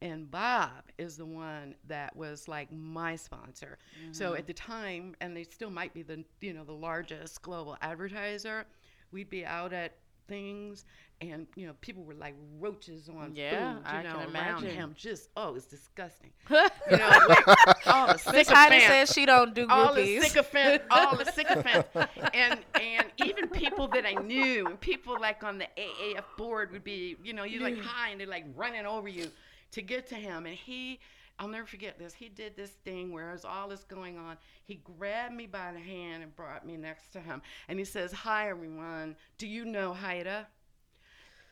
And 0.00 0.30
Bob 0.30 0.84
is 0.96 1.16
the 1.16 1.26
one 1.26 1.74
that 1.88 2.14
was 2.14 2.46
like 2.46 2.70
my 2.72 3.16
sponsor. 3.16 3.78
So 4.12 4.26
mm-hmm. 4.26 4.36
at 4.36 4.46
the 4.46 4.52
time, 4.52 5.16
and 5.20 5.36
they 5.36 5.42
still 5.42 5.70
might 5.70 5.92
be 5.92 6.02
the 6.02 6.24
you 6.40 6.52
know 6.52 6.64
the 6.64 6.72
largest 6.72 7.42
global 7.42 7.76
advertiser, 7.82 8.64
we'd 9.10 9.28
be 9.28 9.44
out 9.44 9.72
at 9.72 9.94
things, 10.28 10.84
and 11.20 11.48
you 11.56 11.66
know 11.66 11.72
people 11.80 12.04
were 12.04 12.14
like 12.14 12.34
roaches 12.60 13.08
on 13.08 13.34
Yeah, 13.34 13.74
food, 13.74 13.82
you 13.82 13.90
I 13.90 14.02
know, 14.02 14.10
can 14.10 14.18
around 14.18 14.28
imagine. 14.28 14.70
him. 14.70 14.94
Just 14.96 15.30
oh, 15.36 15.56
it's 15.56 15.66
disgusting. 15.66 16.30
you 16.50 16.96
know, 16.96 17.20
like, 17.28 17.86
all 17.86 18.06
the 18.12 18.18
sycophants 18.18 18.86
says 18.86 19.12
she 19.12 19.26
don't 19.26 19.52
do 19.52 19.66
groupies. 19.66 19.70
all 19.70 19.94
the 19.94 20.02
groupies. 20.02 20.22
sycophant, 20.22 20.82
all 20.90 21.16
the 21.16 21.24
sycophants, 21.32 21.88
and 22.34 22.60
and 22.80 23.06
even 23.24 23.48
people 23.48 23.88
that 23.88 24.06
I 24.06 24.12
knew, 24.14 24.66
and 24.66 24.80
people 24.80 25.18
like 25.20 25.42
on 25.42 25.58
the 25.58 25.66
AAF 25.76 26.24
board 26.36 26.70
would 26.70 26.84
be, 26.84 27.16
you 27.24 27.32
know, 27.32 27.42
you're 27.42 27.62
like 27.62 27.80
hi, 27.80 28.10
and 28.10 28.20
they're 28.20 28.28
like 28.28 28.44
running 28.54 28.86
over 28.86 29.08
you 29.08 29.28
to 29.72 29.82
get 29.82 30.06
to 30.08 30.14
him, 30.14 30.46
and 30.46 30.54
he. 30.56 31.00
I'll 31.40 31.46
never 31.46 31.66
forget 31.66 32.00
this. 32.00 32.12
He 32.14 32.28
did 32.28 32.56
this 32.56 32.70
thing 32.84 33.12
where 33.12 33.30
as 33.30 33.44
all 33.44 33.68
this 33.68 33.84
going 33.84 34.18
on. 34.18 34.36
He 34.64 34.80
grabbed 34.98 35.32
me 35.32 35.46
by 35.46 35.70
the 35.72 35.78
hand 35.78 36.24
and 36.24 36.34
brought 36.34 36.66
me 36.66 36.76
next 36.76 37.12
to 37.12 37.20
him. 37.20 37.42
And 37.68 37.78
he 37.78 37.84
says, 37.84 38.10
Hi, 38.10 38.50
everyone. 38.50 39.14
Do 39.38 39.46
you 39.46 39.64
know 39.64 39.92
Heide? 39.94 40.46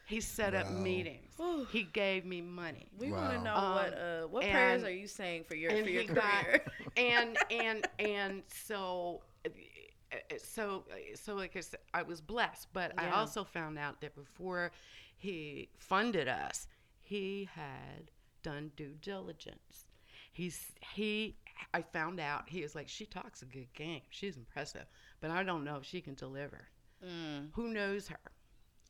He 0.07 0.21
set 0.21 0.55
up 0.57 0.67
Wow. 0.67 0.79
meetings. 0.79 1.35
he 1.71 1.85
gave 1.85 2.25
me 2.25 2.41
money 2.41 2.91
we 2.99 3.11
want 3.13 3.33
to 3.35 3.43
know 3.43 3.55
Um, 3.55 3.75
what 3.75 3.95
uh, 3.99 4.23
what 4.29 4.43
prayers 4.43 4.83
are 4.85 4.91
you 4.91 5.07
saying 5.07 5.45
for 5.45 5.55
your 5.55 5.71
and 5.71 5.85
for 5.85 5.91
your 5.91 6.03
he 6.03 6.09
got- 6.09 6.45
career? 6.45 6.65
and 6.97 7.39
and 7.53 7.87
and 8.01 8.43
so 8.49 9.23
uh, 9.45 10.19
so 10.39 10.85
so 11.15 11.35
like 11.35 11.55
I 11.57 11.61
said, 11.61 11.79
I 11.95 12.03
was 12.03 12.21
blessed, 12.21 12.69
but 12.73 12.93
I 12.99 13.11
also 13.11 13.45
found 13.45 13.79
out 13.79 14.01
that 14.01 14.17
before 14.17 14.73
he 15.17 15.69
funded 15.79 16.27
us, 16.29 16.67
he 17.07 17.49
had 17.55 18.11
done 18.43 18.73
due 18.77 18.95
diligence. 19.01 19.87
He's 20.33 20.73
he. 20.95 21.37
I 21.73 21.83
found 21.83 22.21
out 22.21 22.49
he 22.49 22.63
was 22.63 22.75
like 22.75 22.89
she 22.89 23.07
talks 23.07 23.43
a 23.43 23.47
good 23.47 23.73
game. 23.75 24.03
She's 24.11 24.37
impressive, 24.37 24.87
but 25.21 25.31
I 25.31 25.43
don't 25.43 25.65
know 25.65 25.77
if 25.77 25.85
she 25.85 26.01
can 26.01 26.15
deliver. 26.15 26.69
Mm. 27.05 27.49
Who 27.55 27.69
knows 27.69 28.09
her? 28.09 28.19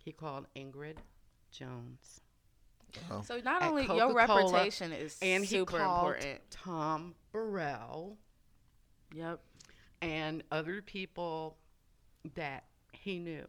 He 0.02 0.12
called 0.12 0.46
Ingrid 0.56 0.96
Jones, 1.50 2.20
So 3.24 3.40
not 3.44 3.62
At 3.62 3.68
only 3.68 3.82
your 3.82 4.08
Coca-Cola, 4.12 4.52
reputation 4.52 4.92
is 4.92 5.18
and 5.20 5.44
he 5.44 5.56
super 5.58 5.78
called 5.78 6.14
important. 6.14 6.40
Tom 6.50 7.14
Burrell. 7.32 8.16
Yep. 9.14 9.40
and 10.02 10.42
other 10.50 10.82
people 10.82 11.56
that 12.34 12.64
he 12.92 13.18
knew. 13.18 13.46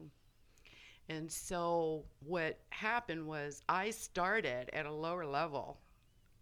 And 1.09 1.31
so 1.31 2.03
what 2.19 2.59
happened 2.69 3.25
was 3.27 3.61
I 3.69 3.91
started 3.91 4.69
at 4.73 4.85
a 4.85 4.91
lower 4.91 5.25
level 5.25 5.79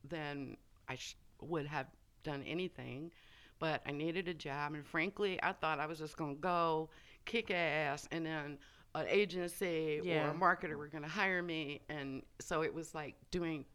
than 0.08 0.58
I 0.88 0.96
sh- 0.96 1.16
would 1.42 1.68
have 1.68 1.88
done 2.24 2.44
anything, 2.44 3.12
but 3.60 3.82
I 3.86 3.92
needed 3.92 4.28
a 4.28 4.34
job. 4.34 4.74
And 4.74 4.86
frankly, 4.86 5.40
I 5.44 5.52
thought 5.54 5.80
I 5.80 5.86
was 5.86 6.00
just 6.00 6.18
going 6.18 6.36
to 6.36 6.42
go 6.42 6.90
kick 7.26 7.52
ass 7.52 8.08
and 8.12 8.26
then 8.26 8.58
an 8.96 9.06
agency 9.08 10.00
Yeah. 10.04 10.28
or 10.28 10.32
a 10.32 10.34
marketer 10.34 10.76
were 10.78 10.88
going 10.88 11.04
to 11.04 11.10
hire 11.10 11.44
me. 11.44 11.82
And 11.90 12.24
so 12.40 12.62
it 12.64 12.74
was 12.74 12.96
like 12.96 13.16
doing, 13.30 13.66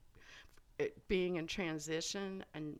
it, 0.78 1.06
being 1.08 1.36
in 1.36 1.46
transition 1.46 2.44
and 2.54 2.78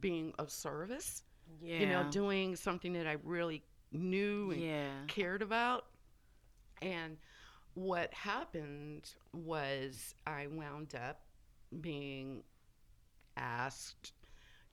being 0.00 0.32
of 0.38 0.50
service 0.50 1.22
Yeah. 1.62 1.78
you 1.78 1.86
know, 1.86 2.04
doing 2.10 2.56
something 2.56 2.92
that 2.94 3.06
I 3.06 3.16
really 3.22 3.62
knew 3.92 4.50
and 4.52 4.60
yeah. 4.62 4.88
cared 5.06 5.42
about. 5.42 5.86
And 6.80 7.18
what 7.74 8.12
happened 8.12 9.14
was 9.32 10.14
I 10.26 10.46
wound 10.48 10.94
up 10.94 11.22
being 11.80 12.42
asked 13.36 14.12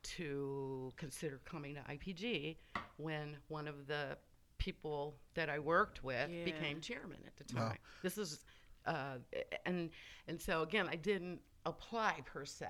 to 0.03 0.91
consider 0.97 1.39
coming 1.45 1.75
to 1.75 1.81
IPG 1.81 2.57
when 2.97 3.37
one 3.47 3.67
of 3.67 3.87
the 3.87 4.17
people 4.57 5.15
that 5.35 5.49
I 5.49 5.59
worked 5.59 6.03
with 6.03 6.29
Yeah. 6.29 6.43
became 6.43 6.81
chairman 6.81 7.19
at 7.25 7.35
the 7.37 7.53
Wow. 7.55 7.69
time. 7.69 7.77
This 8.01 8.17
is 8.17 8.43
uh, 8.85 9.17
and 9.65 9.89
and 10.27 10.41
so 10.41 10.61
again, 10.63 10.87
I 10.89 10.95
didn't 10.95 11.41
apply 11.65 12.21
per 12.25 12.45
se. 12.45 12.67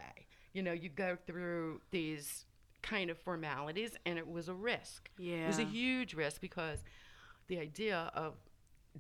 You 0.53 0.63
know, 0.63 0.73
you 0.73 0.89
go 0.89 1.15
through 1.27 1.81
these 1.91 2.45
kind 2.81 3.09
of 3.09 3.17
formalities, 3.17 3.95
and 4.05 4.17
it 4.17 4.27
was 4.27 4.49
a 4.49 4.53
risk. 4.53 5.09
Yeah, 5.17 5.43
It 5.43 5.47
was 5.47 5.59
a 5.59 5.63
huge 5.65 6.13
risk 6.15 6.41
because 6.41 6.83
the 7.47 7.59
idea 7.59 8.11
of 8.15 8.35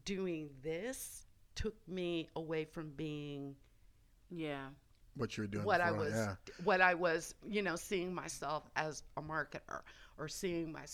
doing 0.05 0.49
this 0.63 1.25
took 1.55 1.75
me 1.87 2.29
away 2.35 2.65
from 2.65 2.91
being 2.91 3.55
Yeah. 4.29 4.67
What 5.15 5.35
you 5.37 5.43
were 5.43 5.47
doing 5.47 5.65
what 5.65 5.81
I 5.81 5.91
was 5.91 6.13
yeah. 6.13 6.35
what 6.63 6.81
I 6.81 6.93
was, 6.93 7.35
you 7.47 7.61
know, 7.61 7.75
seeing 7.75 8.13
myself 8.13 8.69
as 8.75 9.03
a 9.17 9.21
marketer 9.21 9.81
or 10.17 10.27
seeing 10.27 10.71
my 10.71 10.85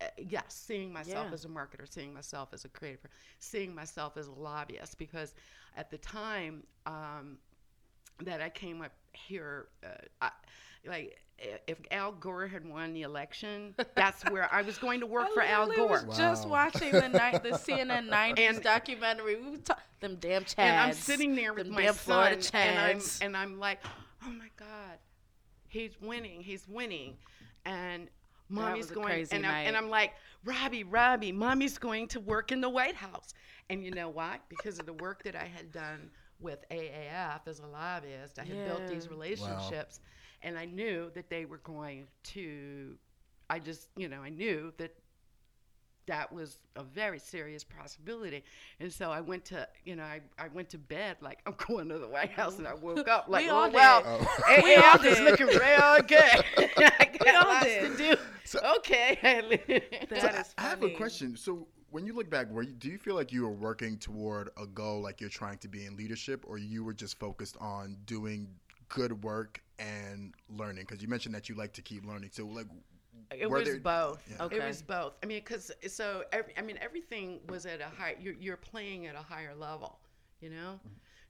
uh, 0.00 0.06
yes, 0.18 0.44
seeing 0.48 0.92
myself 0.92 1.26
Yeah. 1.28 1.34
as 1.34 1.44
a 1.44 1.48
marketer, 1.48 1.86
seeing 1.92 2.12
myself 2.14 2.50
as 2.52 2.64
a 2.64 2.68
creator, 2.68 3.10
seeing 3.38 3.74
myself 3.74 4.16
as 4.16 4.26
a 4.28 4.32
lobbyist 4.32 4.98
because 4.98 5.34
at 5.76 5.90
the 5.90 5.98
time 5.98 6.62
um, 6.86 7.38
that 8.22 8.40
I 8.40 8.48
came 8.48 8.80
up 8.80 8.92
here 9.12 9.68
uh, 9.84 9.88
I, 10.22 10.30
like 10.86 11.18
if 11.66 11.78
Al 11.90 12.12
Gore 12.12 12.46
had 12.46 12.64
won 12.66 12.92
the 12.94 13.02
election, 13.02 13.74
that's 13.96 14.22
where 14.30 14.48
I 14.52 14.62
was 14.62 14.78
going 14.78 15.00
to 15.00 15.06
work 15.06 15.28
for 15.34 15.42
Al 15.42 15.66
Gore. 15.70 16.04
was 16.06 16.16
just 16.16 16.48
watching 16.48 16.92
the 16.92 17.08
night 17.08 17.42
the 17.42 17.50
CNN 17.50 18.08
90s 18.08 18.38
And- 18.38 18.62
documentary. 18.62 19.36
We 19.36 19.50
were 19.50 19.56
ta- 19.58 19.78
them 20.00 20.16
damn 20.20 20.44
chads. 20.44 20.54
and 20.58 20.80
I'm 20.80 20.92
sitting 20.92 21.34
there 21.34 21.52
with 21.52 21.66
them 21.66 21.74
my 21.74 21.82
damn 21.82 21.94
Florida 21.94 22.42
son, 22.42 22.60
and 22.60 22.78
I'm 22.78 23.00
and 23.22 23.36
I'm 23.36 23.58
like, 23.58 23.80
oh 24.24 24.30
my 24.30 24.48
god, 24.58 24.98
he's 25.68 25.92
winning, 26.00 26.40
he's 26.42 26.66
winning, 26.68 27.16
and 27.64 28.08
mommy's 28.48 28.90
going, 28.90 29.06
crazy 29.06 29.34
and 29.36 29.46
I'm, 29.46 29.66
and. 29.66 29.76
I'm 29.76 29.88
like, 29.90 30.12
Robbie, 30.44 30.84
Robbie, 30.84 31.32
mommy's 31.32 31.78
going 31.78 32.06
to 32.08 32.20
work 32.20 32.52
in 32.52 32.60
the 32.60 32.68
White 32.68 32.94
House, 32.96 33.34
and 33.70 33.82
you 33.82 33.90
know 33.90 34.08
why? 34.08 34.38
Because 34.48 34.78
of 34.78 34.86
the 34.86 34.92
work 34.94 35.22
that 35.24 35.34
I 35.34 35.46
had 35.46 35.72
done 35.72 36.10
with 36.40 36.64
AAF 36.70 37.40
as 37.46 37.60
a 37.60 37.66
lobbyist, 37.66 38.38
I 38.38 38.44
had 38.44 38.66
built 38.66 38.86
these 38.86 39.06
Yeah. 39.06 39.10
relationships, 39.10 40.00
and 40.44 40.58
I 40.58 40.66
knew 40.66 41.10
that 41.14 41.28
they 41.30 41.46
were 41.46 41.58
going 41.58 42.06
to, 42.24 42.96
I 43.50 43.58
just, 43.58 43.88
you 43.96 44.08
know, 44.08 44.20
I 44.22 44.28
knew 44.28 44.72
that 44.76 44.94
that 46.06 46.30
was 46.30 46.58
a 46.76 46.82
very 46.82 47.18
serious 47.18 47.64
possibility. 47.64 48.44
And 48.78 48.92
so 48.92 49.10
I 49.10 49.22
went 49.22 49.46
to, 49.46 49.66
you 49.84 49.96
know, 49.96 50.02
I, 50.04 50.20
I 50.38 50.48
went 50.48 50.68
to 50.70 50.78
bed 50.78 51.16
like 51.22 51.40
I'm 51.46 51.54
going 51.66 51.88
to 51.88 51.98
the 51.98 52.06
White 52.06 52.30
House, 52.30 52.58
and 52.58 52.68
I 52.68 52.74
woke 52.74 53.08
up 53.08 53.26
like, 53.28 53.46
We 53.46 53.50
oh, 53.50 53.54
all 53.56 53.66
oh, 53.68 53.70
well, 53.70 54.02
did. 54.02 54.28
Oh. 54.28 54.62
We 54.62 54.76
all 54.76 54.82
AAF 54.82 55.04
is 55.06 55.16
did. 55.16 55.24
looking 55.24 55.46
real 55.46 55.98
good. 56.06 56.44
I 56.78 57.10
got 57.24 57.46
all 57.46 57.52
lots 57.54 57.64
did. 57.64 57.96
to 57.96 57.96
do. 57.96 58.16
So- 58.44 58.60
okay. 58.76 59.18
That 60.10 60.20
So 60.20 60.28
is 60.28 60.54
I, 60.58 60.66
I 60.66 60.68
have 60.68 60.82
a 60.82 60.90
question. 60.90 61.36
So 61.38 61.66
when 61.90 62.04
you 62.04 62.12
look 62.12 62.28
back, 62.28 62.50
were 62.50 62.62
you, 62.62 62.72
do 62.72 62.90
you 62.90 62.98
feel 62.98 63.14
like 63.14 63.32
you 63.32 63.42
were 63.42 63.52
working 63.52 63.96
toward 63.96 64.50
a 64.60 64.66
goal, 64.66 65.00
like 65.00 65.22
you're 65.22 65.30
trying 65.30 65.56
to 65.58 65.68
be 65.68 65.86
in 65.86 65.96
leadership, 65.96 66.44
or 66.46 66.58
you 66.58 66.84
were 66.84 66.92
just 66.92 67.18
focused 67.18 67.56
on 67.60 67.96
doing 68.04 68.46
good 68.90 69.24
work 69.24 69.63
and 69.78 70.34
learning? 70.48 70.84
Because 70.88 71.02
you 71.02 71.08
mentioned 71.08 71.34
that 71.34 71.48
you 71.48 71.54
like 71.54 71.72
to 71.74 71.82
keep 71.82 72.04
learning. 72.06 72.30
So 72.32 72.46
like, 72.46 72.66
It 73.30 73.48
were 73.48 73.58
was 73.58 73.68
there- 73.68 73.80
both. 73.80 74.22
Yeah. 74.30 74.44
Okay. 74.44 74.56
It 74.56 74.64
was 74.66 74.82
both. 74.82 75.14
I 75.22 75.26
mean, 75.26 75.38
because 75.38 75.70
so 75.88 76.24
every, 76.32 76.52
I 76.56 76.62
mean, 76.62 76.78
everything 76.80 77.40
was 77.48 77.66
at 77.66 77.80
a 77.80 77.86
high. 77.86 78.16
You're, 78.20 78.34
you're 78.34 78.56
playing 78.56 79.06
at 79.06 79.14
a 79.14 79.22
higher 79.22 79.54
level, 79.54 79.98
you 80.40 80.50
know. 80.50 80.80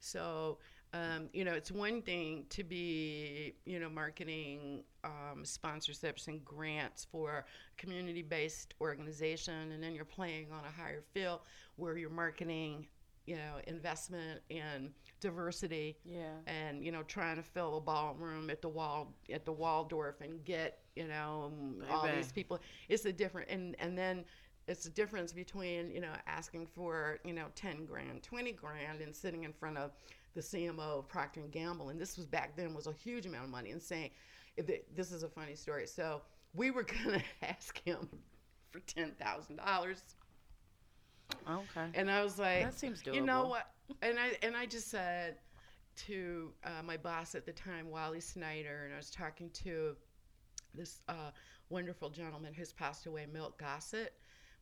So 0.00 0.58
um, 0.94 1.28
you 1.32 1.44
know, 1.44 1.54
it's 1.54 1.72
one 1.72 2.02
thing 2.02 2.44
to 2.50 2.62
be, 2.62 3.54
you 3.66 3.80
know, 3.80 3.88
marketing 3.88 4.84
um, 5.02 5.42
sponsorships 5.42 6.28
and 6.28 6.44
grants 6.44 7.04
for 7.10 7.46
community-based 7.78 8.74
organization, 8.80 9.72
and 9.72 9.82
then 9.82 9.92
you're 9.92 10.04
playing 10.04 10.52
on 10.52 10.60
a 10.64 10.70
higher 10.70 11.02
field 11.12 11.40
where 11.74 11.96
you're 11.96 12.10
marketing, 12.10 12.86
you 13.26 13.34
know, 13.34 13.56
investment 13.66 14.40
in 14.50 14.92
diversity 15.24 15.96
Yeah. 16.04 16.34
and 16.46 16.84
you 16.84 16.92
know 16.92 17.02
trying 17.02 17.36
to 17.36 17.42
fill 17.42 17.78
a 17.78 17.80
ballroom 17.80 18.50
at 18.50 18.60
the 18.62 18.68
wall 18.68 19.14
at 19.32 19.44
the 19.44 19.52
Waldorf 19.52 20.20
and 20.20 20.44
get 20.44 20.80
you 20.94 21.08
know 21.08 21.50
um, 21.52 21.82
all 21.90 22.06
these 22.14 22.30
people. 22.30 22.60
It's 22.88 23.04
a 23.06 23.12
different 23.12 23.48
and 23.50 23.74
and 23.78 23.96
then 23.96 24.24
it's 24.68 24.84
a 24.86 24.90
difference 24.90 25.32
between 25.32 25.90
you 25.90 26.00
know 26.00 26.12
asking 26.26 26.66
for 26.66 27.18
you 27.24 27.32
know 27.32 27.46
ten 27.54 27.86
grand, 27.86 28.22
twenty 28.22 28.52
grand, 28.52 29.00
and 29.00 29.14
sitting 29.16 29.44
in 29.44 29.52
front 29.52 29.78
of 29.78 29.92
the 30.34 30.40
CMO 30.42 30.98
of 30.98 31.08
Procter 31.08 31.40
and 31.40 31.50
Gamble, 31.52 31.88
and 31.90 32.00
this 32.00 32.16
was 32.16 32.26
back 32.26 32.56
then 32.56 32.74
was 32.74 32.86
a 32.86 32.92
huge 32.92 33.24
amount 33.24 33.44
of 33.44 33.50
money, 33.50 33.70
and 33.70 33.80
saying, 33.80 34.10
this 34.96 35.12
is 35.12 35.22
a 35.22 35.28
funny 35.28 35.54
story. 35.54 35.86
So 35.86 36.22
we 36.54 36.70
were 36.70 36.82
gonna 37.04 37.22
ask 37.42 37.80
him 37.84 38.08
for 38.72 38.80
ten 38.80 39.12
thousand 39.12 39.56
dollars 39.56 40.02
Okay. 41.48 41.86
and 41.94 42.10
I 42.10 42.22
was 42.22 42.38
like, 42.38 42.64
That 42.64 42.74
seems 42.78 43.02
doable. 43.02 43.14
You 43.14 43.22
know 43.22 43.46
what? 43.46 43.66
And 44.02 44.18
I 44.18 44.32
and 44.42 44.56
I 44.56 44.66
just 44.66 44.88
said 44.90 45.36
to 46.06 46.52
uh, 46.64 46.82
my 46.84 46.96
boss 46.96 47.34
at 47.34 47.46
the 47.46 47.52
time, 47.52 47.90
Wally 47.90 48.20
Snyder, 48.20 48.82
and 48.84 48.94
I 48.94 48.96
was 48.96 49.10
talking 49.10 49.50
to 49.50 49.96
this 50.74 51.00
uh, 51.08 51.30
wonderful 51.68 52.10
gentleman 52.10 52.52
who's 52.52 52.72
passed 52.72 53.06
away, 53.06 53.26
Milt 53.32 53.56
Gossett. 53.58 54.14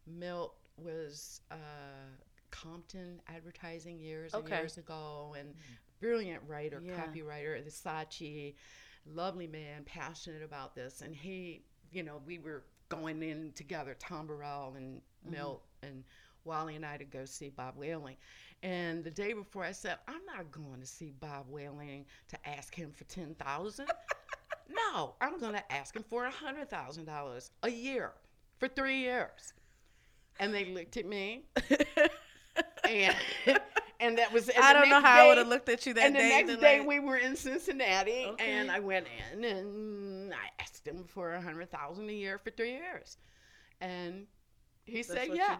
Milt 0.06 0.54
was 0.76 1.40
uh, 1.50 1.54
Compton 2.50 3.20
Advertising 3.28 3.98
years 3.98 4.34
and 4.34 4.48
years 4.48 4.76
ago, 4.78 5.34
and 5.38 5.54
brilliant 6.00 6.42
writer, 6.46 6.82
Yeah. 6.84 6.94
copywriter 6.94 7.64
the 7.64 7.70
Saatchi, 7.70 8.54
lovely 9.06 9.46
man, 9.46 9.84
passionate 9.84 10.42
about 10.42 10.74
this. 10.74 11.00
And 11.00 11.14
he, 11.14 11.64
you 11.92 12.02
know, 12.02 12.20
we 12.26 12.38
were 12.38 12.64
going 12.88 13.22
in 13.22 13.52
together, 13.54 13.96
Tom 13.98 14.26
Burrell 14.26 14.74
and 14.76 15.00
Milt 15.24 15.62
and 15.82 16.04
Wally 16.44 16.76
and 16.76 16.84
I 16.86 16.96
to 16.96 17.04
go 17.04 17.24
see 17.24 17.48
Bob 17.48 17.76
Wehling. 17.78 18.16
And 18.62 19.02
the 19.02 19.10
day 19.10 19.32
before, 19.32 19.64
I 19.64 19.72
said, 19.72 19.96
I'm 20.06 20.24
not 20.24 20.50
going 20.52 20.80
to 20.80 20.86
see 20.86 21.12
Bob 21.20 21.46
Wehling 21.50 22.04
to 22.28 22.48
ask 22.48 22.74
him 22.74 22.92
for 22.92 23.04
ten 23.04 23.34
thousand. 23.34 23.88
no, 24.70 25.14
I'm 25.20 25.38
going 25.40 25.54
to 25.54 25.72
ask 25.72 25.94
him 25.96 26.04
for 26.08 26.26
a 26.26 26.30
hundred 26.30 26.70
thousand 26.70 27.06
dollars 27.06 27.50
a 27.62 27.68
year 27.70 28.12
for 28.58 28.68
three 28.68 29.00
years. 29.00 29.52
And 30.40 30.54
they 30.54 30.66
looked 30.66 30.96
at 30.96 31.06
me, 31.06 31.42
and 32.88 33.14
and 34.00 34.18
that 34.18 34.32
was. 34.32 34.48
and 34.48 34.62
I 34.64 34.72
don't 34.72 34.88
know 34.88 35.00
how 35.00 35.24
I 35.24 35.28
would 35.28 35.38
have 35.38 35.48
looked 35.48 35.68
at 35.68 35.84
you 35.86 35.94
that 35.94 36.00
day. 36.00 36.06
and 36.06 36.48
the 36.48 36.52
next 36.52 36.60
day 36.60 36.78
like, 36.78 36.88
we 36.88 37.00
were 37.00 37.16
in 37.16 37.36
Cincinnati, 37.36 38.26
Okay. 38.28 38.44
and 38.50 38.70
I 38.70 38.80
went 38.80 39.06
in 39.32 39.44
and 39.44 40.32
I 40.32 40.50
asked 40.60 40.86
him 40.86 41.04
for 41.06 41.34
a 41.34 41.40
hundred 41.40 41.70
thousand 41.70 42.08
a 42.08 42.12
year 42.12 42.38
for 42.38 42.50
three 42.50 42.72
years, 42.72 43.18
and 43.80 44.26
he 44.84 45.02
that's 45.02 45.08
said 45.08 45.28
yes. 45.32 45.58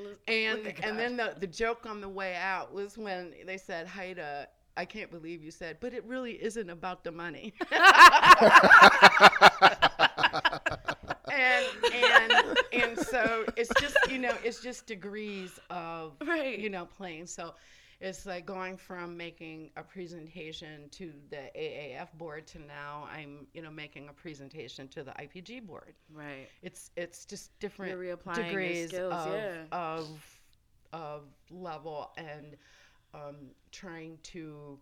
You 0.00 0.06
got. 0.06 0.10
Look- 0.10 0.28
And 0.28 0.84
and 0.84 0.98
then 0.98 1.16
the 1.16 1.34
the 1.38 1.46
joke 1.46 1.86
on 1.86 2.00
the 2.00 2.08
way 2.08 2.34
out 2.36 2.72
was 2.72 2.96
when 2.98 3.32
they 3.46 3.56
said, 3.58 3.86
"Heide, 3.86 4.46
I 4.76 4.84
can't 4.84 5.10
believe 5.10 5.42
you 5.42 5.50
said, 5.50 5.78
but 5.80 5.92
it 5.94 6.04
really 6.04 6.42
isn't 6.42 6.70
about 6.70 7.04
the 7.04 7.12
money." 7.12 7.54
and 11.32 11.66
and 11.92 12.58
and 12.72 12.98
so 12.98 13.44
it's 13.56 13.70
just 13.80 13.96
you 14.10 14.18
know 14.18 14.34
it's 14.44 14.60
just 14.62 14.86
degrees 14.86 15.58
of 15.70 16.12
Right. 16.24 16.58
you 16.58 16.70
know 16.70 16.86
playing 16.86 17.26
so 17.26 17.54
it's 18.00 18.24
like 18.24 18.46
going 18.46 18.76
from 18.76 19.16
making 19.16 19.70
a 19.76 19.82
presentation 19.82 20.88
to 20.90 21.12
the 21.28 21.50
AAF 21.54 22.08
board 22.16 22.46
to 22.48 22.58
now 22.58 23.06
I'm 23.12 23.46
you 23.52 23.62
know 23.62 23.70
making 23.70 24.08
a 24.08 24.12
presentation 24.12 24.88
to 24.88 25.02
the 25.02 25.12
IPG 25.12 25.66
board 25.66 25.94
right. 26.12 26.48
it's 26.62 26.90
it's 26.96 27.24
just 27.24 27.58
different 27.60 27.92
You're 27.92 28.16
reapplying 28.16 28.36
your 28.36 28.46
degrees 28.46 28.88
skills, 28.88 29.12
of, 29.12 29.32
yeah. 29.32 29.64
of 29.70 30.40
of 30.92 31.22
level 31.50 32.10
and 32.16 32.56
um, 33.14 33.36
trying 33.72 34.18
to 34.22 34.78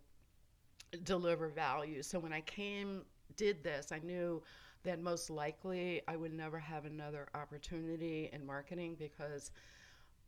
deliver 1.05 1.49
value. 1.49 2.03
So 2.03 2.19
when 2.19 2.33
I 2.33 2.41
came 2.43 3.03
did 3.37 3.63
this, 3.63 3.93
I 3.93 3.99
knew 3.99 4.43
that 4.85 5.01
most 5.01 5.29
likely 5.29 6.03
I 6.09 6.17
would 6.17 6.33
never 6.33 6.59
have 6.59 6.85
another 6.85 7.29
opportunity 7.35 8.31
in 8.33 8.45
marketing 8.47 8.97
because 8.99 9.51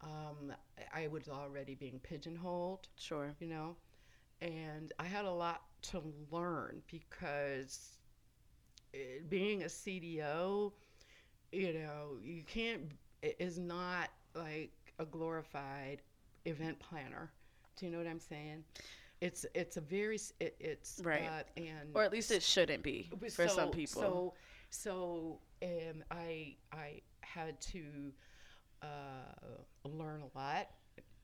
um, 0.02 0.52
I 0.94 1.08
was 1.08 1.28
already 1.28 1.74
being 1.74 2.00
pigeonholed 2.02 2.88
Sure. 2.96 3.34
you 3.40 3.46
know 3.48 3.76
and 4.42 4.92
i 4.98 5.04
had 5.04 5.24
a 5.26 5.30
lot 5.30 5.62
to 5.82 6.02
learn 6.30 6.80
because 6.90 7.98
it, 8.92 9.28
being 9.28 9.62
a 9.62 9.66
cdo 9.66 10.72
you 11.52 11.72
know 11.74 12.16
you 12.22 12.42
can't 12.44 12.92
it 13.22 13.36
is 13.38 13.58
not 13.58 14.08
like 14.34 14.72
a 14.98 15.04
glorified 15.04 16.00
event 16.46 16.78
planner 16.78 17.30
do 17.76 17.84
you 17.86 17.92
know 17.92 17.98
what 17.98 18.06
i'm 18.06 18.20
saying 18.20 18.64
it's 19.20 19.44
it's 19.54 19.76
a 19.76 19.80
very 19.82 20.18
it, 20.40 20.56
it's 20.58 21.00
Right. 21.04 21.28
uh, 21.28 21.42
and 21.60 21.90
Or 21.94 22.02
at 22.02 22.12
least 22.12 22.30
it 22.30 22.42
shouldn't 22.42 22.82
be 22.82 23.10
for 23.34 23.48
some 23.48 23.70
people. 23.70 24.00
So, 24.00 24.34
so 24.70 25.40
um, 25.62 26.02
I 26.10 26.56
I 26.72 27.02
had 27.20 27.60
to 27.72 28.12
uh, 28.82 29.86
learn 29.88 30.22
a 30.22 30.38
lot. 30.38 30.68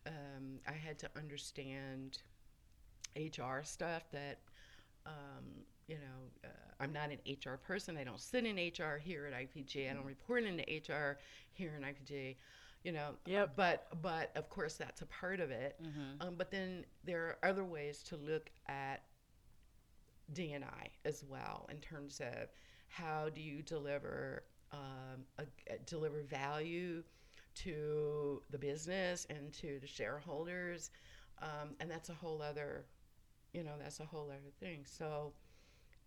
Um, 0.07 0.61
I 0.69 0.73
had 0.73 0.99
to 1.01 1.11
understand 1.17 2.19
HR 3.17 3.63
stuff 3.63 4.05
that. 4.13 4.39
Um, 5.07 5.45
you 5.87 5.95
know, 5.99 6.49
uh, 6.49 6.49
I'm 6.81 6.93
not 6.93 7.11
an 7.11 7.19
HR 7.29 7.57
person. 7.59 7.97
I 7.97 8.03
don't 8.03 8.21
sit 8.21 8.45
in 8.45 8.57
HR 8.57 8.99
here 8.99 9.27
at 9.27 9.33
IPG. 9.33 9.89
I 9.89 9.95
don't 9.95 10.05
report 10.05 10.43
into 10.43 10.65
HR 10.65 11.17
here 11.53 11.75
in 11.77 11.85
IPG. 11.85 12.35
You 12.83 12.91
know, 12.91 13.11
Yep. 13.25 13.53
but 13.55 13.87
but 14.03 14.33
of 14.37 14.49
course 14.51 14.75
that's 14.75 15.03
a 15.03 15.07
part 15.07 15.39
of 15.39 15.53
it. 15.53 15.81
Mhm. 15.81 16.21
Um, 16.27 16.35
but 16.37 16.51
then 16.51 16.85
there 17.05 17.25
are 17.27 17.39
other 17.49 17.65
ways 17.65 18.03
to 18.05 18.17
look 18.17 18.51
at 18.67 19.05
D&I 20.33 20.89
as 21.05 21.25
well 21.25 21.69
in 21.71 21.79
terms 21.79 22.21
of 22.21 22.49
how 22.89 23.29
do 23.29 23.41
you 23.41 23.63
deliver 23.63 24.43
um, 24.73 25.25
a, 25.39 25.45
a- 25.73 25.79
deliver 25.87 26.23
value 26.23 27.03
to 27.57 28.43
the 28.51 28.59
business 28.59 29.27
and 29.31 29.53
to 29.55 29.79
the 29.81 29.87
shareholders, 29.87 30.91
um, 31.43 31.71
and 31.81 31.91
that's 31.91 32.09
a 32.09 32.15
whole 32.15 32.41
other, 32.43 32.85
you 33.53 33.63
know, 33.63 33.73
that's 33.79 34.01
a 34.01 34.05
whole 34.05 34.29
other 34.31 34.53
thing. 34.61 34.85
So 34.85 35.33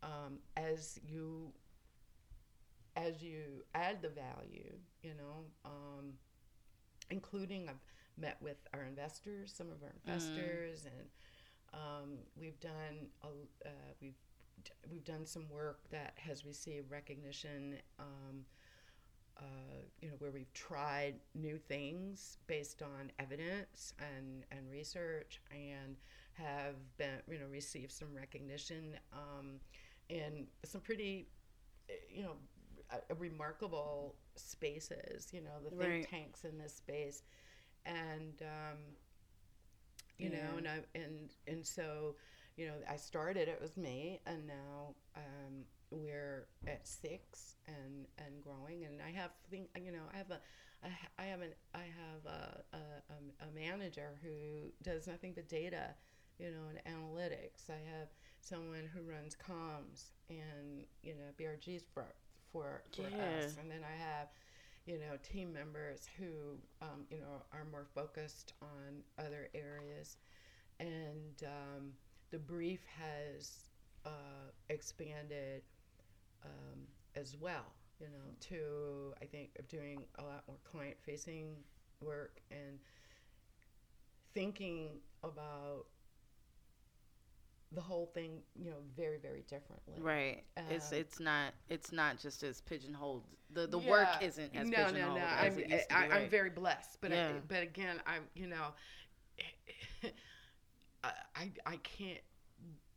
um, 0.03 0.39
as 0.57 0.99
you 1.03 1.51
as 2.95 3.21
you 3.21 3.63
add 3.75 4.01
the 4.01 4.09
value, 4.09 4.73
you 5.03 5.13
know, 5.17 5.45
um, 5.63 6.13
including 7.09 7.69
I've 7.69 7.75
met 8.17 8.37
with 8.41 8.57
our 8.73 8.83
investors, 8.83 9.53
some 9.55 9.67
of 9.67 9.81
our 9.83 9.93
investors, 10.05 10.85
and 10.85 11.07
um, 11.73 12.17
we've 12.39 12.59
done 12.59 13.09
a, 13.23 13.27
uh, 13.67 13.71
we've 14.01 14.17
d- 14.63 14.71
we've 14.91 15.05
done 15.05 15.25
some 15.25 15.47
work 15.49 15.79
that 15.91 16.13
has 16.17 16.45
received 16.45 16.91
recognition. 16.91 17.77
Um, 17.99 18.45
uh, 19.39 19.43
you 20.01 20.09
know, 20.09 20.15
where 20.19 20.31
we've 20.31 20.51
tried 20.53 21.15
new 21.35 21.57
things 21.57 22.37
based 22.47 22.81
on 22.81 23.11
evidence 23.19 23.93
and, 23.99 24.45
and 24.51 24.69
research, 24.71 25.41
and 25.51 25.97
have 26.33 26.75
been 26.97 27.21
you 27.29 27.39
know 27.39 27.45
received 27.51 27.91
some 27.91 28.09
recognition 28.15 28.97
um, 29.13 29.59
in 30.09 30.47
some 30.65 30.81
pretty 30.81 31.27
you 32.09 32.23
know 32.23 32.33
uh, 32.91 32.97
remarkable 33.17 34.15
spaces. 34.35 35.29
You 35.33 35.41
know, 35.41 35.51
the 35.63 35.71
think 35.71 35.95
Right. 35.95 36.07
tanks 36.09 36.43
in 36.45 36.57
this 36.57 36.75
space, 36.75 37.23
and 37.85 38.41
um, 38.41 38.77
you 40.17 40.29
know, 40.29 40.57
and 40.57 40.67
I 40.67 40.79
and 40.95 41.33
and 41.47 41.65
so 41.65 42.15
you 42.57 42.67
know, 42.67 42.73
I 42.89 42.97
started 42.97 43.47
it 43.47 43.59
was 43.61 43.77
me, 43.77 44.19
and 44.25 44.45
now 44.47 44.95
um, 45.15 45.63
we're 45.91 46.47
at 46.67 46.87
six 46.87 47.55
and 47.67 48.05
and 48.17 48.41
growing. 48.41 48.85
And 48.85 49.01
I 49.01 49.11
have 49.11 49.31
think 49.49 49.69
you 49.83 49.91
know, 49.91 50.03
I 50.13 50.17
have 50.17 50.31
a 50.31 50.39
I 51.17 51.23
have 51.25 51.41
an 51.41 51.53
I 51.73 51.79
have 51.79 52.25
a, 52.25 52.61
a, 52.73 52.77
a, 52.77 53.47
a 53.47 53.51
manager 53.53 54.17
who 54.23 54.71
does 54.83 55.07
nothing 55.07 55.33
but 55.35 55.49
data, 55.49 55.95
you 56.37 56.51
know, 56.51 56.69
and 56.69 56.79
analytics. 56.95 57.69
I 57.69 57.81
have 57.97 58.07
someone 58.41 58.89
who 58.93 59.01
runs 59.01 59.35
comms 59.35 60.11
and 60.29 60.85
you 61.03 61.15
know 61.15 61.31
BRGs 61.39 61.83
for 61.93 62.05
for 62.51 62.83
for 62.95 63.07
us, 63.07 63.57
and 63.59 63.69
then 63.69 63.81
I 63.83 63.95
have 64.01 64.29
you 64.85 64.97
know 64.99 65.17
team 65.23 65.53
members 65.53 66.07
who 66.17 66.57
um, 66.81 67.05
you 67.09 67.19
know 67.19 67.43
are 67.51 67.65
more 67.71 67.87
focused 67.93 68.53
on 68.61 69.03
other 69.17 69.49
areas, 69.53 70.17
and 70.79 71.43
um, 71.45 71.91
the 72.31 72.39
brief 72.39 72.81
has 72.97 73.69
uh, 74.05 74.51
expanded 74.69 75.63
um, 76.45 76.79
as 77.15 77.35
well. 77.39 77.73
You 77.99 78.07
know, 78.07 78.31
to 78.49 79.13
I 79.21 79.25
think 79.25 79.49
of 79.59 79.67
doing 79.67 80.03
a 80.17 80.23
lot 80.23 80.43
more 80.47 80.57
client 80.63 80.95
facing 81.01 81.55
work 82.01 82.39
and 82.49 82.79
thinking 84.33 84.99
about 85.23 85.85
the 87.71 87.81
whole 87.81 88.07
thing, 88.07 88.39
you 88.55 88.69
know, 88.69 88.77
very 88.95 89.17
very 89.17 89.43
differently. 89.47 89.95
Right. 89.99 90.43
it's 90.69 90.91
Um, 90.91 90.97
it's 90.99 91.19
not 91.19 91.53
it's 91.69 91.91
not 91.91 92.17
just 92.17 92.41
as 92.43 92.61
pigeonholed. 92.61 93.23
The 93.51 93.67
the 93.67 93.77
work 93.77 94.07
isn't 94.21 94.55
as 94.55 94.69
pigeonholed. 94.69 94.95
no, 94.95 95.07
no, 95.09 95.15
no. 95.15 95.25
as 95.25 95.53
I'm, 95.53 95.59
it 95.59 95.69
used 95.69 95.89
to 95.89 95.95
be. 95.95 96.01
I, 96.01 96.17
I'm 96.17 96.29
very 96.29 96.49
blessed, 96.49 96.97
but 97.01 97.11
I, 97.11 97.33
but 97.47 97.63
again, 97.63 98.01
I'm 98.07 98.23
you 98.33 98.47
know, 98.47 98.73
I, 101.03 101.51
I 101.65 101.75
can't 101.77 102.21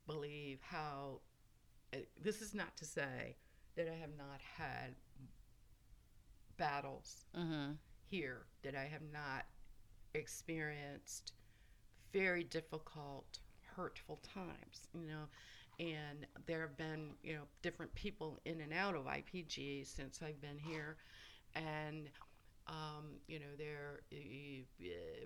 believe 0.06 0.60
how. 0.62 1.20
This 2.16 2.40
is 2.40 2.54
not 2.54 2.76
to 2.78 2.84
say 2.84 3.36
that 3.76 3.88
I 3.88 3.94
have 3.94 4.16
not 4.16 4.40
had 4.40 4.94
battles 6.56 7.24
Mhm. 7.34 7.78
here 8.04 8.46
that 8.62 8.74
I 8.74 8.84
have 8.84 9.02
not 9.02 9.46
experienced 10.14 11.32
very 12.12 12.44
difficult, 12.44 13.40
hurtful 13.62 14.18
times, 14.18 14.88
you 14.92 15.06
know. 15.06 15.28
And 15.78 16.26
there 16.46 16.60
have 16.60 16.76
been, 16.76 17.18
you 17.22 17.34
know, 17.34 17.48
different 17.62 17.94
people 17.94 18.38
in 18.44 18.60
and 18.60 18.72
out 18.72 18.94
of 18.94 19.06
IPG 19.06 19.84
since 19.84 20.22
I've 20.22 20.40
been 20.40 20.58
here. 20.58 20.98
And, 21.54 22.10
um, 22.66 23.20
you 23.26 23.38
know, 23.40 23.56
there, 23.56 24.02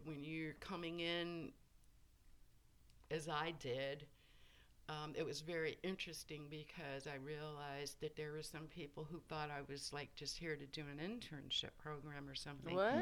when 0.04 0.22
you're 0.24 0.54
coming 0.54 1.00
in, 1.00 1.52
as 3.10 3.28
I 3.28 3.50
did, 3.52 4.08
um, 4.88 5.12
it 5.16 5.26
was 5.26 5.40
very 5.40 5.78
interesting 5.82 6.42
because 6.48 7.06
I 7.06 7.16
realized 7.24 8.00
that 8.00 8.14
there 8.16 8.30
were 8.32 8.42
some 8.42 8.66
people 8.68 9.06
who 9.10 9.18
thought 9.28 9.50
I 9.50 9.60
was 9.70 9.92
like 9.92 10.14
just 10.14 10.36
here 10.36 10.54
to 10.56 10.66
do 10.66 10.82
an 10.82 10.98
internship 11.04 11.70
program 11.78 12.28
or 12.28 12.34
something 12.36 12.74
What? 12.74 12.94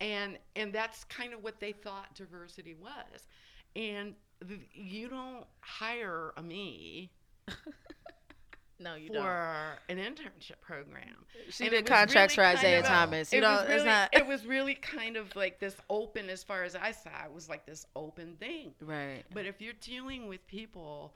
and 0.00 0.38
and 0.54 0.72
that's 0.72 1.04
kind 1.04 1.34
of 1.34 1.42
what 1.42 1.60
they 1.60 1.72
thought 1.72 2.14
diversity 2.14 2.74
was 2.74 3.26
and 3.74 4.14
th- 4.48 4.60
you 4.72 5.08
don't 5.08 5.44
hire 5.60 6.32
a 6.38 6.42
me 6.42 7.10
No, 8.78 8.94
you 8.94 9.08
for 9.08 9.14
don't. 9.88 9.98
an 9.98 10.04
internship 10.04 10.60
program 10.60 11.24
She 11.48 11.64
And 11.64 11.70
did 11.72 11.86
contracts 11.86 12.36
really 12.36 12.52
for 12.52 12.58
Isiah 12.58 12.78
of 12.80 12.84
Thomas. 12.84 13.32
You 13.32 13.38
it 13.38 13.40
know, 13.40 13.52
was 13.52 13.70
it's 13.70 13.84
not 13.86 14.10
it 14.12 14.26
was 14.26 14.44
really 14.44 14.74
kind 14.74 15.16
of 15.16 15.34
like 15.34 15.58
this 15.58 15.74
open 15.88 16.28
as 16.28 16.42
far 16.44 16.62
as 16.62 16.76
i 16.76 16.92
saw 16.92 17.08
it 17.24 17.32
was 17.32 17.48
like 17.48 17.64
this 17.64 17.86
open 17.96 18.36
thing 18.38 18.74
right. 18.82 19.22
but 19.32 19.46
if 19.46 19.62
you're 19.62 19.72
dealing 19.80 20.28
with 20.28 20.46
people 20.46 21.14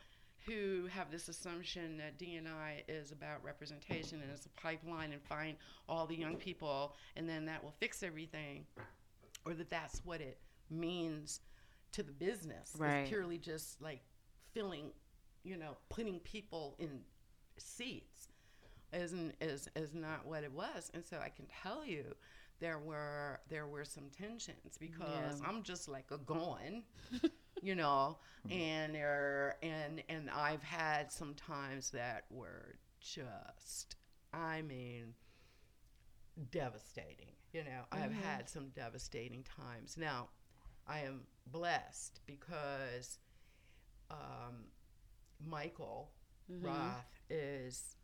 who 0.51 0.87
have 0.87 1.11
this 1.11 1.29
assumption 1.29 1.97
that 1.99 2.19
D&I 2.19 2.83
is 2.89 3.13
about 3.13 3.43
representation 3.45 4.21
and 4.23 4.31
it's 4.31 4.47
a 4.47 4.51
pipeline 4.61 5.13
and 5.13 5.23
find 5.23 5.57
all 5.89 6.07
the 6.07 6.17
young 6.17 6.37
people 6.37 6.95
and 7.17 7.29
then 7.29 7.47
that 7.47 7.63
will 7.63 7.75
fix 7.79 8.03
everything, 8.03 8.67
or 9.45 9.55
that 9.55 9.71
that's 9.71 10.05
what 10.05 10.21
it 10.21 10.39
means 10.71 11.41
to 11.93 12.03
the 12.03 12.13
business. 12.13 12.75
Right. 12.79 13.01
It's 13.01 13.09
purely 13.11 13.39
just 13.39 13.81
like 13.81 14.01
filling, 14.53 14.91
you 15.45 15.57
know, 15.57 15.77
putting 15.89 16.19
people 16.21 16.77
in 16.79 17.01
seats 17.59 18.29
isn't 18.93 19.35
is 19.41 19.69
is 19.77 19.95
not 19.95 20.27
what 20.27 20.43
it 20.43 20.53
was. 20.53 20.91
And 20.95 21.05
so 21.05 21.19
I 21.23 21.29
can 21.29 21.47
tell 21.63 21.85
you 21.85 22.05
there 22.61 22.79
were 22.79 23.41
there 23.49 23.67
were 23.67 23.85
some 23.85 24.11
tensions 24.17 24.77
because 24.79 25.41
Yeah. 25.41 25.49
I'm 25.49 25.63
just 25.63 25.89
like 25.89 26.07
a 26.11 26.19
going, 26.19 26.83
you 27.63 27.75
know, 27.75 28.19
and 28.51 28.95
there 28.95 29.57
and 29.63 30.03
and 30.09 30.31
I've 30.31 30.63
had 30.63 31.13
some 31.13 31.35
times 31.35 31.91
that 31.91 32.25
were 32.31 32.77
just 33.01 33.97
I 34.33 34.63
mean 34.63 35.15
devastating. 36.51 37.33
You 37.53 37.65
know, 37.65 37.85
I've 37.93 38.13
Mhm. 38.13 38.23
had 38.23 38.49
some 38.49 38.69
devastating 38.71 39.43
times. 39.43 39.97
Now, 39.97 40.31
I 40.87 41.01
am 41.01 41.27
blessed 41.47 42.21
because 42.27 43.19
um, 44.11 44.71
Michael 45.45 46.13
Mhm. 46.51 46.65
Roth 46.65 47.21
is 47.29 47.97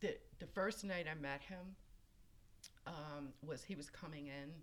the 0.00 0.18
the 0.38 0.46
first 0.46 0.84
night 0.84 1.06
I 1.08 1.14
met 1.14 1.42
him 1.42 1.76
um, 2.86 3.32
was 3.42 3.64
he 3.64 3.74
was 3.74 3.90
coming 3.90 4.26
in 4.26 4.62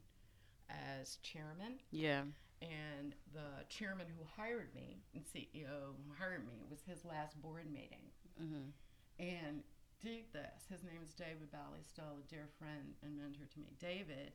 as 0.69 1.17
chairman, 1.17 1.79
Yeah. 1.91 2.23
And 2.61 3.15
the 3.33 3.65
chairman 3.69 4.05
who 4.15 4.23
hired 4.37 4.73
me 4.75 5.03
and 5.15 5.23
CEO 5.25 5.95
who 6.07 6.13
hired 6.17 6.45
me 6.45 6.61
was 6.69 6.81
his 6.83 7.03
last 7.03 7.41
board 7.41 7.71
meeting. 7.71 8.11
Mhm. 8.39 8.71
And 9.19 9.63
dig 9.99 10.31
this, 10.31 10.67
his 10.69 10.83
name 10.83 11.01
is 11.03 11.13
David 11.13 11.51
Bell, 11.51 11.75
still 11.87 12.19
a 12.19 12.27
dear 12.29 12.47
friend 12.59 12.95
and 13.01 13.17
mentor 13.17 13.45
to 13.45 13.59
me. 13.59 13.67
David 13.79 14.33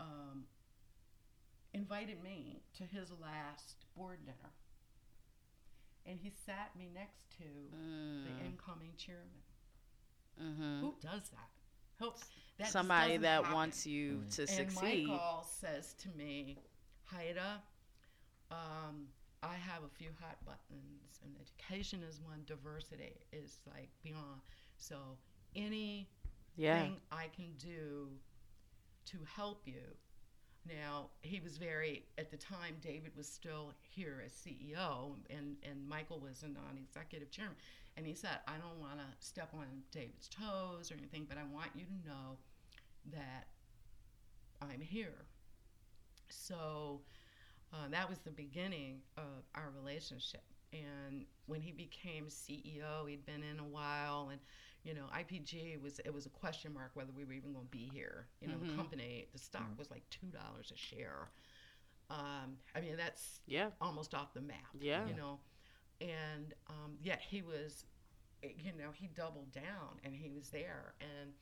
um, 0.00 0.46
invited 1.74 2.22
me 2.22 2.62
to 2.74 2.84
his 2.84 3.10
last 3.12 3.86
board 3.96 4.24
dinner, 4.24 4.52
and 6.06 6.18
he 6.20 6.30
sat 6.30 6.74
me 6.76 6.88
next 6.88 7.30
to 7.38 7.44
the 7.70 7.76
Mm. 7.76 8.44
incoming 8.46 8.96
chairman. 8.96 9.42
Mhm. 10.38 10.80
Who 10.80 10.96
does 11.00 11.28
that? 11.30 11.50
Who, 11.98 12.12
that 12.56 12.68
Somebody 12.70 13.16
that 13.18 13.42
happen. 13.42 13.52
wants 13.52 13.86
you 13.86 14.24
to 14.30 14.42
and 14.42 14.50
succeed. 14.50 15.06
Michael 15.08 15.44
says 15.44 15.94
to 15.94 16.08
me, 16.10 16.58
Heide, 17.12 17.38
um, 18.50 19.08
I 19.42 19.54
have 19.54 19.82
a 19.84 19.88
few 19.88 20.10
hot 20.20 20.38
buttons, 20.44 21.20
and 21.22 21.34
education 21.40 22.02
is 22.08 22.20
one. 22.20 22.42
Diversity 22.46 23.14
is 23.32 23.58
like 23.66 23.90
beyond. 24.02 24.40
So 24.76 24.96
anything 25.54 26.06
Yeah. 26.56 26.88
I 27.10 27.28
can 27.28 27.52
do 27.58 28.08
to 29.06 29.18
help 29.36 29.66
you. 29.66 29.82
Now 30.64 31.10
he 31.22 31.40
was 31.40 31.58
very 31.58 32.04
at 32.18 32.30
the 32.30 32.36
time. 32.36 32.76
David 32.80 33.16
was 33.16 33.28
still 33.28 33.72
here 33.80 34.22
as 34.24 34.32
CEO, 34.32 35.16
and 35.28 35.56
and 35.64 35.88
Michael 35.88 36.20
was 36.20 36.44
a 36.44 36.48
non-executive 36.48 37.30
chairman. 37.30 37.56
And 37.96 38.06
he 38.06 38.14
said, 38.14 38.38
I 38.46 38.56
don't 38.56 38.80
want 38.80 38.98
to 38.98 39.26
step 39.26 39.50
on 39.54 39.66
David's 39.90 40.28
toes 40.28 40.90
or 40.90 40.94
anything, 40.94 41.26
but 41.28 41.36
I 41.36 41.44
want 41.52 41.70
you 41.74 41.84
to 41.84 42.08
know 42.08 42.38
that 43.12 43.48
I'm 44.62 44.80
here. 44.80 45.26
So 46.32 47.00
uh, 47.72 47.88
that 47.90 48.08
was 48.08 48.18
the 48.20 48.30
beginning 48.30 49.00
of 49.16 49.44
our 49.54 49.70
relationship. 49.78 50.42
and 50.72 51.26
when 51.46 51.60
he 51.60 51.70
became 51.72 52.26
CEO, 52.26 53.08
he'd 53.08 53.26
been 53.26 53.42
in 53.42 53.58
a 53.60 53.64
while, 53.64 54.28
and 54.30 54.40
you 54.84 54.94
know, 54.94 55.04
IPG 55.14 55.80
was 55.82 55.98
it 56.00 56.12
was 56.12 56.26
a 56.26 56.30
question 56.30 56.72
mark 56.72 56.90
whether 56.94 57.12
we 57.12 57.24
were 57.24 57.32
even 57.34 57.52
going 57.52 57.66
to 57.66 57.70
be 57.70 57.90
here. 57.92 58.26
You 58.40 58.48
know, 58.48 58.54
the 58.58 58.74
company, 58.74 59.26
the 59.32 59.38
stock 59.38 59.68
was 59.78 59.90
like 59.90 60.02
two 60.10 60.26
dollars 60.28 60.72
a 60.74 60.76
share. 60.76 61.30
Um, 62.10 62.56
I 62.74 62.80
mean, 62.80 62.96
that's 62.96 63.40
Yeah. 63.46 63.70
almost 63.80 64.14
off 64.14 64.34
the 64.34 64.40
map. 64.40 64.56
Yeah. 64.80 65.06
You 65.06 65.14
know, 65.14 65.38
and 66.00 66.52
um, 66.68 66.96
yet 67.00 67.20
he 67.20 67.42
was, 67.42 67.84
you 68.42 68.72
know, 68.76 68.90
he 68.92 69.06
doubled 69.08 69.52
down 69.52 70.00
and 70.04 70.14
he 70.14 70.30
was 70.30 70.50
there. 70.50 70.94
And 71.00 71.32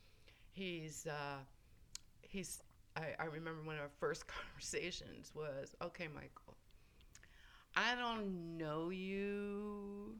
he's, 0.52 1.06
uh, 1.06 1.38
he's, 2.20 2.60
I, 2.96 3.14
I 3.18 3.24
remember 3.26 3.62
one 3.62 3.76
of 3.76 3.82
our 3.82 3.90
first 3.98 4.24
conversations 4.26 5.32
was, 5.34 5.74
okay, 5.82 6.08
Michael, 6.12 6.56
I 7.76 7.94
don't 7.94 8.56
know 8.58 8.90
you. 8.90 10.16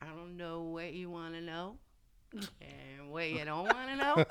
I 0.00 0.06
don't 0.06 0.36
know 0.36 0.62
what 0.62 0.92
you 0.92 1.10
want 1.10 1.34
to 1.34 1.40
know. 1.40 1.76
And 2.60 3.10
what 3.10 3.30
you 3.30 3.42
don't 3.44 3.64
want 3.64 3.88
to 3.88 3.96
know, 3.96 4.24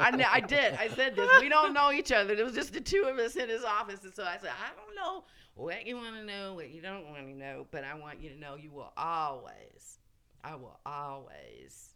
I, 0.00 0.26
I 0.28 0.40
did. 0.40 0.74
I 0.74 0.88
said 0.88 1.14
this. 1.14 1.30
We 1.40 1.48
don't 1.48 1.72
know 1.72 1.92
each 1.92 2.10
other. 2.10 2.34
It 2.34 2.44
was 2.44 2.52
just 2.52 2.72
the 2.72 2.80
two 2.80 3.04
of 3.04 3.16
us 3.18 3.36
in 3.36 3.48
his 3.48 3.62
office, 3.62 4.02
and 4.02 4.12
so 4.12 4.24
I 4.24 4.38
said, 4.38 4.50
I 4.50 4.74
don't 4.74 4.96
know 4.96 5.22
what 5.54 5.86
you 5.86 5.96
want 5.96 6.16
to 6.16 6.24
know, 6.24 6.54
what 6.54 6.70
you 6.70 6.82
don't 6.82 7.08
want 7.08 7.26
to 7.28 7.34
know, 7.34 7.66
but 7.70 7.84
I 7.84 7.94
want 7.94 8.20
you 8.20 8.30
to 8.30 8.36
know 8.36 8.56
you 8.56 8.72
will 8.72 8.92
always, 8.96 10.00
I 10.42 10.56
will 10.56 10.80
always, 10.84 11.90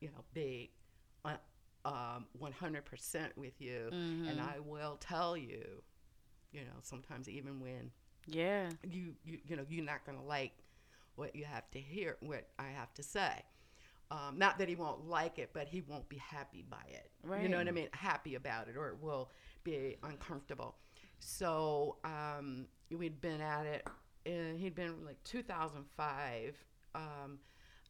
you 0.00 0.08
know, 0.08 0.24
be 0.32 0.70
uh, 1.24 1.34
um, 1.86 2.26
100% 2.40 3.36
with 3.36 3.60
you, 3.60 3.88
and 3.92 4.40
I 4.40 4.58
will 4.60 4.96
tell 4.96 5.36
you, 5.36 5.64
you 6.52 6.60
know, 6.62 6.78
sometimes 6.82 7.28
even 7.28 7.60
when 7.60 7.90
Yeah. 8.26 8.70
you 8.82 9.14
you 9.24 9.38
you 9.46 9.56
know 9.56 9.64
you're 9.68 9.84
not 9.84 10.04
gonna 10.04 10.24
like 10.24 10.52
what 11.14 11.36
you 11.36 11.44
have 11.44 11.70
to 11.70 11.78
hear 11.80 12.16
what 12.20 12.48
I 12.58 12.68
have 12.68 12.92
to 12.94 13.02
say. 13.02 13.42
Um, 14.10 14.38
not 14.38 14.58
that 14.58 14.68
he 14.68 14.76
won't 14.76 15.06
like 15.08 15.38
it, 15.38 15.50
but 15.52 15.66
he 15.68 15.80
won't 15.80 16.08
be 16.08 16.16
happy 16.18 16.64
by 16.68 16.82
it. 16.88 17.10
Right. 17.22 17.42
You 17.42 17.48
know 17.48 17.58
what 17.58 17.68
I 17.68 17.72
mean? 17.72 17.88
Happy 17.92 18.34
about 18.36 18.68
it, 18.68 18.76
or 18.76 18.88
it 18.88 18.98
will 19.00 19.30
be 19.64 19.96
uncomfortable. 20.02 20.76
So 21.18 21.96
um, 22.04 22.66
we'd 22.90 23.20
been 23.20 23.40
at 23.40 23.66
it, 23.66 23.86
and 24.24 24.58
he'd 24.58 24.74
been 24.74 25.04
like 25.04 25.22
2005. 25.24 26.56
Um, 26.94 27.38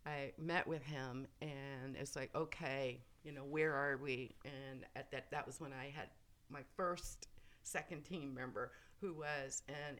I 0.06 0.32
met 0.38 0.66
with 0.66 0.82
him, 0.84 1.26
and 1.42 1.96
it's 1.96 2.14
like, 2.16 2.30
okay, 2.34 3.00
you 3.26 3.32
know, 3.32 3.44
where 3.44 3.74
are 3.74 3.96
we? 3.96 4.36
And 4.44 4.84
at 4.94 5.10
that, 5.10 5.30
that 5.32 5.44
was 5.46 5.60
when 5.60 5.72
I 5.72 5.90
had 5.94 6.08
my 6.48 6.60
first 6.76 7.26
second 7.64 8.04
team 8.04 8.32
member 8.32 8.70
who 9.00 9.12
was 9.12 9.62
an 9.68 9.98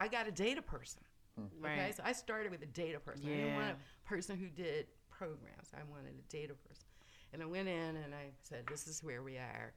I 0.00 0.08
got 0.08 0.26
a 0.26 0.32
data 0.32 0.60
person. 0.60 1.00
Okay, 1.38 1.48
Right. 1.84 1.96
so 1.96 2.02
I 2.04 2.12
started 2.12 2.50
with 2.50 2.62
a 2.62 2.66
data 2.66 2.98
person. 2.98 3.28
Yeah. 3.28 3.32
I 3.34 3.36
didn't 3.38 3.54
want 3.54 3.76
a 4.04 4.08
person 4.08 4.36
who 4.36 4.48
did 4.48 4.88
programs. 5.10 5.68
I 5.72 5.84
wanted 5.88 6.14
a 6.18 6.22
data 6.32 6.54
person. 6.54 6.84
And 7.32 7.40
I 7.40 7.46
went 7.46 7.68
in 7.68 7.96
and 7.96 8.12
I 8.14 8.32
said, 8.42 8.66
"This 8.66 8.88
is 8.88 9.04
where 9.04 9.22
we 9.22 9.38
are," 9.38 9.72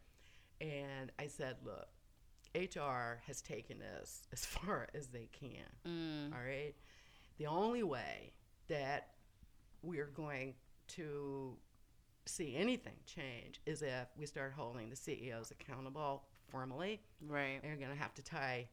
and 0.60 1.12
I 1.20 1.28
said, 1.28 1.58
"Look, 1.64 1.88
HR 2.56 3.22
has 3.28 3.42
taken 3.44 3.84
us 4.02 4.24
as 4.34 4.44
far 4.46 4.88
as 4.96 5.08
they 5.08 5.30
can. 5.32 5.70
Mm. 5.88 6.34
All 6.36 6.44
right. 6.44 6.74
The 7.38 7.46
only 7.46 7.84
way 7.84 8.34
that 8.68 9.10
we're 9.84 10.08
going 10.08 10.56
to 10.90 11.56
see 12.26 12.56
anything 12.56 12.96
change 13.06 13.60
is 13.66 13.82
if 13.82 14.08
we 14.18 14.26
start 14.26 14.54
holding 14.56 14.90
the 14.90 14.96
CEOs 14.96 15.52
accountable 15.52 16.24
formally. 16.50 17.02
Right. 17.28 17.60
You're 17.64 17.76
going 17.76 17.92
to 17.92 17.98
have 17.98 18.14
to 18.16 18.24
tie 18.24 18.68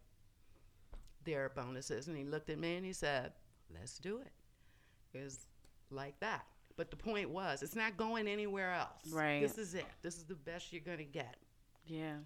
their 1.24 1.50
bonuses. 1.50 2.08
And 2.08 2.16
he 2.16 2.24
looked 2.24 2.50
at 2.50 2.58
me 2.58 2.76
and 2.76 2.84
he 2.84 2.92
said, 2.92 3.32
let's 3.74 3.98
do 3.98 4.18
it. 4.18 4.32
It 5.12 5.24
was 5.24 5.46
like 5.90 6.18
that. 6.20 6.44
But 6.76 6.90
the 6.90 6.96
point 6.96 7.28
was, 7.28 7.62
it's 7.62 7.76
not 7.76 7.96
going 7.96 8.26
anywhere 8.28 8.72
else. 8.72 9.12
Right. 9.12 9.40
This 9.40 9.58
is 9.58 9.74
it. 9.74 9.84
This 10.02 10.16
is 10.16 10.24
the 10.24 10.34
best 10.34 10.72
you're 10.72 10.80
going 10.80 10.98
to 10.98 11.04
get. 11.04 11.36
Yeah. 11.86 12.16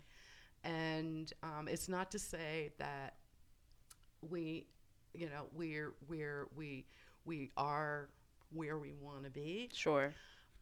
And 0.63 1.33
um, 1.43 1.69
it's 1.69 1.89
not 1.89 2.11
to 2.13 2.19
say 2.19 2.73
that 2.79 3.15
we, 4.23 4.67
you 5.13 5.27
know, 5.27 5.47
we're 5.53 5.95
we're 6.09 6.47
we 6.57 6.87
we 7.25 7.51
are 7.57 8.09
where 8.53 8.79
we 8.79 8.95
want 9.01 9.25
to 9.25 9.31
be. 9.31 9.71
Sure. 9.73 10.15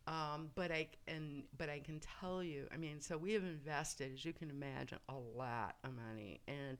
Um, 0.06 0.50
but 0.54 0.72
I 0.72 0.88
and 1.06 1.44
but 1.56 1.68
I 1.68 1.78
can 1.78 2.00
tell 2.20 2.42
you, 2.42 2.66
I 2.74 2.76
mean, 2.76 3.00
so 3.00 3.16
we 3.16 3.34
have 3.34 3.44
invested, 3.44 4.12
as 4.12 4.24
you 4.24 4.32
can 4.32 4.50
imagine, 4.50 4.98
a 5.08 5.14
lot 5.14 5.76
of 5.84 5.90
money, 5.94 6.40
and 6.48 6.78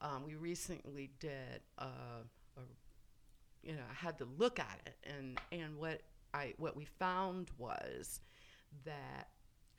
um, 0.00 0.22
we 0.24 0.34
recently 0.34 1.10
did, 1.20 1.60
uh, 1.78 2.22
a, 2.56 2.60
you 3.62 3.72
know, 3.72 3.82
I 3.90 3.94
had 3.94 4.18
to 4.18 4.26
look 4.38 4.58
at 4.58 4.80
it, 4.86 4.96
and 5.14 5.38
and 5.52 5.76
what 5.76 6.00
I 6.32 6.54
what 6.56 6.74
we 6.74 6.86
found 6.86 7.50
was 7.58 8.20
that 8.84 9.28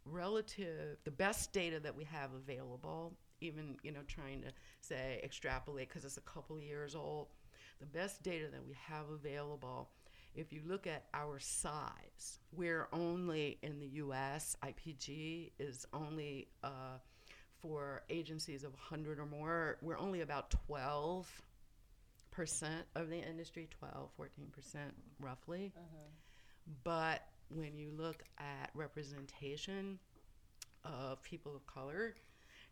relative 0.05 0.97
the 1.05 1.11
best 1.11 1.51
data 1.51 1.79
that 1.79 1.95
we 1.95 2.03
have 2.03 2.33
available, 2.33 3.13
even 3.41 3.77
you 3.81 3.91
know 3.91 4.01
trying 4.07 4.41
to 4.41 4.51
say 4.81 5.19
extrapolate 5.23 5.89
because 5.89 6.05
it's 6.05 6.17
a 6.17 6.21
couple 6.21 6.59
years 6.59 6.93
old, 6.93 7.29
the 7.79 7.87
best 7.87 8.21
data 8.21 8.45
that 8.51 8.63
we 8.63 8.75
have 8.87 9.09
available 9.09 9.89
if 10.35 10.53
you 10.53 10.61
look 10.65 10.87
at 10.87 11.05
our 11.13 11.39
size, 11.39 12.39
we're 12.51 12.87
only 12.93 13.57
in 13.61 13.79
the 13.79 13.87
U.S. 13.87 14.55
IPG 14.63 15.51
is 15.59 15.85
only 15.93 16.47
uh, 16.63 16.97
for 17.61 18.03
agencies 18.09 18.63
of 18.63 18.71
100 18.73 19.19
or 19.19 19.25
more. 19.25 19.77
We're 19.81 19.97
only 19.97 20.21
about 20.21 20.51
12 20.67 21.41
percent 22.31 22.85
of 22.95 23.09
the 23.09 23.17
industry, 23.17 23.67
12, 23.79 24.09
14 24.15 24.45
percent 24.51 24.93
roughly. 25.19 25.73
But 26.83 27.23
when 27.49 27.77
you 27.77 27.91
look 27.97 28.23
at 28.37 28.69
representation 28.73 29.99
of 30.85 31.21
people 31.23 31.55
of 31.55 31.65
color, 31.65 32.15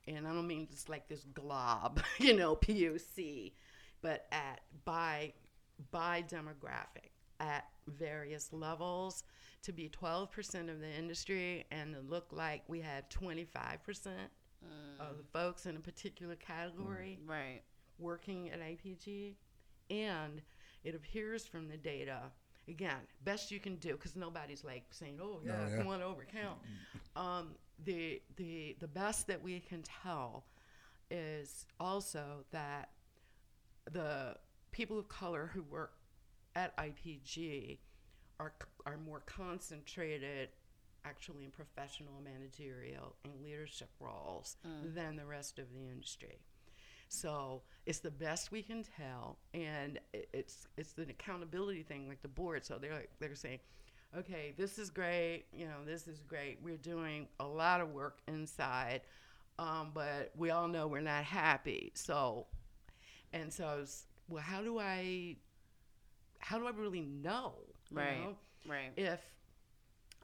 and 0.08 0.28
I 0.28 0.34
don't 0.34 0.47
mean 0.47 0.68
just 0.72 0.89
like 0.89 1.08
this 1.10 1.26
glob, 1.34 2.01
you 2.20 2.36
know, 2.36 2.55
POC, 2.55 3.53
but 4.01 4.28
at 4.32 4.62
by 4.86 5.34
by 5.91 6.24
demographic 6.28 7.12
at 7.39 7.65
various 7.88 8.51
levels 8.51 9.23
to 9.63 9.71
be 9.71 9.89
12% 9.89 10.69
of 10.69 10.79
the 10.79 10.89
industry 10.97 11.65
and 11.71 11.93
to 11.93 12.01
look 12.01 12.27
like 12.31 12.63
we 12.67 12.81
had 12.81 13.09
25% 13.09 13.38
of 14.99 15.17
the 15.17 15.23
folks 15.31 15.65
in 15.65 15.75
a 15.75 15.79
particular 15.79 16.35
category 16.35 17.19
Right. 17.25 17.61
working 17.99 18.49
at 18.49 18.59
IPG. 18.59 19.35
And 19.89 20.41
it 20.83 20.95
appears 20.95 21.45
from 21.45 21.67
the 21.69 21.77
data, 21.77 22.23
again, 22.67 22.97
best 23.23 23.51
you 23.51 23.59
can 23.59 23.75
do, 23.77 23.93
because 23.93 24.15
nobody's 24.15 24.63
like 24.63 24.83
saying, 24.91 25.19
oh, 25.21 25.39
yeah, 25.45 25.51
No, 25.63 25.67
yeah. 25.69 25.77
come 25.77 25.88
on 25.88 26.01
over, 26.01 26.25
count. 26.25 26.57
Um, 27.15 27.55
the, 27.85 28.21
the, 28.35 28.75
the 28.79 28.88
best 28.88 29.27
that 29.27 29.41
we 29.41 29.59
can 29.59 29.83
tell 29.83 30.43
is 31.09 31.65
also 31.79 32.43
that 32.51 32.89
the 33.91 34.35
people 34.71 34.99
of 34.99 35.07
color 35.07 35.51
who 35.53 35.61
work 35.63 35.93
at 36.58 36.76
IPG 36.78 37.78
are, 38.39 38.53
are 38.86 38.97
more 38.97 39.22
concentrated 39.26 40.49
actually 41.05 41.45
in 41.45 41.51
professional, 41.51 42.14
managerial, 42.24 43.16
and 43.24 43.34
leadership 43.43 43.89
roles 43.99 44.58
than 44.95 45.16
the 45.16 45.26
rest 45.26 45.60
of 45.60 45.66
the 45.74 45.88
industry. 45.88 46.39
So 47.08 47.62
it's 47.86 47.99
the 47.99 48.12
best 48.12 48.51
we 48.51 48.62
can 48.62 48.84
tell, 48.84 49.38
and 49.53 49.97
it- 50.14 50.30
it's 50.34 50.68
it's 50.76 50.97
an 50.97 51.10
accountability 51.10 51.84
thing, 51.84 52.10
like 52.10 52.22
the 52.22 52.28
board. 52.28 52.66
So 52.66 52.78
they're 52.78 52.93
like, 52.93 53.12
they're 53.20 53.36
saying, 53.36 53.60
okay, 54.18 54.53
this 54.58 54.78
is 54.78 54.89
great, 54.89 55.45
you 55.53 55.66
know, 55.68 55.86
this 55.86 56.08
is 56.08 56.22
great. 56.24 56.60
We're 56.62 56.78
doing 56.78 57.28
a 57.39 57.45
lot 57.47 57.80
of 57.80 57.91
work 57.91 58.20
inside, 58.28 59.01
um, 59.60 59.91
but 59.93 60.32
we 60.36 60.49
all 60.49 60.68
know 60.68 60.88
we're 60.88 60.99
not 60.99 61.24
happy. 61.24 61.91
So, 61.95 62.47
and 63.32 63.53
so, 63.53 63.66
was, 63.80 64.08
well, 64.28 64.43
how 64.43 64.62
do 64.62 64.78
I, 64.80 65.38
how 66.39 66.57
do 66.57 66.67
I 66.67 66.71
really 66.71 67.01
know? 67.01 67.53
Right. 67.91 68.19
know, 68.21 68.35
Right. 68.67 68.91
if 68.97 69.21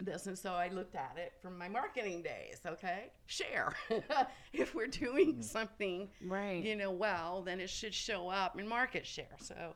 this 0.02 0.26
and 0.28 0.38
so 0.38 0.54
I 0.54 0.70
looked 0.70 0.96
at 0.96 1.16
it 1.18 1.34
from 1.42 1.58
my 1.58 1.70
marketing 1.70 2.24
days, 2.24 2.60
okay? 2.66 3.12
Share. 3.28 3.74
if 4.54 4.74
we're 4.76 4.88
doing 4.88 5.42
something 5.42 6.10
Right. 6.26 6.64
you 6.64 6.76
know 6.76 6.92
well, 6.92 7.42
then 7.44 7.60
it 7.60 7.70
should 7.70 7.94
show 7.94 8.30
up 8.30 8.60
in 8.60 8.68
market 8.68 9.06
share. 9.06 9.38
So 9.40 9.76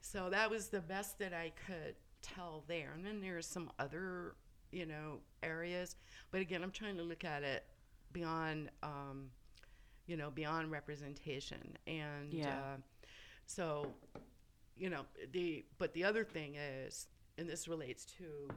so 0.00 0.30
that 0.30 0.48
was 0.50 0.68
the 0.68 0.80
best 0.80 1.18
that 1.18 1.32
I 1.34 1.52
could 1.66 1.96
tell 2.22 2.64
there. 2.68 2.92
And 2.94 3.04
then 3.04 3.20
there's 3.20 3.46
some 3.46 3.70
other, 3.78 4.34
you 4.72 4.86
know, 4.86 5.18
areas, 5.42 5.96
but 6.30 6.40
again, 6.40 6.62
I'm 6.62 6.70
trying 6.70 6.96
to 6.96 7.02
look 7.02 7.24
at 7.24 7.42
it 7.42 7.64
beyond 8.12 8.70
um, 8.82 9.30
you 10.06 10.16
know, 10.16 10.30
beyond 10.30 10.70
representation 10.70 11.76
and 11.88 12.32
Yeah. 12.32 12.50
uh, 12.56 12.76
so 13.46 13.92
you 14.76 14.90
know, 14.90 15.02
the 15.32 15.64
but 15.78 15.94
the 15.94 16.04
other 16.04 16.24
thing 16.24 16.56
is 16.56 17.08
and 17.38 17.48
this 17.48 17.68
relates 17.68 18.04
to 18.04 18.48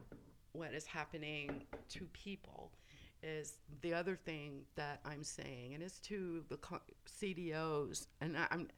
what 0.53 0.73
is 0.73 0.85
happening 0.85 1.63
to 1.89 2.05
people 2.13 2.71
is 3.21 3.57
the 3.81 3.93
other 3.93 4.15
thing 4.15 4.61
that 4.75 5.01
I'm 5.05 5.23
saying, 5.23 5.73
and 5.73 5.83
it's 5.83 5.99
to 5.99 6.43
the 6.49 6.57
co- 6.57 6.81
CDOs, 7.21 8.07
and 8.21 8.37
I, 8.37 8.47
I'm, 8.51 8.69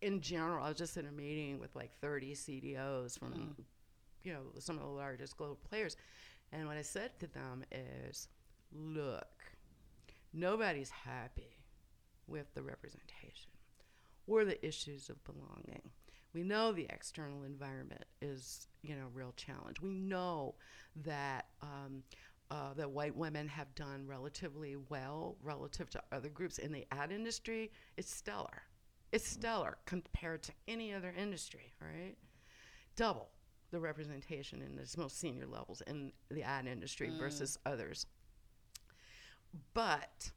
in 0.00 0.20
general, 0.20 0.64
I 0.64 0.68
was 0.68 0.78
just 0.78 0.96
in 0.96 1.06
a 1.06 1.12
meeting 1.12 1.58
with 1.58 1.74
like 1.76 1.90
30 2.00 2.34
CDOs 2.34 3.18
from, 3.18 3.32
mm. 3.32 3.64
you 4.24 4.32
know, 4.32 4.40
some 4.58 4.76
of 4.76 4.82
the 4.82 4.88
largest 4.88 5.36
global 5.36 5.58
players. 5.68 5.96
And 6.52 6.66
what 6.66 6.78
I 6.78 6.82
said 6.82 7.10
to 7.20 7.26
them 7.26 7.64
is, 7.70 8.28
look, 8.72 9.28
nobody's 10.32 10.90
happy 10.90 11.58
with 12.26 12.52
the 12.54 12.62
representation 12.62 13.52
or 14.26 14.44
the 14.44 14.64
issues 14.66 15.10
of 15.10 15.22
belonging. 15.24 15.90
We 16.32 16.42
know 16.42 16.72
the 16.72 16.86
external 16.90 17.42
environment 17.42 18.04
is, 18.22 18.68
you 18.82 18.94
know, 18.94 19.06
a 19.06 19.16
real 19.16 19.34
challenge. 19.36 19.80
We 19.80 19.94
know 19.94 20.54
that 21.04 21.46
um, 21.62 22.02
uh, 22.50 22.74
that 22.74 22.90
white 22.90 23.16
women 23.16 23.48
have 23.48 23.74
done 23.74 24.06
relatively 24.06 24.76
well 24.88 25.36
relative 25.42 25.90
to 25.90 26.02
other 26.12 26.28
groups 26.28 26.58
in 26.58 26.72
the 26.72 26.86
ad 26.92 27.12
industry. 27.12 27.70
It's 27.96 28.14
stellar. 28.14 28.62
It's 29.12 29.26
stellar 29.26 29.78
compared 29.86 30.42
to 30.44 30.52
any 30.68 30.94
other 30.94 31.12
industry, 31.16 31.72
right? 31.80 32.16
Double 32.96 33.30
the 33.70 33.80
representation 33.80 34.62
in 34.62 34.78
its 34.78 34.96
most 34.96 35.18
senior 35.18 35.46
levels 35.46 35.82
in 35.86 36.12
the 36.30 36.42
ad 36.42 36.66
industry 36.66 37.10
versus 37.18 37.58
others. 37.66 38.06
But 39.74 40.30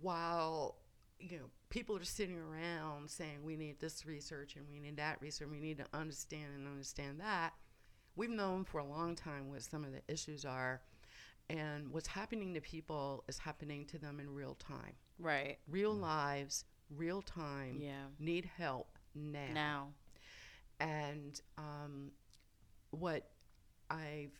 while 0.00 0.76
you 1.18 1.38
know 1.38 1.50
people 1.72 1.96
are 1.96 2.04
sitting 2.04 2.38
around 2.38 3.08
saying 3.10 3.38
we 3.42 3.56
need 3.56 3.80
this 3.80 4.04
research 4.04 4.56
and 4.56 4.66
we 4.70 4.78
need 4.78 4.98
that 4.98 5.16
research, 5.22 5.48
we 5.50 5.58
need 5.58 5.78
to 5.78 5.86
understand 5.94 6.44
and 6.54 6.68
understand 6.68 7.18
that, 7.18 7.54
we've 8.14 8.28
known 8.30 8.62
for 8.62 8.78
a 8.78 8.84
long 8.84 9.16
time 9.16 9.48
what 9.48 9.62
some 9.62 9.82
of 9.82 9.90
the 9.90 10.02
issues 10.06 10.44
are, 10.44 10.82
and 11.48 11.88
what's 11.90 12.06
happening 12.08 12.52
to 12.52 12.60
people 12.60 13.24
is 13.26 13.38
happening 13.38 13.86
to 13.86 13.98
them 13.98 14.20
in 14.20 14.28
real 14.34 14.54
time, 14.54 14.92
Right. 15.18 15.56
real 15.66 15.94
lives, 15.94 16.66
real 16.94 17.22
time. 17.22 17.78
Yeah. 17.80 18.04
Need 18.18 18.44
help 18.58 18.98
now. 19.14 19.48
Now. 19.54 19.88
And 20.78 21.40
um, 21.56 22.10
what 22.90 23.30
I've 23.88 24.38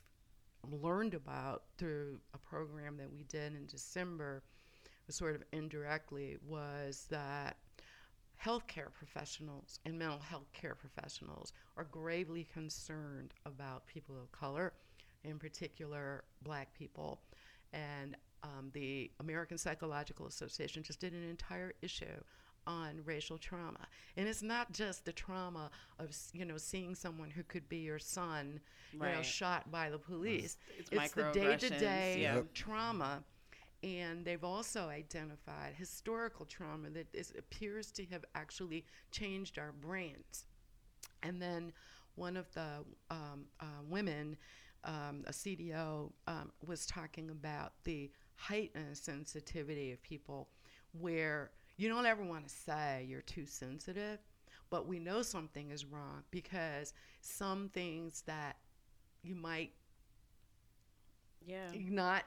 learned 0.70 1.14
about 1.14 1.62
through 1.78 2.20
a 2.34 2.38
program 2.38 2.98
that 2.98 3.10
we 3.10 3.22
did 3.24 3.54
in 3.54 3.64
December, 3.66 4.42
sort 5.12 5.34
of 5.34 5.42
indirectly, 5.52 6.38
was 6.46 7.06
that 7.10 7.56
healthcare 8.44 8.92
professionals 8.92 9.78
and 9.84 9.98
mental 9.98 10.18
health 10.18 10.52
care 10.52 10.74
professionals 10.74 11.52
are 11.76 11.84
gravely 11.84 12.44
concerned 12.52 13.34
about 13.46 13.86
people 13.86 14.16
of 14.20 14.32
color, 14.32 14.72
in 15.24 15.38
particular 15.38 16.24
black 16.42 16.74
people. 16.74 17.20
And 17.72 18.16
um, 18.42 18.70
the 18.72 19.10
American 19.20 19.58
Psychological 19.58 20.26
Association 20.26 20.82
just 20.82 21.00
did 21.00 21.12
an 21.12 21.28
entire 21.28 21.74
issue 21.82 22.04
on 22.66 23.00
racial 23.04 23.38
trauma. 23.38 23.86
And 24.16 24.28
it's 24.28 24.42
not 24.42 24.72
just 24.72 25.04
the 25.04 25.12
trauma 25.12 25.70
of, 25.98 26.14
you 26.32 26.44
know, 26.44 26.56
seeing 26.56 26.94
someone 26.94 27.30
who 27.30 27.42
could 27.42 27.68
be 27.68 27.78
your 27.78 27.98
son, 27.98 28.60
you 28.92 29.00
know, 29.00 29.22
shot 29.22 29.70
by 29.70 29.90
the 29.90 29.98
police. 29.98 30.58
It's 30.78 30.90
It's 30.92 31.12
the 31.12 31.30
day-to-day 31.32 32.18
yeah. 32.20 32.36
Yep. 32.36 32.54
trauma. 32.54 33.24
And 33.82 34.24
they've 34.24 34.44
also 34.44 34.88
identified 34.88 35.74
historical 35.76 36.46
trauma 36.46 36.90
that 36.90 37.08
is, 37.12 37.32
appears 37.36 37.90
to 37.92 38.04
have 38.06 38.24
actually 38.34 38.84
changed 39.10 39.58
our 39.58 39.72
brains. 39.72 40.44
And 41.22 41.40
then 41.40 41.72
one 42.14 42.36
of 42.36 42.52
the 42.52 42.84
um, 43.10 43.46
uh, 43.60 43.82
women, 43.88 44.36
um, 44.84 45.24
a 45.26 45.32
CDO, 45.32 46.12
um, 46.26 46.52
was 46.66 46.86
talking 46.86 47.30
about 47.30 47.72
the 47.84 48.10
heightened 48.36 48.96
sensitivity 48.96 49.92
of 49.92 50.02
people 50.02 50.48
where 50.92 51.50
you 51.76 51.88
don't 51.88 52.06
ever 52.06 52.22
want 52.24 52.46
to 52.46 52.54
say 52.54 53.06
you're 53.08 53.22
too 53.22 53.46
sensitive, 53.46 54.18
but 54.70 54.86
we 54.86 54.98
know 54.98 55.22
something 55.22 55.70
is 55.70 55.84
wrong 55.84 56.22
because 56.30 56.92
some 57.20 57.68
things 57.70 58.22
that 58.26 58.56
you 59.22 59.34
might 59.34 59.72
Yeah. 61.46 61.72
not. 61.74 62.24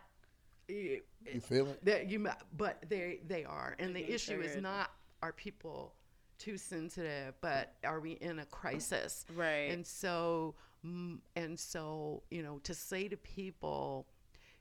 You 0.68 1.02
feel 1.42 1.68
it? 1.68 1.86
that 1.86 2.10
you, 2.10 2.28
but 2.58 2.84
they 2.88 3.20
they 3.28 3.44
are, 3.46 3.76
and 3.80 3.96
the 3.96 4.14
issue 4.14 4.40
is 4.42 4.56
not 4.58 4.92
are 5.22 5.34
people 5.34 5.94
too 6.38 6.58
sensitive, 6.58 7.34
but 7.42 7.74
are 7.84 8.00
we 8.00 8.14
in 8.14 8.40
a 8.40 8.46
crisis? 8.46 9.26
Right. 9.36 9.72
And 9.72 9.86
so, 9.86 10.56
and 10.84 11.60
so, 11.60 12.24
you 12.30 12.44
know, 12.44 12.60
to 12.64 12.74
say 12.74 13.08
to 13.08 13.18
people, 13.18 14.08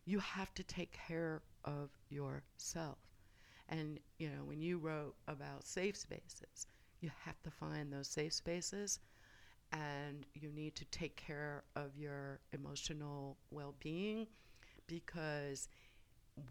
you 0.04 0.18
have 0.20 0.54
to 0.54 0.62
take 0.62 0.92
care 0.92 1.42
of 1.64 1.90
yourself. 2.10 2.98
And, 3.68 3.98
you 4.18 4.28
know, 4.28 4.44
when 4.44 4.60
you 4.60 4.78
wrote 4.78 5.14
about 5.26 5.66
safe 5.66 5.96
spaces, 5.96 6.66
you 7.00 7.10
have 7.24 7.42
to 7.42 7.50
find 7.50 7.92
those 7.92 8.08
safe 8.08 8.32
spaces 8.32 9.00
and 9.72 10.26
you 10.34 10.50
need 10.52 10.74
to 10.76 10.84
take 10.86 11.16
care 11.16 11.64
of 11.74 11.96
your 11.96 12.40
emotional 12.52 13.36
well 13.50 13.74
being 13.80 14.26
because 14.86 15.68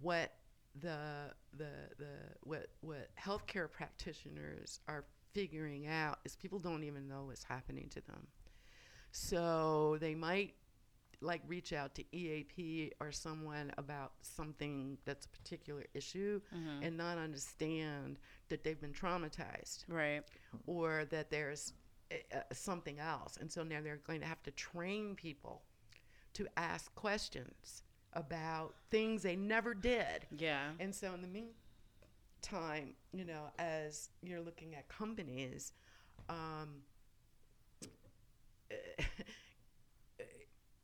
what 0.02 0.34
the 0.80 1.32
the 1.58 1.70
the 1.98 2.10
what 2.42 2.68
what 2.82 3.10
healthcare 3.22 3.72
practitioners 3.72 4.80
are 4.88 5.06
figuring 5.34 5.88
out 5.88 6.20
is 6.26 6.36
people 6.36 6.60
don't 6.60 6.84
even 6.84 7.08
know 7.08 7.26
what's 7.26 7.44
happening 7.44 7.90
to 7.90 8.02
them. 8.02 8.28
So 9.12 9.98
they 10.00 10.16
might 10.16 10.56
like 11.22 11.42
reach 11.48 11.72
out 11.74 11.96
to 11.96 12.04
EAP 12.16 12.92
or 13.00 13.12
someone 13.12 13.72
about 13.78 14.12
something 14.22 14.98
that's 15.06 15.26
a 15.26 15.30
particular 15.30 15.86
issue 15.94 16.42
and 16.84 16.98
not 16.98 17.18
understand 17.18 18.20
that 18.50 18.64
they've 18.64 18.82
been 18.82 18.92
traumatized 18.92 19.86
Right. 19.88 20.24
or 20.66 21.06
that 21.12 21.30
there's 21.30 21.74
uh, 22.12 22.40
something 22.52 23.00
else. 23.00 23.38
And 23.40 23.50
so 23.50 23.64
now 23.64 23.80
they're 23.82 24.02
going 24.06 24.20
to 24.20 24.28
have 24.28 24.44
to 24.44 24.52
train 24.52 25.16
people 25.16 25.62
to 26.34 26.46
ask 26.58 26.94
questions 26.96 27.83
about 28.14 28.76
things 28.91 29.22
they 29.24 29.36
never 29.36 29.74
did. 29.74 30.26
Yeah. 30.38 30.70
And 30.80 30.93
so 30.93 31.14
in 31.14 31.22
the 31.22 31.28
meantime, 31.28 32.95
you 33.11 33.26
know, 33.26 33.45
as 33.59 34.09
you're 34.22 34.41
looking 34.41 34.76
at 34.76 34.88
companies, 34.88 35.74
um, 36.30 36.84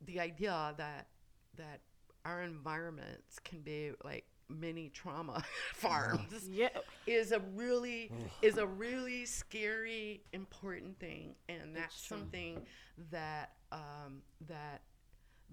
the 0.06 0.20
idea 0.20 0.74
that 0.76 1.08
that 1.56 1.80
our 2.24 2.42
environments 2.42 3.38
can 3.44 3.60
be 3.60 3.92
like 4.04 4.24
mini 4.48 4.88
trauma 4.88 5.42
farms 5.74 6.48
Yeah. 6.50 6.68
is 7.06 7.32
a 7.32 7.40
really 7.54 8.10
is 8.42 8.56
a 8.58 8.66
really 8.66 9.24
scary 9.26 10.22
important 10.32 10.98
thing 10.98 11.34
and 11.48 11.74
that's 11.74 11.94
It's 11.96 12.06
something 12.08 12.62
that 13.10 13.52
um, 13.72 14.22
that 14.48 14.82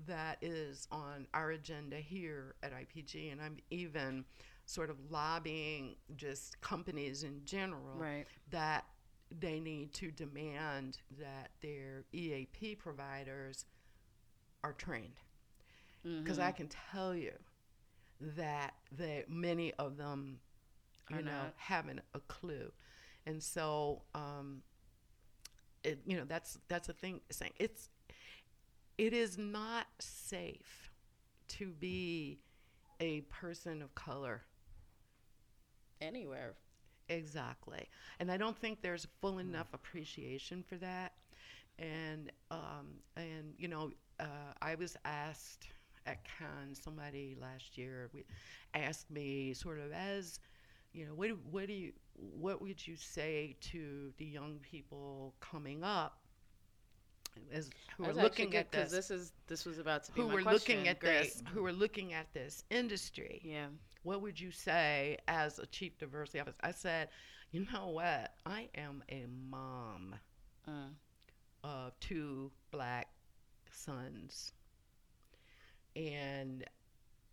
that 0.06 0.38
is 0.41 0.88
on 0.91 1.28
our 1.34 1.52
agenda 1.52 1.98
here 1.98 2.56
at 2.62 2.72
IPG 2.74 3.32
and 3.32 3.41
I'm 3.41 3.58
even 3.72 4.26
sort 4.66 4.89
of 4.89 4.98
lobbying 5.10 5.95
just 6.16 6.60
companies 6.62 7.24
in 7.24 7.41
general 7.45 7.95
Right. 7.98 8.26
that 8.52 8.86
they 9.32 9.60
need 9.60 9.93
to 9.93 10.12
demand 10.12 11.00
that 11.20 11.52
their 11.62 12.06
EAP 12.14 12.76
providers 12.76 13.66
are 14.64 14.74
trained 14.74 15.20
because 16.04 16.38
Mm-hmm. 16.38 16.48
I 16.48 16.52
can 16.52 16.70
tell 16.91 17.16
you 17.16 17.34
that 18.20 18.76
they 18.91 19.26
many 19.28 19.74
of 19.74 19.98
them, 19.98 20.39
you 21.10 21.18
Are 21.18 21.22
know, 21.22 21.32
not. 21.32 21.54
haven't 21.58 22.02
a 22.14 22.20
clue, 22.22 22.72
and 23.26 23.43
so 23.43 24.04
um, 24.16 24.62
it 25.84 26.00
you 26.06 26.16
know 26.18 26.24
that's 26.26 26.60
that's 26.70 26.88
a 26.88 26.93
thing 26.93 27.22
saying 27.30 27.52
it's 27.58 27.89
it 28.98 29.14
is 29.14 29.38
not 29.38 29.88
safe 30.00 30.91
to 31.50 31.72
be 31.72 32.39
a 33.00 33.22
person 33.22 33.82
of 33.82 33.93
color 33.95 34.43
Anywhere. 36.02 36.54
Exactly. 37.10 37.88
And 38.20 38.32
I 38.32 38.38
don't 38.38 38.58
think 38.58 38.82
there's 38.82 39.08
full 39.22 39.39
enough 39.39 39.74
appreciation 39.74 40.64
for 40.68 40.76
that. 40.78 41.14
And 41.80 42.32
um, 42.52 42.88
and 43.16 43.54
you 43.58 43.68
know, 43.68 43.91
uh, 44.20 44.54
I 44.62 44.76
was 44.76 44.98
asked 45.06 45.68
at 46.06 46.24
Cannes, 46.26 46.80
somebody 46.84 47.36
last 47.39 47.78
year 47.78 48.10
we 48.14 48.24
asked 48.74 49.10
me 49.12 49.54
sort 49.54 49.80
of 49.80 49.91
as 49.91 50.39
you 50.93 51.06
know, 51.06 51.14
what 51.14 51.30
what 51.52 51.68
do 51.68 51.74
you 51.74 51.93
what 52.16 52.62
would 52.62 52.86
you 52.86 52.95
say 52.95 53.56
to 53.62 54.12
the 54.18 54.26
young 54.26 54.60
people 54.60 55.36
coming 55.39 55.84
up 55.84 56.20
as 57.51 57.69
who 57.97 58.05
are 58.05 58.13
looking 58.13 58.49
good 58.49 58.57
at 58.59 58.71
this, 58.71 58.91
this 58.91 59.11
is 59.11 59.33
this 59.47 59.65
was 59.65 59.77
about 59.79 60.03
to 60.05 60.11
be 60.11 60.21
who 60.21 60.27
my 60.27 60.33
were 60.35 60.41
question. 60.41 60.53
looking 60.75 60.88
at 60.88 60.99
Great. 60.99 61.23
this 61.23 61.43
who 61.53 61.65
are 61.65 61.71
looking 61.73 62.13
at 62.13 62.31
this 62.33 62.63
industry 62.69 63.41
Yeah. 63.43 63.67
what 64.03 64.21
would 64.21 64.39
you 64.39 64.51
say 64.51 65.17
as 65.27 65.59
a 65.59 65.65
chief 65.67 65.97
diversity 65.97 66.39
officer? 66.39 66.57
I 66.61 66.71
said, 66.71 67.09
you 67.51 67.65
know 67.71 67.88
what? 67.89 68.33
I 68.45 68.69
am 68.75 69.03
a 69.09 69.25
mom 69.49 70.15
Mm. 70.67 70.93
of 71.63 71.97
two 72.01 72.51
black 72.71 73.07
sons. 73.71 74.51
And 75.95 76.65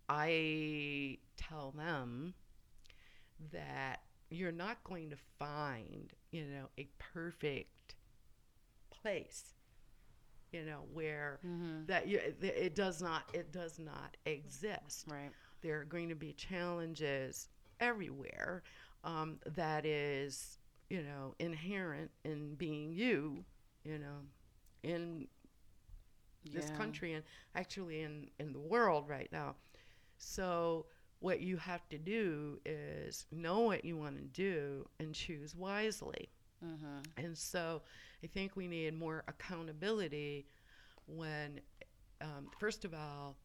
I 0.09 1.17
tell 1.37 1.71
them 1.71 2.33
that 3.51 4.01
you're 4.29 4.51
not 4.51 4.83
going 4.83 5.09
to 5.09 5.17
find 5.37 6.13
you 6.31 6.45
know 6.45 6.69
a 6.77 6.87
perfect 6.97 7.95
place 8.89 9.54
you 10.55 10.63
know 10.65 10.83
where 10.93 11.39
Mm-hmm. 11.45 11.83
that 11.87 12.07
you, 12.07 12.19
it 12.41 12.75
does 12.75 13.01
not 13.01 13.23
it 13.33 13.51
does 13.51 13.79
not 13.79 14.17
exist 14.25 15.07
Right. 15.07 15.31
there 15.61 15.79
are 15.81 15.85
going 15.85 16.09
to 16.09 16.15
be 16.15 16.33
challenges 16.33 17.49
everywhere 17.79 18.63
um, 19.03 19.39
that 19.45 19.85
is 19.85 20.57
you 20.89 21.03
know 21.03 21.35
inherent 21.39 22.11
in 22.23 22.55
being 22.55 22.91
you 22.93 23.45
you 23.83 23.99
know 23.99 24.21
in 24.83 25.27
this 26.51 26.69
Yeah. 26.69 26.69
country 26.69 27.13
and 27.13 27.23
actually 27.55 28.01
in 28.01 28.29
in 28.39 28.53
the 28.53 28.59
world 28.59 29.07
right 29.09 29.29
now 29.31 29.55
so 30.17 30.85
what 31.19 31.41
you 31.41 31.57
have 31.57 31.87
to 31.89 31.97
do 31.97 32.59
is 32.65 33.25
know 33.31 33.61
what 33.61 33.85
you 33.85 33.97
want 33.97 34.17
to 34.17 34.23
do 34.23 34.87
and 34.99 35.13
choose 35.15 35.55
wisely 35.55 36.29
Mm-hmm. 36.63 37.01
and 37.17 37.37
so 37.37 37.81
I 38.25 38.27
think 38.27 38.55
we 38.55 38.67
need 38.67 38.97
more 38.97 39.23
accountability 39.27 40.47
when, 41.05 41.61
um, 42.21 42.49
first 42.59 42.83
of 42.83 42.91
all, 42.95 43.35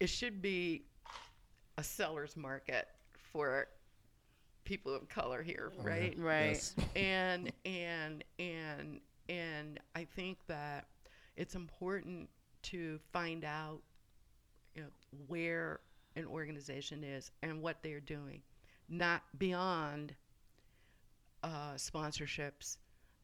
it 0.00 0.06
should 0.06 0.40
be 0.40 0.86
a 1.76 1.84
seller's 1.84 2.38
market 2.38 2.88
for 3.14 3.66
people 4.64 4.94
of 4.94 5.10
color 5.10 5.42
here, 5.42 5.72
right? 5.76 6.14
Right. 6.18 6.52
Yes. 6.52 6.74
and 6.96 7.52
and 7.66 8.24
and 8.38 9.00
and 9.28 9.78
I 9.94 10.04
think 10.04 10.38
that 10.46 10.86
it's 11.36 11.54
important 11.54 12.30
to 12.62 12.98
find 13.12 13.44
out 13.44 13.82
you 14.74 14.84
know 14.84 14.88
where 15.26 15.80
an 16.16 16.24
organization 16.24 17.04
is 17.04 17.30
and 17.42 17.60
what 17.60 17.82
they're 17.82 18.00
doing 18.00 18.40
not 18.88 19.22
beyond 19.38 20.14
uh, 21.42 21.74
sponsorships 21.76 22.76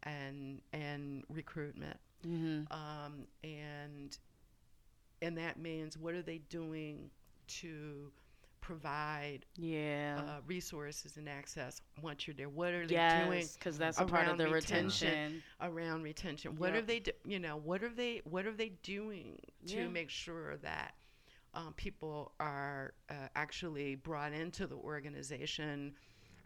and 0.02 0.60
and 0.72 1.24
recruitment 1.28 1.98
Mm-hmm. 2.26 2.72
um, 2.72 3.26
and 3.44 4.16
and 5.22 5.36
that 5.38 5.58
means 5.58 5.96
what 5.96 6.14
are 6.14 6.22
they 6.22 6.38
doing 6.38 7.10
to 7.48 8.10
provide 8.60 9.46
Yeah. 9.56 10.20
uh, 10.26 10.40
resources 10.46 11.18
and 11.18 11.28
access 11.28 11.80
once 12.02 12.26
you're 12.26 12.34
there 12.34 12.48
what 12.48 12.72
are 12.74 12.86
they 12.86 12.94
doing 13.24 13.46
because 13.54 13.78
that's 13.78 14.00
a 14.00 14.04
part 14.04 14.26
of 14.28 14.38
the 14.38 14.48
retention? 14.48 15.08
retention. 15.08 15.42
around 15.60 16.02
retention. 16.02 16.56
What 16.56 16.74
are 16.74 16.82
they, 16.82 16.98
do, 17.00 17.12
you 17.24 17.38
know, 17.38 17.56
what 17.58 17.84
are 17.84 17.88
they, 17.94 18.22
what 18.24 18.44
are 18.46 18.52
they 18.52 18.70
doing 18.82 19.38
to 19.68 19.76
Yeah. 19.76 19.88
make 19.88 20.10
sure 20.10 20.56
that 20.58 20.94
um, 21.54 21.74
people 21.76 22.32
are 22.40 22.94
uh, 23.08 23.28
actually 23.36 23.94
brought 23.94 24.32
into 24.32 24.66
the 24.66 24.74
organization 24.76 25.94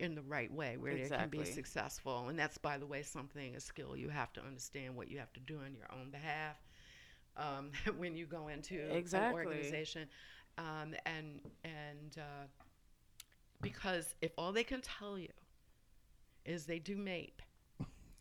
in 0.00 0.14
the 0.16 0.22
right 0.22 0.52
way, 0.52 0.76
where 0.78 0.98
they 0.98 1.10
can 1.10 1.28
be 1.28 1.44
successful? 1.44 2.28
And 2.28 2.38
that's, 2.38 2.58
by 2.58 2.78
the 2.78 2.86
way, 2.86 3.02
something 3.02 3.56
a 3.56 3.60
skill 3.60 3.96
you 3.96 4.08
have 4.10 4.32
to 4.34 4.42
understand 4.42 4.96
what 4.96 5.08
you 5.10 5.18
have 5.18 5.32
to 5.34 5.40
do 5.40 5.58
on 5.64 5.74
your 5.74 5.86
own 5.92 6.10
behalf 6.10 6.56
um, 7.36 7.70
when 7.98 8.16
you 8.16 8.26
go 8.26 8.48
into 8.48 8.76
Exactly. 8.90 9.18
an 9.18 9.32
organization, 9.32 10.08
um, 10.58 10.94
and 11.06 11.40
and 11.64 12.16
uh, 12.18 12.46
because 13.62 14.14
if 14.22 14.32
all 14.38 14.52
they 14.52 14.64
can 14.64 14.80
tell 14.82 15.18
you 15.18 15.28
is 16.44 16.66
they 16.66 16.78
do 16.78 16.96
MAIP 16.96 17.42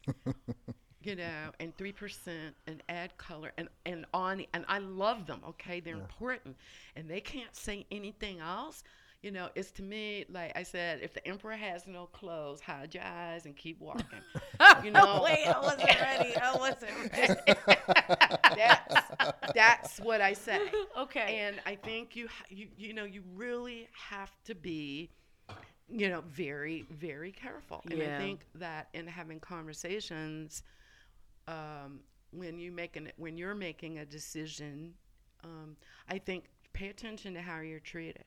you 1.04 1.16
know, 1.16 1.52
and 1.60 1.76
three 1.78 1.92
percent 1.94 2.56
and 2.68 2.84
ADCOLOR 2.90 3.52
and 3.58 3.70
and 3.86 4.06
on 4.14 4.44
and 4.54 4.66
I 4.68 4.80
love 4.80 5.26
them. 5.28 5.42
Okay, 5.50 5.80
they're 5.80 5.96
important, 5.96 6.58
and 6.96 7.10
they 7.10 7.22
can't 7.22 7.56
say 7.56 7.86
anything 7.92 8.40
else. 8.40 8.84
You 9.22 9.32
know, 9.32 9.50
it's 9.54 9.72
to 9.72 9.84
me 9.84 10.26
like 10.32 10.54
I 10.56 10.64
said, 10.64 11.00
if 11.02 11.14
the 11.14 11.26
emperor 11.28 11.56
has 11.56 11.88
no 11.88 12.06
clothes, 12.08 12.62
hide 12.62 12.94
your 12.94 13.04
eyes 13.04 13.46
and 13.46 13.56
keep 13.56 13.80
walking. 13.82 14.22
You 14.84 14.92
know, 14.92 15.22
Wait, 15.24 15.46
I 15.48 15.60
wasn't 15.60 15.90
ready. 16.00 16.36
I 16.36 16.56
wasn't 16.56 16.92
ready. 17.14 17.36
that's 18.56 18.96
that's 19.54 20.00
what 20.00 20.22
I 20.22 20.34
say. 20.34 20.60
okay. 20.98 21.38
And 21.40 21.62
I 21.66 21.76
think 21.76 22.16
you 22.16 22.28
you 22.50 22.68
you 22.78 22.94
know 22.94 23.04
you 23.06 23.24
really 23.36 23.88
have 23.94 24.32
to 24.46 24.56
be 24.56 25.10
you 25.90 26.10
know 26.10 26.22
very 26.28 26.86
very 26.90 27.32
careful. 27.32 27.82
And 27.90 28.00
Yeah. 28.00 28.16
I 28.16 28.20
think 28.20 28.42
that 28.56 28.90
in 28.94 29.08
having 29.08 29.40
conversations 29.40 30.64
um, 31.48 32.02
when 32.32 32.60
you 32.60 32.72
make 32.72 32.96
an 32.96 33.12
when 33.18 33.38
you're 33.38 33.56
making 33.56 34.00
a 34.00 34.06
decision, 34.06 34.94
um, 35.44 35.76
I 36.08 36.18
think 36.20 36.46
pay 36.74 36.90
attention 36.90 37.34
to 37.34 37.42
how 37.42 37.62
you're 37.62 37.80
treated. 37.80 38.26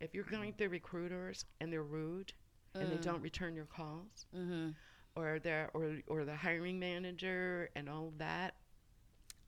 If 0.00 0.14
you're 0.14 0.24
going 0.24 0.52
through 0.52 0.68
recruiters 0.68 1.44
and 1.60 1.72
they're 1.72 1.82
rude 1.82 2.32
and 2.74 2.90
they 2.90 2.96
don't 2.96 3.22
return 3.22 3.54
your 3.54 3.66
calls, 3.66 4.26
mm-hmm. 4.36 4.70
or 5.16 5.38
the 5.38 5.68
or 5.74 5.98
or 6.06 6.24
the 6.24 6.34
hiring 6.34 6.78
manager 6.78 7.70
and 7.76 7.88
all 7.88 8.12
that. 8.18 8.54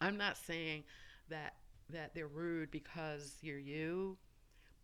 I'm 0.00 0.16
not 0.16 0.36
saying 0.36 0.84
that 1.28 1.54
that 1.90 2.14
they're 2.14 2.28
rude 2.28 2.70
because 2.70 3.36
you're 3.40 3.58
you, 3.58 4.16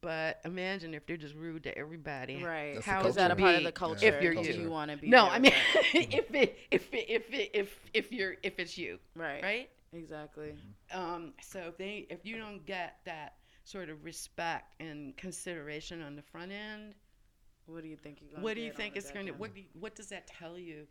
but 0.00 0.40
imagine 0.44 0.94
if 0.94 1.06
they're 1.06 1.16
just 1.16 1.34
rude 1.34 1.64
to 1.64 1.76
everybody. 1.76 2.42
Right. 2.42 2.74
That's 2.74 2.86
How 2.86 3.04
Is 3.04 3.14
that 3.16 3.30
a 3.30 3.36
part 3.36 3.56
of 3.56 3.64
the 3.64 3.72
culture? 3.72 4.06
if 4.06 4.22
you're 4.22 4.34
Do 4.34 4.42
you? 4.42 4.62
you 4.62 4.70
want 4.70 4.90
to 4.90 4.96
be? 4.96 5.08
No, 5.08 5.26
I 5.26 5.38
mean 5.38 5.52
if 5.94 6.34
it 6.34 6.58
if 6.70 6.92
it, 6.92 7.06
if 7.08 7.32
it, 7.32 7.50
if 7.54 7.80
if 7.94 8.12
you're 8.12 8.34
if 8.42 8.58
it's 8.58 8.76
you, 8.76 8.98
right. 9.14 9.42
right? 9.42 9.70
Exactly. 9.92 10.54
Um, 10.92 11.34
so 11.42 11.60
if 11.68 11.76
they 11.76 12.06
if 12.08 12.24
you 12.24 12.38
don't 12.38 12.64
get 12.64 12.96
that 13.04 13.34
sort 13.64 13.88
of 13.88 14.04
respect 14.04 14.74
and 14.80 15.16
consideration 15.16 16.02
on 16.02 16.16
the 16.16 16.22
front 16.22 16.52
end, 16.52 16.94
What 17.66 17.82
do 17.82 17.88
you 17.88 17.96
think 17.96 18.20
you're 18.20 18.30
gonna 18.30 18.42
what 18.42 18.54
do 18.56 18.60
you 18.60 18.72
think 18.72 18.94
the 18.94 18.98
it's 19.00 19.10
going 19.10 19.26
to 19.26 19.32
what 19.32 19.54
do 19.54 19.60
you, 19.60 19.66
what 19.78 19.94
does 19.94 20.08
that 20.08 20.26
tell 20.26 20.58
you, 20.58 20.86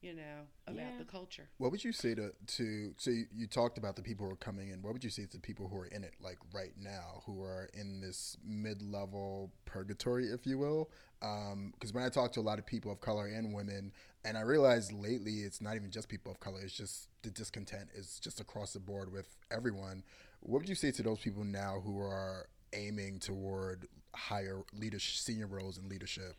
you 0.00 0.14
know, 0.14 0.46
about 0.66 0.92
Yeah. 0.92 0.98
the 0.98 1.04
culture? 1.04 1.48
What 1.58 1.72
would 1.72 1.82
you 1.82 1.92
say 1.92 2.14
to 2.14 2.32
to 2.58 2.94
so 2.96 3.10
you, 3.10 3.26
you 3.32 3.46
talked 3.48 3.76
about 3.76 3.96
the 3.96 4.02
people 4.02 4.26
who 4.26 4.32
are 4.32 4.36
coming 4.36 4.68
in? 4.68 4.82
What 4.82 4.92
would 4.92 5.02
you 5.04 5.10
say 5.10 5.26
to 5.26 5.32
the 5.32 5.40
people 5.40 5.66
who 5.68 5.78
are 5.78 5.86
in 5.86 6.04
it 6.04 6.14
like 6.20 6.38
right 6.52 6.74
now, 6.78 7.22
who 7.26 7.42
are 7.42 7.68
in 7.74 8.00
this 8.00 8.36
mid 8.44 8.82
level 8.82 9.52
purgatory, 9.64 10.26
if 10.26 10.46
you 10.46 10.58
will? 10.58 10.90
Um, 11.22 11.72
because 11.72 11.92
when 11.92 12.04
I 12.04 12.08
talk 12.08 12.32
to 12.32 12.40
a 12.40 12.42
lot 12.42 12.58
of 12.58 12.66
people 12.66 12.90
of 12.92 13.00
color 13.00 13.26
and 13.26 13.52
women, 13.52 13.92
and 14.24 14.36
I 14.36 14.42
realize 14.42 14.92
lately 14.92 15.40
it's 15.40 15.60
not 15.60 15.74
even 15.76 15.90
just 15.90 16.08
people 16.08 16.30
of 16.30 16.38
color; 16.40 16.60
it's 16.60 16.72
just 16.72 17.08
the 17.22 17.30
discontent 17.30 17.88
is 17.94 18.20
just 18.20 18.40
across 18.40 18.72
the 18.72 18.80
board 18.80 19.12
with 19.12 19.36
everyone. 19.50 20.04
What 20.42 20.62
would 20.62 20.68
you 20.68 20.74
say 20.74 20.90
to 20.90 21.02
those 21.02 21.20
people 21.20 21.44
now 21.44 21.80
who 21.84 22.00
are 22.00 22.46
aiming 22.72 23.20
toward 23.20 23.86
higher 24.14 24.62
leadership, 24.72 25.14
senior 25.16 25.46
roles 25.46 25.78
in 25.78 25.88
leadership? 25.88 26.34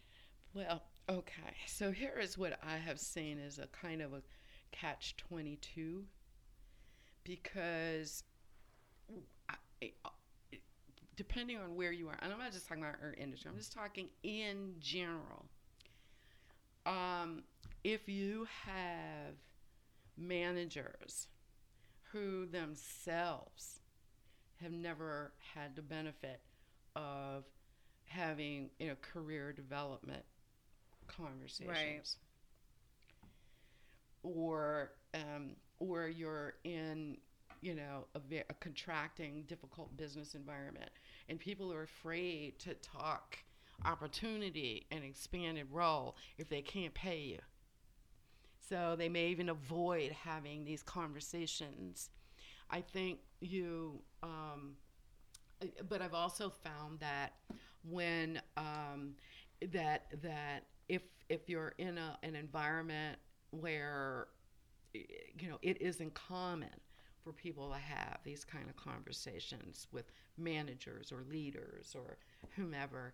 Well, 0.53 0.83
okay. 1.09 1.55
So 1.67 1.91
here 1.91 2.19
is 2.19 2.37
what 2.37 2.59
I 2.67 2.77
have 2.77 2.99
seen 2.99 3.39
as 3.39 3.59
a 3.59 3.67
kind 3.67 4.01
of 4.01 4.13
a 4.13 4.21
catch 4.71 5.15
22 5.17 6.03
because 7.23 8.23
I, 9.49 9.91
depending 11.15 11.57
on 11.57 11.75
where 11.75 11.93
you 11.93 12.09
are, 12.09 12.17
and 12.21 12.33
I'm 12.33 12.39
not 12.39 12.51
just 12.51 12.67
talking 12.67 12.83
about 12.83 12.95
our 13.01 13.13
industry, 13.17 13.49
I'm 13.49 13.57
just 13.57 13.71
talking 13.71 14.09
in 14.23 14.73
general. 14.79 15.45
Um, 16.85 17.43
if 17.85 18.09
you 18.09 18.47
have 18.65 19.35
managers 20.17 21.27
who 22.11 22.45
themselves 22.45 23.79
have 24.64 24.72
never 24.72 25.34
had 25.53 25.76
the 25.76 25.82
benefit 25.82 26.41
of 26.95 27.43
having 28.05 28.70
you 28.80 28.88
know 28.88 28.95
career 29.01 29.53
development 29.53 30.24
conversations. 31.07 32.18
Or 34.24 34.91
um, 35.14 35.55
or 35.80 36.07
you're 36.07 36.53
in 36.64 37.18
you 37.61 37.76
know 37.76 38.05
a, 38.16 38.20
ve- 38.20 38.43
a 38.49 38.53
contracting 38.59 39.43
difficult 39.47 39.95
business 39.97 40.34
environment 40.36 40.89
and 41.30 41.39
people 41.39 41.72
are 41.72 41.84
afraid 41.84 42.59
to 42.59 42.74
talk 42.76 43.38
opportunity 43.86 44.86
and 44.91 45.03
expanded 45.03 45.68
role 45.72 46.16
if 46.38 46.49
they 46.49 46.61
can't 46.61 46.93
pay 46.93 47.20
you. 47.20 47.39
So 48.70 48.95
they 48.97 49.09
may 49.09 49.28
even 49.28 49.49
avoid 49.49 50.11
having 50.11 50.64
these 50.64 50.84
conversations 50.84 52.09
i 52.74 52.82
think 52.82 53.19
you 53.39 54.01
um, 54.24 54.76
but 55.89 56.01
I've 56.01 56.13
also 56.13 56.49
found 56.49 56.99
that 56.99 57.34
when 57.89 58.41
um, 58.57 59.15
that 59.71 60.07
that 60.21 60.65
if 60.89 61.03
if 61.30 61.49
you're 61.49 61.74
in 61.78 61.97
a, 61.97 62.17
an 62.24 62.36
environment 62.36 63.17
where 63.51 64.28
you 64.93 65.49
know 65.49 65.57
it 65.61 65.82
isn't 65.82 66.13
common 66.13 66.69
for 67.24 67.32
people 67.32 67.69
to 67.69 67.78
have 67.78 68.19
these 68.24 68.43
kind 68.43 68.69
of 68.69 68.76
conversations 68.76 69.88
with 69.91 70.11
managers 70.38 71.11
or 71.11 71.24
leaders 71.30 71.95
or 71.95 72.17
whomever 72.55 73.13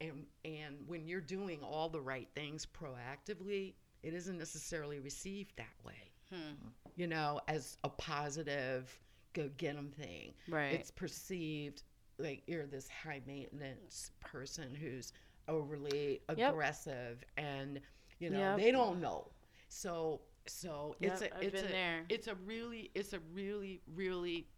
and 0.00 0.26
and 0.44 0.76
when 0.86 1.06
you're 1.06 1.20
doing 1.20 1.60
all 1.62 1.88
the 1.88 2.00
right 2.00 2.28
things 2.34 2.66
proactively 2.66 3.74
it 4.02 4.12
isn't 4.12 4.38
necessarily 4.38 4.98
received 5.00 5.52
that 5.56 5.74
way 5.84 6.10
Hmm. 6.30 6.87
You 6.98 7.08
know 7.08 7.40
as 7.48 7.78
a 7.84 7.90
positive 7.90 8.98
go 9.34 9.50
get 9.56 9.76
'em 9.76 9.90
thing 9.92 10.34
Right. 10.48 10.70
it's 10.72 10.90
perceived 10.90 11.84
like 12.18 12.42
you're 12.48 12.66
this 12.66 12.88
high 12.90 13.22
maintenance 13.26 14.12
person 14.20 14.74
who's 14.74 15.12
overly 15.48 16.22
Yep. 16.36 16.50
aggressive 16.50 17.24
and 17.38 17.80
you 18.20 18.30
know 18.30 18.52
Yep. 18.52 18.56
they 18.56 18.72
don't 18.72 19.00
know 19.00 19.32
so 19.68 20.22
so 20.46 20.96
it's 21.02 21.22
Yep, 21.22 21.22
a 21.22 21.30
I've 21.36 21.46
it's 21.46 21.62
a 21.62 21.68
there. 21.68 22.04
it's 22.10 22.28
a 22.28 22.34
really 22.36 22.90
it's 22.94 23.14
a 23.14 23.20
really 23.34 23.82
really 23.94 24.48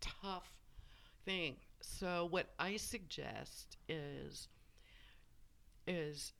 tough 0.00 0.52
thing 1.24 1.56
so 1.82 2.26
what 2.30 2.54
i 2.58 2.76
suggest 2.76 3.78
is 3.88 4.48
is 5.86 6.32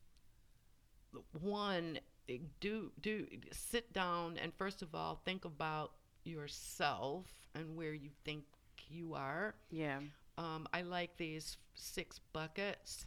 one 1.32 1.98
do 2.38 2.90
do 3.00 3.26
sit 3.52 3.92
down 3.92 4.36
and 4.38 4.52
first 4.54 4.82
of 4.82 4.94
all 4.94 5.20
think 5.24 5.44
about 5.44 5.92
yourself 6.24 7.26
and 7.54 7.76
where 7.76 7.92
you 7.92 8.10
think 8.24 8.44
you 8.88 9.14
are 9.14 9.54
Yeah. 9.70 10.00
um, 10.38 10.66
I 10.72 10.82
like 10.82 11.16
these 11.16 11.56
six 11.74 12.18
buckets. 12.32 13.06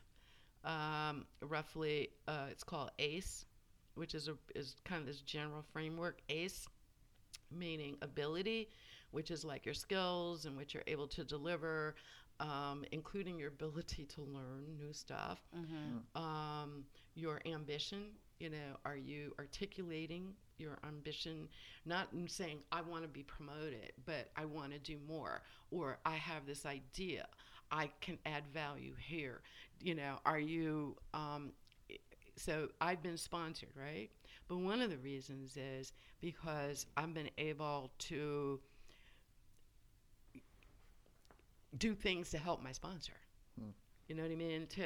Um, 0.63 1.26
roughly, 1.41 2.09
uh, 2.28 2.47
it's 2.49 2.63
called 2.63 2.91
ACE, 2.99 3.45
which 3.95 4.13
is 4.15 4.28
a 4.28 4.36
is 4.55 4.76
kind 4.86 4.99
of 5.01 5.07
this 5.07 5.21
general 5.21 5.61
framework. 5.74 6.21
ACE, 6.30 6.67
meaning 7.51 7.97
ability, 8.01 8.69
which 9.11 9.30
is 9.32 9.43
like 9.43 9.65
your 9.65 9.74
skills 9.74 10.45
and 10.45 10.55
what 10.55 10.74
you're 10.74 10.84
able 10.88 11.07
to 11.07 11.24
deliver, 11.24 11.95
um, 12.39 12.84
including 12.91 13.38
your 13.38 13.49
ability 13.49 14.05
to 14.05 14.21
learn 14.21 14.76
new 14.78 14.93
stuff. 14.93 15.39
Um, 16.15 16.86
your 17.15 17.41
ambition, 17.45 18.05
you 18.39 18.49
know, 18.49 18.77
are 18.86 18.95
you 18.95 19.34
articulating 19.39 20.34
your 20.57 20.77
ambition? 20.86 21.47
Not 21.86 22.07
in 22.13 22.27
saying 22.27 22.59
I 22.71 22.81
want 22.81 23.03
to 23.03 23.07
be 23.07 23.23
promoted, 23.23 23.93
but 24.05 24.29
I 24.36 24.45
want 24.45 24.71
to 24.73 24.79
do 24.79 24.97
more, 25.07 25.41
or 25.71 25.97
I 26.05 26.15
have 26.15 26.45
this 26.45 26.65
idea, 26.65 27.27
I 27.71 27.89
can 28.01 28.17
add 28.25 28.43
value 28.53 28.93
here. 28.99 29.41
You 29.81 29.95
know, 29.95 30.19
are 30.25 30.39
you? 30.39 30.95
Um, 31.13 31.53
so 32.36 32.69
I've 32.81 33.03
been 33.03 33.17
sponsored, 33.17 33.69
right? 33.75 34.09
But 34.47 34.57
one 34.57 34.81
of 34.81 34.89
the 34.89 34.97
reasons 34.97 35.57
is 35.57 35.93
because 36.21 36.86
I've 36.97 37.13
been 37.13 37.29
able 37.38 37.91
to 37.99 38.59
do 41.77 41.95
things 41.95 42.29
to 42.31 42.38
help 42.38 42.61
my 42.61 42.71
sponsor. 42.71 43.13
You 44.08 44.16
know 44.16 44.24
what 44.24 44.32
I 44.32 44.36
mean? 44.36 44.68
To 44.68 44.86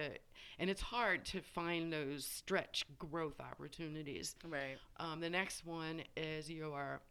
and 0.59 0.69
it's 0.69 0.81
hard 0.81 1.25
to 1.25 1.41
find 1.41 1.91
those 1.91 2.25
stretch 2.25 2.85
growth 2.97 3.39
opportunities. 3.39 4.35
Right. 4.47 4.77
Um, 4.97 5.19
the 5.19 5.29
next 5.29 5.65
one 5.65 6.03
is 6.15 6.49
your 6.49 7.01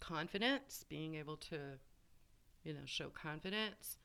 confidence, 0.00 0.84
being 0.88 1.14
able 1.14 1.36
to, 1.36 1.58
you 2.64 2.72
know, 2.74 2.80
show 2.84 3.08
confidence, 3.08 3.98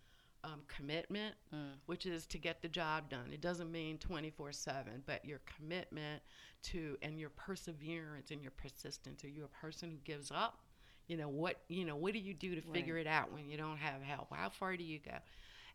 um, 0.43 0.61
commitment, 0.67 1.35
Mm. 1.53 1.73
which 1.85 2.05
is 2.05 2.25
to 2.27 2.37
get 2.37 2.61
the 2.61 2.69
job 2.69 3.09
done. 3.09 3.31
It 3.33 3.41
doesn't 3.41 3.71
mean 3.71 3.97
24 3.97 4.51
7, 4.51 5.03
but 5.05 5.25
your 5.25 5.39
commitment 5.39 6.21
to, 6.63 6.97
and 7.01 7.19
your 7.19 7.29
perseverance 7.31 8.31
and 8.31 8.41
your 8.41 8.51
persistence. 8.51 9.23
Are 9.23 9.29
you 9.29 9.43
a 9.43 9.47
person 9.47 9.89
who 9.91 9.97
gives 9.97 10.31
up? 10.31 10.63
You 11.07 11.17
know, 11.17 11.29
what, 11.29 11.61
you 11.69 11.85
know, 11.85 11.95
what 11.95 12.13
do 12.13 12.19
you 12.19 12.33
do 12.33 12.55
to 12.55 12.61
figure 12.61 12.97
it 12.97 13.07
out 13.07 13.31
when 13.31 13.49
you 13.49 13.57
don't 13.57 13.77
have 13.77 14.01
help? 14.01 14.33
How 14.33 14.49
far 14.49 14.75
do 14.75 14.83
you 14.83 14.99
go? 14.99 15.17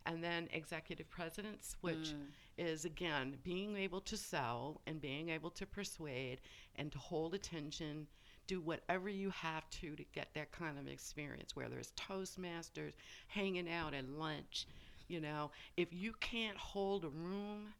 And 0.05 0.23
then 0.23 0.49
executive 0.51 1.09
presence, 1.09 1.75
which 1.81 2.13
mm. 2.13 2.25
is 2.57 2.85
again 2.85 3.37
being 3.43 3.77
able 3.77 4.01
to 4.01 4.17
sell 4.17 4.81
and 4.85 4.99
being 5.01 5.29
able 5.29 5.49
to 5.51 5.65
persuade 5.65 6.39
and 6.75 6.91
to 6.91 6.97
hold 6.97 7.33
attention 7.33 8.07
do 8.45 8.59
whatever 8.59 9.07
you 9.07 9.29
have 9.29 9.69
to 9.69 9.95
to 9.95 10.03
get 10.13 10.27
that 10.33 10.51
kind 10.51 10.77
of 10.77 10.87
experience 10.87 11.55
whether 11.55 11.77
it's 11.77 11.93
toastmasters 11.93 12.91
hanging 13.27 13.69
out 13.71 13.93
at 13.93 14.09
lunch 14.09 14.67
you 15.07 15.21
know 15.21 15.49
if 15.77 15.93
you 15.93 16.13
can't 16.19 16.57
hold 16.57 17.05
a 17.05 17.09
room 17.09 17.73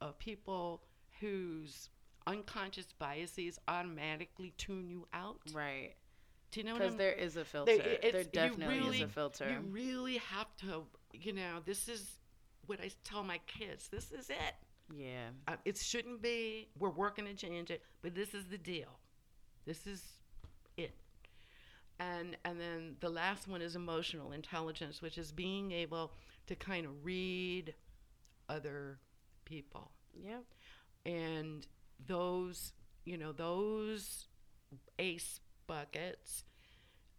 of 0.00 0.16
people 0.18 0.82
whose 1.20 1.90
unconscious 2.26 2.86
biases 2.98 3.58
automatically 3.68 4.52
tune 4.56 4.88
you 4.88 5.06
out 5.12 5.40
Right. 5.52 5.94
do 6.50 6.60
you 6.60 6.66
know 6.66 6.72
what 6.74 6.82
Because 6.82 6.96
there 6.96 7.12
is 7.12 7.36
a 7.36 7.44
filter. 7.44 7.72
it- 7.72 8.12
there 8.12 8.24
definitely 8.24 8.78
really- 8.78 8.96
is 8.98 9.02
a 9.02 9.08
filter. 9.08 9.50
You 9.50 9.60
really 9.60 10.18
have 10.18 10.54
to, 10.58 10.86
you 11.20 11.32
know, 11.32 11.60
this 11.64 11.88
is 11.88 12.18
what 12.66 12.80
I 12.80 12.90
tell 13.04 13.22
my 13.22 13.38
kids. 13.46 13.88
This 13.88 14.10
is 14.12 14.30
it. 14.30 14.54
yeah. 14.94 15.28
Uh, 15.48 15.56
it 15.64 15.76
shouldn't 15.78 16.22
be. 16.22 16.68
We're 16.78 16.90
working 16.90 17.24
to 17.26 17.34
change 17.34 17.70
it, 17.70 17.82
but 18.02 18.14
this 18.14 18.34
is 18.34 18.44
the 18.46 18.58
deal. 18.58 18.98
This 19.66 19.86
is 19.86 20.02
it. 20.76 20.94
And 21.98 22.36
and 22.44 22.60
then 22.60 22.96
the 23.00 23.08
last 23.08 23.48
one 23.48 23.62
is 23.62 23.74
emotional 23.76 24.32
intelligence, 24.32 25.00
which 25.00 25.16
is 25.18 25.32
being 25.32 25.72
able 25.72 26.12
to 26.46 26.54
kind 26.54 26.84
of 26.86 26.92
read 27.04 27.74
other 28.48 28.98
people 29.44 29.90
Yeah. 30.14 30.38
and 31.04 31.66
those 32.06 32.72
you 33.04 33.16
know 33.16 33.32
those 33.32 34.28
ace 34.98 35.40
buckets 35.66 36.44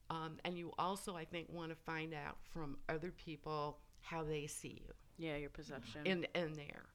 um, 0.10 0.38
and 0.46 0.58
you 0.58 0.72
also 0.78 1.16
i 1.16 1.26
think 1.26 1.48
want 1.52 1.70
to 1.70 1.76
find 1.76 2.14
out 2.14 2.38
from 2.54 2.78
other 2.90 3.12
people 3.12 3.80
how 4.02 4.24
they 4.24 4.48
see 4.48 4.82
you 4.86 4.94
Yeah, 5.18 5.38
your 5.38 5.50
perception. 5.50 6.06
in 6.06 6.26
in 6.36 6.54
there 6.54 6.86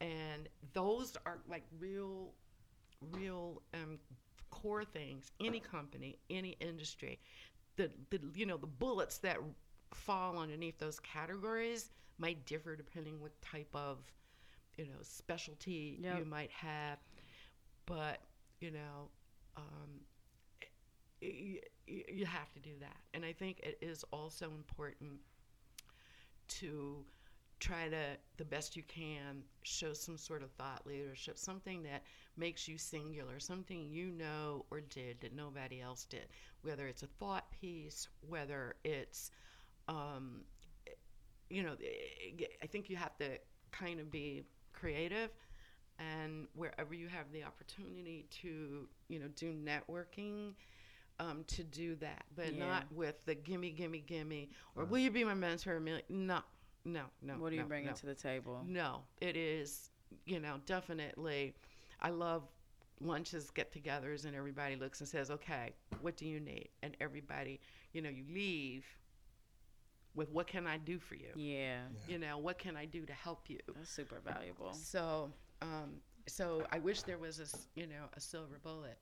and 0.00 0.48
those 0.72 1.16
are 1.26 1.38
like 1.48 1.64
real 1.78 2.32
real 3.12 3.62
um, 3.74 3.98
core 4.50 4.84
things 4.84 5.30
any 5.40 5.60
company 5.60 6.18
any 6.30 6.56
industry 6.60 7.18
the, 7.76 7.90
the 8.10 8.20
you 8.34 8.46
know 8.46 8.56
the 8.56 8.66
bullets 8.66 9.18
that 9.18 9.38
fall 9.92 10.38
underneath 10.38 10.78
those 10.78 10.98
categories 11.00 11.90
might 12.18 12.44
differ 12.46 12.76
depending 12.76 13.20
what 13.20 13.32
type 13.42 13.68
of 13.74 13.98
you 14.76 14.84
know 14.84 14.98
specialty 15.02 15.98
Yep. 16.02 16.18
you 16.18 16.24
might 16.24 16.50
have 16.50 16.98
but 17.86 18.20
you 18.60 18.70
know 18.70 19.08
um, 19.56 19.90
you 21.86 22.26
have 22.26 22.52
to 22.52 22.60
do 22.60 22.70
that. 22.80 22.96
And 23.12 23.24
i 23.24 23.32
think 23.32 23.60
it 23.60 23.78
is 23.80 24.04
also 24.12 24.46
important 24.46 25.12
to 26.48 27.04
try 27.60 27.88
to 27.88 28.16
the 28.36 28.44
best 28.44 28.76
you 28.76 28.82
can 28.82 29.42
show 29.62 29.92
some 29.92 30.18
sort 30.18 30.42
of 30.42 30.50
thought 30.52 30.82
leadership 30.86 31.38
something 31.38 31.82
that 31.82 32.02
makes 32.36 32.68
you 32.68 32.76
singular 32.76 33.38
something 33.38 33.88
you 33.88 34.10
know 34.10 34.66
or 34.70 34.80
did 34.80 35.20
that 35.20 35.34
nobody 35.34 35.80
else 35.80 36.04
did. 36.04 36.26
Whether 36.62 36.86
it's 36.86 37.02
a 37.02 37.06
thought 37.06 37.50
piece 37.50 38.08
whether 38.28 38.74
it's 38.84 39.30
um, 39.88 40.42
you 41.48 41.62
know 41.62 41.76
i 42.62 42.66
think 42.66 42.88
you 42.90 42.96
have 42.96 43.16
to 43.18 43.38
kind 43.70 44.00
of 44.00 44.10
be 44.10 44.44
creative 44.72 45.30
and 45.98 46.46
wherever 46.54 46.94
you 46.94 47.08
have 47.08 47.26
the 47.32 47.44
opportunity 47.44 48.26
to 48.42 48.88
you 49.08 49.18
know 49.20 49.28
do 49.36 49.52
networking 49.54 50.54
um, 51.20 51.44
to 51.46 51.62
do 51.62 51.94
that 51.96 52.24
but 52.34 52.52
Yeah. 52.52 52.66
not 52.66 52.92
with 52.92 53.24
the 53.24 53.34
gimme 53.34 53.70
gimme 53.70 54.00
gimme 54.00 54.50
or 54.76 54.84
will 54.84 54.98
you 54.98 55.10
be 55.10 55.24
my 55.24 55.34
mentor 55.34 55.80
no 55.80 55.98
no 56.84 57.02
no 57.22 57.34
what 57.38 57.52
are 57.52 57.54
you 57.54 57.62
no, 57.62 57.66
bringing 57.68 57.88
no. 57.88 57.94
to 57.94 58.06
the 58.06 58.14
table? 58.14 58.62
No, 58.66 59.02
it 59.20 59.36
is, 59.36 59.90
you 60.26 60.40
know, 60.40 60.60
definitely. 60.66 61.54
I 62.00 62.10
love 62.10 62.42
lunches, 63.00 63.50
get 63.50 63.72
togethers, 63.72 64.24
and 64.24 64.34
everybody 64.34 64.76
looks 64.76 65.00
and 65.00 65.08
says, 65.08 65.30
okay, 65.30 65.72
what 66.00 66.16
do 66.16 66.26
you 66.26 66.40
need? 66.40 66.68
And 66.82 66.96
everybody, 67.00 67.60
you 67.92 68.02
know, 68.02 68.10
you 68.10 68.24
leave 68.32 68.84
with 70.14 70.30
what 70.30 70.46
can 70.46 70.66
I 70.66 70.78
do 70.78 70.98
for 70.98 71.14
you? 71.14 71.30
Yeah. 71.34 71.80
You 72.06 72.18
know, 72.18 72.38
what 72.38 72.58
can 72.58 72.76
I 72.76 72.84
do 72.84 73.04
to 73.06 73.12
help 73.12 73.48
you? 73.48 73.58
That's 73.74 73.90
super 73.90 74.20
valuable. 74.24 74.72
So, 74.74 75.30
um, 75.62 75.94
so 76.26 76.64
I 76.70 76.78
wish 76.78 77.02
there 77.02 77.18
was 77.18 77.40
a, 77.40 77.78
you 77.78 77.86
know, 77.86 78.04
a 78.16 78.20
silver 78.20 78.58
bullet, 78.62 78.98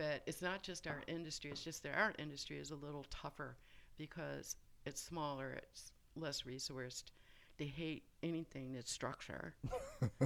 but 0.00 0.22
it's 0.26 0.40
not 0.40 0.62
just 0.62 0.86
our 0.86 1.02
industry. 1.06 1.50
It's 1.50 1.62
just 1.62 1.82
that 1.82 1.92
our 1.94 2.14
industry 2.18 2.56
is 2.58 2.70
a 2.70 2.74
little 2.74 3.04
tougher 3.10 3.56
because 3.98 4.56
it's 4.86 5.02
smaller, 5.02 5.58
it's 5.62 5.92
less 6.16 6.42
resourced. 6.42 7.04
They 7.58 7.66
hate 7.66 8.04
anything 8.22 8.72
that's 8.72 8.90
structure. 8.90 9.52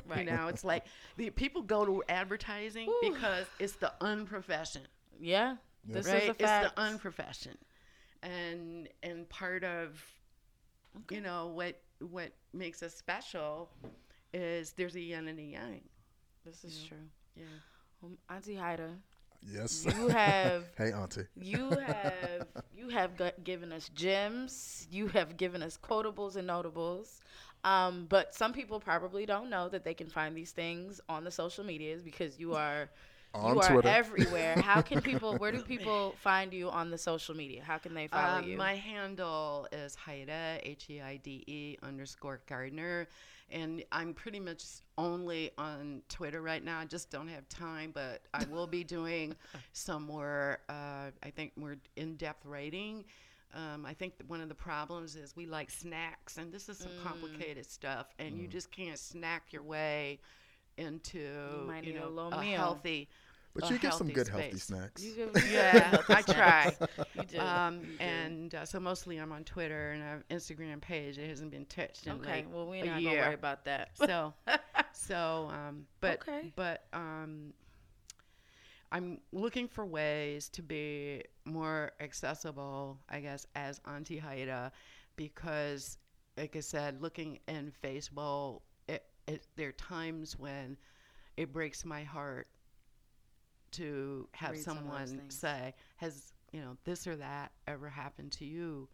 Right. 0.07 0.19
You 0.31 0.37
know, 0.37 0.47
it's 0.47 0.63
like 0.63 0.85
the 1.17 1.31
people 1.31 1.63
go 1.63 1.85
to 1.85 2.05
advertising 2.09 2.89
because 3.03 3.47
it's 3.59 3.73
the 3.75 3.93
unprofession 4.01 4.83
Yeah. 5.21 5.57
This 5.85 6.07
right? 6.07 6.23
is 6.23 6.29
a 6.29 6.31
It's 6.31 6.39
the 6.41 6.73
unprofession, 6.77 7.59
and 8.23 8.89
and 9.03 9.29
part 9.29 9.65
of 9.65 10.01
you 11.11 11.21
know 11.21 11.49
what 11.49 11.81
what 11.99 12.31
makes 12.53 12.83
us 12.83 12.95
special 12.95 13.69
is 14.33 14.73
there's 14.73 14.95
a 14.95 15.01
yin 15.01 15.27
and 15.29 15.39
a 15.41 15.43
yang. 15.43 15.83
this 16.47 16.63
is 16.65 16.85
true. 16.89 16.97
Yeah. 17.37 17.43
Um, 18.05 18.17
Auntie 18.31 18.55
Heide, 18.55 18.89
Yes. 19.47 19.85
you 19.87 20.09
have 20.09 20.65
hey, 20.77 20.93
Auntie. 20.93 21.27
you 21.37 21.71
have 21.71 22.47
you 22.77 22.89
have 22.89 23.17
got, 23.17 23.43
given 23.45 23.73
us 23.73 23.89
gems. 23.95 24.87
You 24.91 25.09
have 25.09 25.37
given 25.37 25.63
us 25.63 25.79
quotables 25.83 26.37
and 26.37 26.47
notables. 26.47 27.21
Um, 27.65 28.07
but 28.09 28.35
some 28.35 28.53
people 28.53 28.79
probably 28.79 29.25
don't 29.25 29.49
know 29.49 29.69
that 29.71 29.85
they 29.85 29.95
can 29.95 30.09
find 30.09 30.37
these 30.37 30.53
things 30.53 31.01
on 31.09 31.25
the 31.25 31.31
social 31.31 31.65
medias 31.65 32.03
because 32.03 32.39
you 32.39 32.55
are 32.55 32.91
On 33.35 33.55
you 33.55 33.61
are 33.61 33.69
Twitter. 33.73 33.89
everywhere. 33.89 34.55
How 34.61 34.81
can 34.81 35.01
people? 35.11 35.37
Where 35.37 35.51
do 35.53 35.63
people 35.63 36.15
find 36.21 36.53
you 36.53 36.71
on 36.71 36.91
the 36.91 36.99
social 36.99 37.35
media? 37.35 37.63
How 37.63 37.79
can 37.79 37.93
they 37.95 38.07
follow 38.07 38.39
Um, 38.39 38.45
you? 38.49 38.57
My 38.57 38.75
handle 38.77 39.67
is 39.73 39.95
Heide, 39.97 40.61
H 40.63 40.87
E 40.89 41.01
I 41.01 41.17
D 41.17 41.43
E 41.47 41.77
underscore 41.83 42.41
Gardner. 42.47 43.09
And 43.51 43.85
I'm 43.93 44.15
pretty 44.15 44.41
much 44.41 44.65
only 44.97 45.51
on 45.59 46.03
Twitter 46.09 46.41
right 46.43 46.65
now. 46.65 46.79
I 46.79 46.87
just 46.87 47.11
don't 47.11 47.29
have 47.29 47.49
time, 47.49 47.91
but 47.93 48.23
I 48.33 48.45
will 48.51 48.67
be 48.67 48.85
doing 48.85 49.35
some 49.73 50.05
more, 50.05 50.61
uh, 50.69 51.11
I 51.23 51.31
think, 51.35 51.57
more 51.57 51.77
in 51.97 52.15
depth 52.17 52.47
writing. 52.47 53.05
Um, 53.53 53.85
I 53.87 53.95
think 53.95 54.17
that 54.19 54.29
one 54.29 54.41
of 54.41 54.49
the 54.49 54.55
problems 54.55 55.15
is 55.15 55.37
we 55.37 55.47
like 55.47 55.71
snacks, 55.71 56.39
and 56.39 56.53
this 56.53 56.69
is 56.69 56.79
some 56.79 56.91
complicated 57.05 57.67
stuff, 57.71 58.07
and 58.19 58.37
you 58.39 58.49
just 58.49 58.71
can't 58.73 58.99
snack 58.99 59.53
your 59.53 59.63
way 59.63 60.19
into 60.77 61.21
might 61.69 61.85
you 61.85 61.93
need 61.93 61.99
a 61.99 62.03
know 62.03 62.09
little 62.09 62.33
a 62.33 62.41
meal. 62.41 62.57
healthy. 62.57 63.09
But 63.55 63.71
you 63.71 63.79
get 63.79 63.95
some 63.95 64.09
healthy 64.09 64.13
good 64.15 64.29
healthy 64.29 64.59
snacks. 64.59 65.03
You 65.03 65.15
give- 65.15 65.49
Yeah, 65.53 65.99
I 66.09 66.23
try. 66.23 66.77
You 67.15 67.23
do. 67.23 67.39
Um, 67.39 67.81
You 67.81 67.87
do. 67.87 68.03
and 68.05 68.55
uh, 68.57 68.65
so 68.65 68.81
mostly 68.81 69.19
I'm 69.19 69.31
on 69.31 69.45
Twitter 69.45 69.93
and 69.93 70.03
I 70.03 70.09
have 70.09 70.29
Instagram 70.29 70.81
page. 70.81 71.19
It 71.19 71.29
hasn't 71.29 71.53
been 71.53 71.65
touched 71.67 72.07
in 72.09 72.15
okay, 72.15 72.31
like 72.39 72.53
well 72.53 72.67
we're 72.67 72.83
a 72.83 72.87
not 72.87 72.95
gonna 72.95 73.01
year. 73.11 73.21
worry 73.23 73.35
about 73.35 73.65
that. 73.67 73.91
so 73.95 74.35
so 74.93 75.51
um, 75.53 75.87
but 76.01 76.21
Okay. 76.23 76.53
but 76.57 76.87
um, 76.93 77.53
I'm 78.91 79.19
looking 79.33 79.69
for 79.69 79.85
ways 79.87 80.49
to 80.51 80.63
be 80.63 81.23
more 81.45 81.93
accessible, 82.01 82.99
I 83.09 83.21
guess, 83.21 83.47
as 83.57 83.81
Auntie 83.87 84.19
Heide, 84.19 84.71
because 85.17 85.99
like 86.37 86.57
I 86.57 86.61
said, 86.61 87.01
looking 87.01 87.39
in 87.49 87.73
Facebook, 87.83 88.61
it, 88.89 89.05
it 89.29 89.47
there 89.57 89.69
are 89.69 89.73
times 89.73 90.39
when 90.39 90.77
it 91.37 91.53
breaks 91.53 91.85
my 91.85 92.03
heart 92.05 92.47
to 93.75 94.29
have 94.33 94.53
Read 94.53 94.63
some 94.63 94.79
of 94.79 94.85
those 94.85 94.91
someone 94.93 95.19
things. 95.21 95.39
say, 95.39 95.75
"Has 95.97 96.33
you 96.53 96.61
know 96.61 96.77
this 96.85 97.07
or 97.07 97.17
that 97.17 97.53
ever 97.67 97.89
happened 97.89 98.33
to 98.33 98.45
you?" 98.45 98.89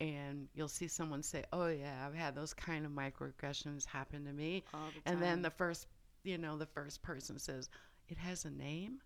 And 0.00 0.48
you'll 0.54 0.68
see 0.68 0.88
someone 0.88 1.22
say, 1.22 1.44
"Oh 1.52 1.66
yeah, 1.68 2.06
I've 2.06 2.14
had 2.14 2.34
those 2.34 2.54
kind 2.54 2.86
of 2.86 2.92
microaggressions 2.92 3.84
happen 3.86 4.24
to 4.26 4.32
me," 4.32 4.64
All 4.74 4.80
the 5.04 5.10
and 5.10 5.20
then 5.22 5.42
the 5.42 5.50
first, 5.50 5.86
you 6.24 6.38
know, 6.38 6.56
the 6.56 6.66
first 6.66 7.02
person 7.02 7.38
says, 7.38 7.68
"It 8.08 8.18
has 8.18 8.44
a 8.44 8.50
name," 8.50 9.00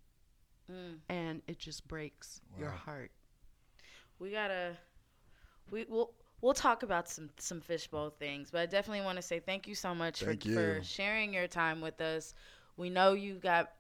Mm. 0.70 0.98
and 1.08 1.42
it 1.46 1.58
just 1.58 1.86
breaks 1.88 2.40
your 2.58 2.70
heart. 2.70 3.10
we 4.18 4.30
gotta 4.30 4.76
we 5.70 5.84
will 5.88 6.12
we'll 6.40 6.54
talk 6.54 6.82
about 6.82 7.08
some 7.08 7.30
some 7.38 7.60
fishbowl 7.60 8.10
things 8.10 8.50
but 8.50 8.60
i 8.60 8.66
definitely 8.66 9.04
want 9.04 9.16
to 9.16 9.22
say 9.22 9.40
thank 9.40 9.66
you 9.66 9.74
so 9.74 9.94
much 9.94 10.22
Thank 10.22 10.44
for, 10.44 10.52
for 10.78 10.84
sharing 10.84 11.34
your 11.34 11.48
time 11.48 11.80
with 11.80 12.00
us 12.00 12.34
we 12.76 12.90
know 12.90 13.12
you 13.12 13.34
got 13.34 13.72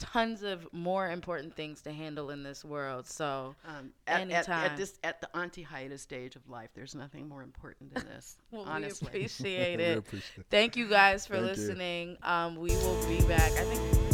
tons 0.00 0.42
of 0.42 0.66
more 0.72 1.08
important 1.10 1.54
things 1.54 1.82
to 1.82 1.92
handle 1.92 2.30
in 2.30 2.42
this 2.42 2.64
world 2.64 3.06
so 3.06 3.54
Um, 3.68 3.92
at, 4.06 4.22
at, 4.22 4.30
Anytime. 4.32 4.70
at 4.70 4.76
this 4.76 4.98
at 5.04 5.20
the 5.20 5.28
Auntie 5.36 5.62
Heide 5.62 6.00
stage 6.00 6.34
of 6.36 6.48
life, 6.48 6.70
there's 6.74 6.94
nothing 6.94 7.28
more 7.28 7.42
important 7.42 7.94
than 7.94 8.04
this. 8.06 8.36
well, 8.50 8.64
honestly. 8.66 9.08
we 9.12 9.18
appreciate 9.20 9.76
We 9.78 9.84
it 9.84 9.98
appreciate 9.98 10.38
it. 10.38 10.46
thank 10.50 10.76
you 10.76 10.88
guys 10.88 11.26
for 11.26 11.34
Thank 11.34 11.46
listening 11.46 12.16
um, 12.22 12.56
we 12.56 12.70
will 12.70 13.00
be 13.06 13.20
back 13.26 13.52
i 13.52 13.64
think 13.64 14.09